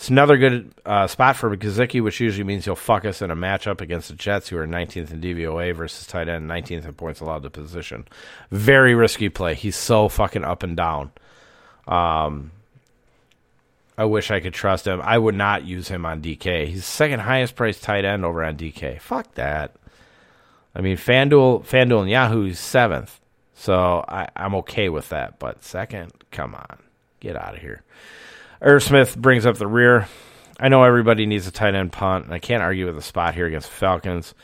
It's 0.00 0.08
another 0.08 0.38
good 0.38 0.72
uh, 0.86 1.06
spot 1.08 1.36
for 1.36 1.54
Gesicki, 1.54 2.02
which 2.02 2.20
usually 2.20 2.44
means 2.44 2.64
he'll 2.64 2.74
fuck 2.74 3.04
us 3.04 3.20
in 3.20 3.30
a 3.30 3.36
matchup 3.36 3.82
against 3.82 4.08
the 4.08 4.14
Jets, 4.14 4.48
who 4.48 4.56
are 4.56 4.66
19th 4.66 5.10
in 5.10 5.20
DVOA 5.20 5.76
versus 5.76 6.06
tight 6.06 6.26
end, 6.26 6.48
19th 6.48 6.86
in 6.86 6.94
points 6.94 7.20
allowed 7.20 7.42
to 7.42 7.50
position. 7.50 8.08
Very 8.50 8.94
risky 8.94 9.28
play. 9.28 9.54
He's 9.54 9.76
so 9.76 10.08
fucking 10.08 10.42
up 10.42 10.62
and 10.62 10.74
down. 10.74 11.10
Um, 11.86 12.50
I 13.98 14.06
wish 14.06 14.30
I 14.30 14.40
could 14.40 14.54
trust 14.54 14.86
him. 14.86 15.02
I 15.02 15.18
would 15.18 15.34
not 15.34 15.66
use 15.66 15.88
him 15.88 16.06
on 16.06 16.22
DK. 16.22 16.68
He's 16.68 16.86
second 16.86 17.20
highest 17.20 17.54
priced 17.54 17.82
tight 17.82 18.06
end 18.06 18.24
over 18.24 18.42
on 18.42 18.56
DK. 18.56 19.02
Fuck 19.02 19.34
that. 19.34 19.76
I 20.74 20.80
mean, 20.80 20.96
FanDuel, 20.96 21.66
FanDuel 21.66 22.00
and 22.00 22.10
Yahoo's 22.10 22.58
seventh, 22.58 23.20
so 23.52 24.02
I, 24.08 24.28
I'm 24.34 24.54
okay 24.54 24.88
with 24.88 25.10
that. 25.10 25.38
But 25.38 25.62
second, 25.62 26.10
come 26.30 26.54
on, 26.54 26.78
get 27.20 27.36
out 27.36 27.52
of 27.52 27.60
here. 27.60 27.82
Irv 28.62 28.82
Smith 28.82 29.16
brings 29.16 29.46
up 29.46 29.56
the 29.56 29.66
rear. 29.66 30.06
I 30.58 30.68
know 30.68 30.84
everybody 30.84 31.24
needs 31.24 31.46
a 31.46 31.50
tight 31.50 31.74
end 31.74 31.92
punt, 31.92 32.26
and 32.26 32.34
I 32.34 32.38
can't 32.38 32.62
argue 32.62 32.84
with 32.86 32.94
the 32.94 33.02
spot 33.02 33.34
here 33.34 33.46
against 33.46 33.70
the 33.70 33.76
Falcons. 33.76 34.34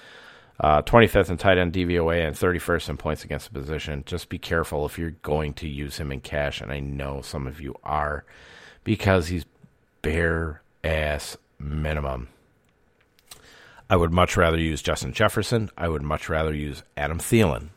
Uh, 0.59 0.81
25th 0.81 1.29
in 1.29 1.37
tight 1.37 1.59
end 1.59 1.75
DVOA 1.75 2.27
and 2.27 2.35
31st 2.35 2.89
in 2.89 2.97
points 2.97 3.25
against 3.25 3.53
the 3.53 3.61
position. 3.61 4.05
Just 4.07 4.31
be 4.31 4.39
careful 4.39 4.87
if 4.87 4.99
you're 4.99 5.11
going 5.11 5.53
to 5.55 5.69
use 5.69 5.99
him 5.99 6.11
in 6.11 6.21
cash, 6.21 6.63
and 6.63 6.73
I 6.73 6.81
know 6.81 7.21
some 7.21 7.47
of 7.47 7.61
you 7.61 7.75
are 7.85 8.25
because 8.85 9.29
he's 9.29 9.45
bare 10.01 10.63
ass 10.83 11.37
minimum. 11.59 12.29
I 13.91 13.97
would 13.97 14.13
much 14.13 14.35
rather 14.35 14.59
use 14.59 14.81
Justin 14.81 15.13
Jefferson. 15.13 15.69
I 15.77 15.91
would 15.91 16.03
much 16.03 16.31
rather 16.31 16.55
use 16.55 16.83
Adam 16.97 17.19
Thielen 17.19 17.69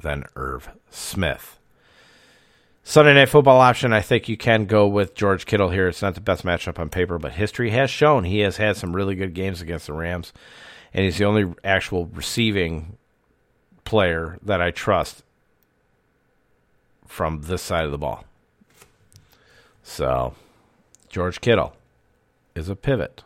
than 0.00 0.24
Irv 0.34 0.68
Smith. 0.90 1.59
Sunday 2.90 3.14
night 3.14 3.28
football 3.28 3.60
option, 3.60 3.92
I 3.92 4.00
think 4.00 4.28
you 4.28 4.36
can 4.36 4.64
go 4.64 4.84
with 4.88 5.14
George 5.14 5.46
Kittle 5.46 5.70
here. 5.70 5.86
It's 5.86 6.02
not 6.02 6.16
the 6.16 6.20
best 6.20 6.44
matchup 6.44 6.76
on 6.76 6.88
paper, 6.88 7.20
but 7.20 7.34
history 7.34 7.70
has 7.70 7.88
shown 7.88 8.24
he 8.24 8.40
has 8.40 8.56
had 8.56 8.76
some 8.76 8.96
really 8.96 9.14
good 9.14 9.32
games 9.32 9.60
against 9.60 9.86
the 9.86 9.92
Rams, 9.92 10.32
and 10.92 11.04
he's 11.04 11.18
the 11.18 11.24
only 11.24 11.54
actual 11.62 12.06
receiving 12.06 12.98
player 13.84 14.40
that 14.42 14.60
I 14.60 14.72
trust 14.72 15.22
from 17.06 17.42
this 17.42 17.62
side 17.62 17.84
of 17.84 17.92
the 17.92 17.96
ball. 17.96 18.24
So, 19.84 20.34
George 21.08 21.40
Kittle 21.40 21.76
is 22.56 22.68
a 22.68 22.74
pivot 22.74 23.22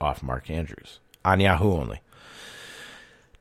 off 0.00 0.22
Mark 0.22 0.50
Andrews 0.50 1.00
on 1.24 1.40
Yahoo 1.40 1.72
only. 1.72 2.00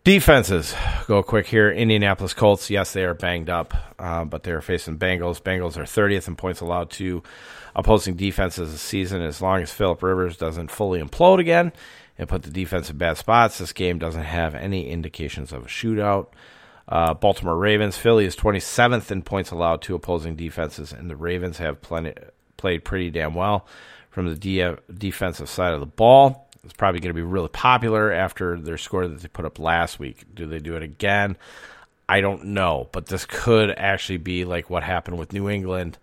Defenses, 0.06 0.76
go 1.08 1.24
quick 1.24 1.47
here. 1.47 1.72
Indianapolis 1.72 2.36
Colts, 2.36 2.70
yes, 2.70 2.93
they 2.93 3.03
are 3.03 3.16
banged 3.16 3.49
up, 3.49 3.74
uh, 3.97 4.24
but 4.24 4.43
they 4.43 4.51
are 4.51 4.62
facing 4.62 4.99
Bengals. 4.99 5.41
Bengals 5.41 5.78
are 5.78 5.84
30th 5.84 6.28
in 6.28 6.36
points 6.36 6.62
allowed 6.62 6.91
to 6.91 7.24
opposing 7.76 8.14
defenses 8.16 8.72
this 8.72 8.82
season. 8.82 9.24
As 9.24 9.41
long 9.41 9.64
as 9.64 9.72
Philip 9.74 10.03
Rivers 10.03 10.38
doesn't 10.38 10.70
fully 10.70 11.01
implode 11.01 11.39
again 11.39 11.74
and 12.20 12.30
put 12.30 12.43
the 12.43 12.51
defense 12.51 12.91
in 12.91 12.99
bad 12.99 13.18
spots, 13.18 13.58
this 13.58 13.74
game 13.74 13.97
doesn't 13.97 14.22
have 14.22 14.53
any 14.53 14.91
indications 14.91 15.51
of 15.51 15.66
a 15.66 15.68
shootout. 15.68 16.28
Uh, 16.88 17.16
Baltimore 17.16 17.58
Ravens, 17.58 17.97
Philly 17.97 18.26
is 18.26 18.36
27th 18.36 19.10
in 19.10 19.24
points 19.24 19.49
allowed 19.49 19.82
to 19.82 19.95
opposing 19.95 20.36
defenses, 20.36 20.93
and 20.93 21.10
the 21.10 21.16
Ravens 21.16 21.58
have 21.58 21.82
plenty, 21.82 22.14
played 22.58 22.86
pretty 22.86 23.10
damn 23.10 23.34
well 23.34 23.66
from 24.12 24.28
the 24.28 24.36
de- 24.36 24.78
defensive 24.95 25.49
side 25.49 25.74
of 25.74 25.80
the 25.80 25.88
ball. 25.88 26.45
It's 26.66 26.74
probably 26.74 26.99
going 26.99 27.11
to 27.11 27.13
be 27.13 27.22
really 27.22 27.47
popular 27.47 28.11
after 28.11 28.59
their 28.59 28.78
score 28.78 29.07
that 29.07 29.22
they 29.22 29.28
put 29.28 29.45
up 29.45 29.59
last 29.59 29.99
week. 29.99 30.26
Do 30.34 30.47
they 30.47 30.59
do 30.59 30.76
it 30.76 30.84
again? 30.84 31.38
I 32.09 32.22
don't 32.22 32.45
know, 32.45 32.89
but 32.91 33.05
this 33.05 33.26
could 33.26 33.72
actually 33.72 34.18
be 34.18 34.45
like 34.45 34.70
what 34.70 34.84
happened 34.84 35.18
with 35.18 35.32
New 35.32 35.47
England. 35.47 35.97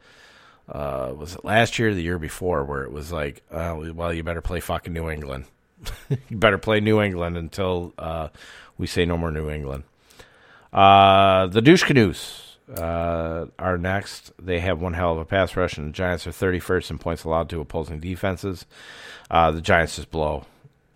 Uh, 0.69 1.13
was 1.17 1.35
it 1.35 1.45
last 1.45 1.79
year 1.79 1.93
the 1.93 2.03
year 2.03 2.19
before 2.19 2.65
where 2.65 2.85
it 2.85 2.93
was 2.93 3.13
like, 3.13 3.43
uh, 3.51 3.77
well, 3.95 4.13
you 4.13 4.23
better 4.23 4.41
play 4.41 4.61
fucking 4.61 4.93
New 4.93 5.11
England. 5.11 5.45
you 6.09 6.37
better 6.37 6.59
play 6.59 6.81
New 6.81 7.01
England 7.03 7.37
until 7.37 7.93
uh, 7.99 8.29
we 8.79 8.87
say 8.87 9.05
no 9.05 9.19
more 9.19 9.33
New 9.33 9.51
England. 9.51 9.83
Uh, 10.73 11.49
the 11.49 11.61
Douche 11.61 11.85
Canoes 11.85 12.57
uh, 12.77 13.47
are 13.59 13.79
next. 13.79 14.33
They 14.41 14.61
have 14.61 14.81
one 14.81 14.95
hell 14.95 15.13
of 15.13 15.19
a 15.19 15.25
pass 15.25 15.57
rush, 15.57 15.77
and 15.77 15.89
the 15.89 15.93
Giants 15.93 16.27
are 16.27 16.31
31st 16.31 16.93
in 16.93 16.99
points 16.99 17.25
allowed 17.25 17.49
to 17.51 17.61
opposing 17.61 18.01
defenses. 18.01 18.65
Uh, 19.31 19.51
the 19.51 19.61
Giants 19.61 19.97
just 19.97 20.11
blow 20.11 20.47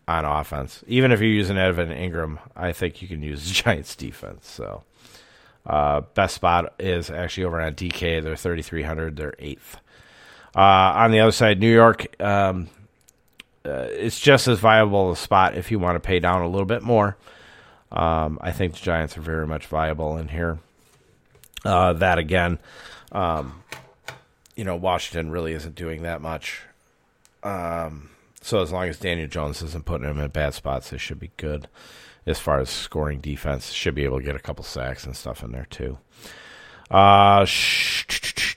on 0.08 0.24
offense. 0.24 0.84
Even 0.86 1.12
if 1.12 1.20
you're 1.20 1.28
using 1.28 1.56
Evan 1.56 1.88
Engram, 1.88 2.38
I 2.54 2.72
think 2.72 3.02
you 3.02 3.08
can 3.08 3.22
use 3.22 3.46
the 3.46 3.54
Giants 3.62 3.96
defense. 3.96 4.48
So 4.48 4.84
uh, 5.66 6.02
best 6.14 6.34
spot 6.34 6.74
is 6.78 7.10
actually 7.10 7.44
over 7.44 7.60
on 7.60 7.74
DK. 7.74 8.22
They're 8.22 8.36
3,300. 8.36 9.16
They're 9.16 9.34
eighth. 9.38 9.78
Uh, 10.54 10.60
on 10.96 11.10
the 11.10 11.20
other 11.20 11.32
side, 11.32 11.60
New 11.60 11.72
York, 11.72 12.20
um, 12.22 12.68
uh, 13.64 13.88
it's 13.90 14.20
just 14.20 14.48
as 14.48 14.58
viable 14.58 15.10
a 15.10 15.16
spot 15.16 15.56
if 15.56 15.70
you 15.70 15.78
want 15.78 15.96
to 15.96 16.00
pay 16.00 16.20
down 16.20 16.42
a 16.42 16.48
little 16.48 16.66
bit 16.66 16.82
more. 16.82 17.16
Um, 17.92 18.38
I 18.40 18.52
think 18.52 18.74
the 18.74 18.80
Giants 18.80 19.18
are 19.18 19.22
very 19.22 19.46
much 19.46 19.66
viable 19.66 20.16
in 20.16 20.28
here. 20.28 20.58
Uh, 21.64 21.92
that 21.94 22.18
again, 22.18 22.58
um, 23.12 23.62
you 24.54 24.64
know, 24.64 24.76
Washington 24.76 25.30
really 25.30 25.52
isn't 25.52 25.74
doing 25.74 26.02
that 26.02 26.20
much. 26.22 26.62
Um, 27.42 28.10
so 28.46 28.62
as 28.62 28.70
long 28.70 28.88
as 28.88 28.98
Daniel 28.98 29.26
Jones 29.26 29.60
isn't 29.60 29.86
putting 29.86 30.08
him 30.08 30.20
in 30.20 30.30
bad 30.30 30.54
spots, 30.54 30.90
they 30.90 30.98
should 30.98 31.18
be 31.18 31.32
good. 31.36 31.66
As 32.26 32.38
far 32.38 32.60
as 32.60 32.70
scoring 32.70 33.20
defense, 33.20 33.72
should 33.72 33.96
be 33.96 34.04
able 34.04 34.18
to 34.18 34.24
get 34.24 34.36
a 34.36 34.40
couple 34.40 34.64
sacks 34.64 35.04
and 35.04 35.16
stuff 35.16 35.42
in 35.42 35.50
there 35.50 35.66
too. 35.68 35.98
Uh, 36.88 37.40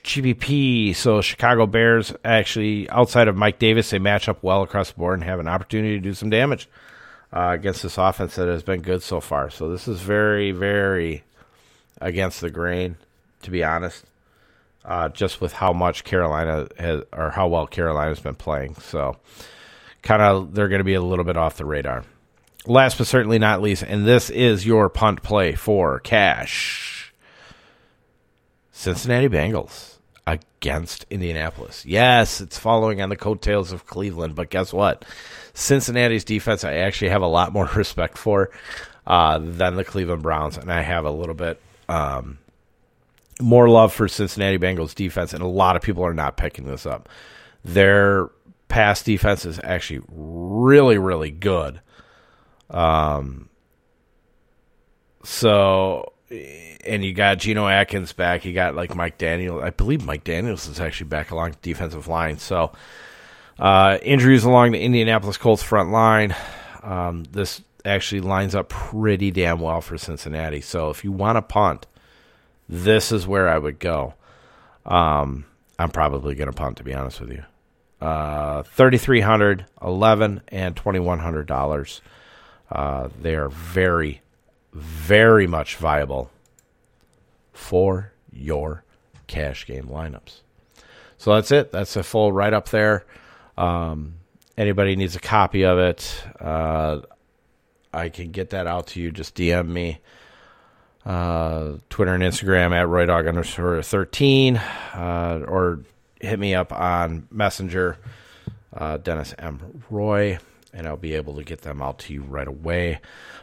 GPP. 0.04 0.94
So 0.94 1.20
Chicago 1.20 1.66
Bears 1.66 2.14
actually 2.24 2.88
outside 2.90 3.26
of 3.26 3.36
Mike 3.36 3.58
Davis, 3.58 3.90
they 3.90 3.98
match 3.98 4.28
up 4.28 4.44
well 4.44 4.62
across 4.62 4.92
the 4.92 4.98
board 4.98 5.14
and 5.14 5.24
have 5.24 5.40
an 5.40 5.48
opportunity 5.48 5.96
to 5.96 6.00
do 6.00 6.14
some 6.14 6.30
damage 6.30 6.68
uh, 7.32 7.50
against 7.54 7.82
this 7.82 7.98
offense 7.98 8.36
that 8.36 8.46
has 8.46 8.62
been 8.62 8.82
good 8.82 9.02
so 9.02 9.18
far. 9.18 9.50
So 9.50 9.70
this 9.70 9.88
is 9.88 10.00
very, 10.00 10.52
very 10.52 11.24
against 12.00 12.40
the 12.40 12.50
grain, 12.50 12.96
to 13.42 13.50
be 13.50 13.64
honest. 13.64 14.04
Uh, 14.84 15.08
just 15.08 15.40
with 15.40 15.52
how 15.52 15.72
much 15.72 16.04
Carolina 16.04 16.68
has, 16.78 17.02
or 17.12 17.30
how 17.30 17.48
well 17.48 17.66
Carolina's 17.66 18.20
been 18.20 18.36
playing. 18.36 18.76
So 18.76 19.16
kind 20.02 20.22
of 20.22 20.54
they're 20.54 20.68
going 20.68 20.80
to 20.80 20.84
be 20.84 20.94
a 20.94 21.02
little 21.02 21.24
bit 21.24 21.36
off 21.36 21.56
the 21.56 21.64
radar. 21.64 22.04
Last 22.66 22.98
but 22.98 23.06
certainly 23.06 23.38
not 23.38 23.62
least, 23.62 23.82
and 23.82 24.06
this 24.06 24.28
is 24.28 24.66
your 24.66 24.88
punt 24.88 25.22
play 25.22 25.54
for 25.54 25.98
cash. 26.00 27.12
Cincinnati 28.70 29.28
Bengals. 29.28 29.98
against 30.26 31.04
Indianapolis. 31.10 31.84
Yes, 31.84 32.40
it's 32.40 32.58
following 32.58 33.00
on 33.02 33.08
the 33.08 33.16
coattails 33.16 33.72
of 33.72 33.86
Cleveland, 33.86 34.34
but 34.34 34.50
guess 34.50 34.72
what? 34.72 35.04
Cincinnati's 35.54 36.24
defense, 36.24 36.64
I 36.64 36.74
actually 36.74 37.10
have 37.10 37.22
a 37.22 37.26
lot 37.26 37.52
more 37.52 37.68
respect 37.76 38.16
for 38.16 38.50
uh, 39.06 39.38
than 39.38 39.76
the 39.76 39.84
Cleveland 39.84 40.22
Browns, 40.22 40.56
and 40.56 40.72
I 40.72 40.82
have 40.82 41.04
a 41.04 41.10
little 41.10 41.34
bit 41.34 41.60
um, 41.88 42.38
more 43.40 43.68
love 43.68 43.92
for 43.92 44.08
Cincinnati 44.08 44.58
Bengals 44.58 44.94
defense, 44.94 45.32
and 45.32 45.42
a 45.42 45.46
lot 45.46 45.76
of 45.76 45.82
people 45.82 46.04
are 46.04 46.14
not 46.14 46.36
picking 46.36 46.66
this 46.66 46.86
up. 46.86 47.08
Their 47.64 48.30
pass 48.70 49.02
defense 49.02 49.44
is 49.44 49.60
actually 49.62 50.00
really, 50.08 50.96
really 50.96 51.30
good. 51.30 51.80
Um, 52.70 53.50
so, 55.24 56.14
and 56.30 57.04
you 57.04 57.12
got 57.12 57.38
Geno 57.38 57.66
Atkins 57.66 58.14
back. 58.14 58.46
You 58.46 58.54
got 58.54 58.74
like 58.74 58.94
Mike 58.94 59.18
Daniels. 59.18 59.62
I 59.62 59.70
believe 59.70 60.06
Mike 60.06 60.24
Daniels 60.24 60.66
is 60.66 60.80
actually 60.80 61.08
back 61.08 61.30
along 61.30 61.50
the 61.50 61.58
defensive 61.60 62.08
line. 62.08 62.38
So, 62.38 62.72
uh, 63.58 63.98
injuries 64.00 64.44
along 64.44 64.72
the 64.72 64.80
Indianapolis 64.80 65.36
Colts 65.36 65.62
front 65.62 65.90
line. 65.90 66.34
Um, 66.82 67.24
this 67.24 67.60
actually 67.84 68.22
lines 68.22 68.54
up 68.54 68.70
pretty 68.70 69.30
damn 69.30 69.60
well 69.60 69.82
for 69.82 69.98
Cincinnati. 69.98 70.62
So, 70.62 70.88
if 70.88 71.04
you 71.04 71.12
want 71.12 71.36
to 71.36 71.42
punt, 71.42 71.86
this 72.68 73.10
is 73.10 73.26
where 73.26 73.48
I 73.48 73.58
would 73.58 73.80
go. 73.80 74.14
Um, 74.86 75.44
I'm 75.78 75.90
probably 75.90 76.34
going 76.36 76.50
to 76.50 76.56
punt, 76.56 76.76
to 76.78 76.84
be 76.84 76.94
honest 76.94 77.20
with 77.20 77.32
you. 77.32 77.42
Uh, 78.00 78.62
3300 78.62 79.66
11 79.82 80.40
and 80.48 80.74
$2,100. 80.74 82.00
Uh, 82.70 83.08
they 83.20 83.34
are 83.34 83.48
very, 83.48 84.22
very 84.72 85.46
much 85.46 85.76
viable 85.76 86.30
for 87.52 88.12
your 88.32 88.84
cash 89.26 89.66
game 89.66 89.84
lineups. 89.84 90.40
So 91.18 91.34
that's 91.34 91.50
it. 91.50 91.72
That's 91.72 91.96
a 91.96 92.02
full 92.02 92.32
write 92.32 92.54
up 92.54 92.70
there. 92.70 93.04
Um, 93.58 94.14
anybody 94.56 94.96
needs 94.96 95.16
a 95.16 95.20
copy 95.20 95.64
of 95.64 95.78
it, 95.78 96.24
uh, 96.40 97.00
I 97.92 98.08
can 98.08 98.30
get 98.30 98.50
that 98.50 98.66
out 98.66 98.88
to 98.88 99.00
you. 99.00 99.10
Just 99.10 99.34
DM 99.34 99.68
me. 99.68 99.98
Uh, 101.04 101.78
Twitter 101.88 102.14
and 102.14 102.22
Instagram 102.22 102.72
at 102.72 102.86
RoyDog 102.86 103.26
underscore 103.26 103.82
13, 103.82 104.56
uh, 104.56 105.44
or 105.48 105.80
hit 106.20 106.38
me 106.38 106.54
up 106.54 106.72
on 106.72 107.26
Messenger, 107.30 107.96
uh, 108.74 108.98
Dennis 108.98 109.34
M. 109.38 109.82
Roy, 109.90 110.38
and 110.72 110.86
I'll 110.86 110.96
be 110.96 111.14
able 111.14 111.36
to 111.36 111.42
get 111.42 111.62
them 111.62 111.82
out 111.82 111.98
to 112.00 112.12
you 112.12 112.22
right 112.22 112.46
away. 112.46 113.00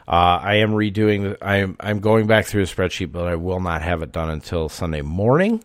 Uh, 0.08 0.40
I 0.42 0.56
am 0.56 0.72
redoing. 0.72 1.36
I'm 1.42 1.76
I'm 1.80 2.00
going 2.00 2.28
back 2.28 2.46
through 2.46 2.66
the 2.66 2.74
spreadsheet, 2.74 3.12
but 3.12 3.28
I 3.28 3.36
will 3.36 3.60
not 3.60 3.82
have 3.82 4.02
it 4.02 4.12
done 4.12 4.30
until 4.30 4.70
Sunday 4.70 5.02
morning. 5.02 5.64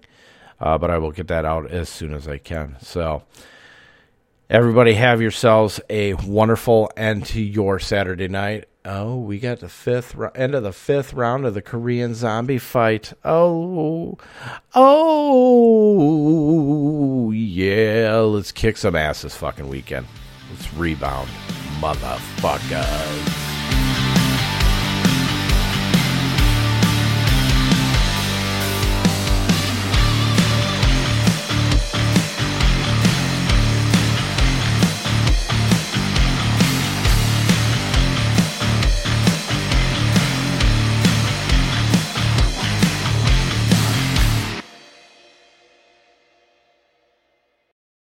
Uh, 0.61 0.79
but 0.79 0.91
I 0.91 0.99
will 0.99 1.13
get 1.13 1.29
that 1.29 1.45
out 1.45 1.71
as 1.71 1.89
soon 1.89 2.15
as 2.15 2.29
I 2.29 2.39
can. 2.39 2.77
So, 2.81 3.25
everybody, 4.49 4.95
have 4.95 5.21
yourselves 5.21 5.81
a 5.91 6.15
wonderful 6.15 6.91
end 6.97 7.27
to 7.27 7.41
your 7.43 7.81
Saturday 7.81 8.29
night. 8.29 8.67
Oh, 8.85 9.17
we 9.17 9.39
got 9.39 9.61
the 9.61 9.69
fifth 9.69 10.17
end 10.35 10.57
of 10.57 10.65
the 10.65 10.73
fifth 10.73 11.13
round 11.15 11.47
of 11.47 11.55
the 11.55 11.63
Korean 11.63 12.17
zombie 12.17 12.59
fight. 12.59 13.13
Oh, 13.25 14.19
oh, 14.75 16.11
yeah. 17.31 18.19
Let's 18.19 18.51
kick 18.51 18.77
some 18.77 18.97
ass 18.97 19.23
this 19.23 19.37
fucking 19.37 19.69
weekend. 19.69 20.09
Let's 20.51 20.75
rebound, 20.75 21.29
motherfuckers. 21.81 23.52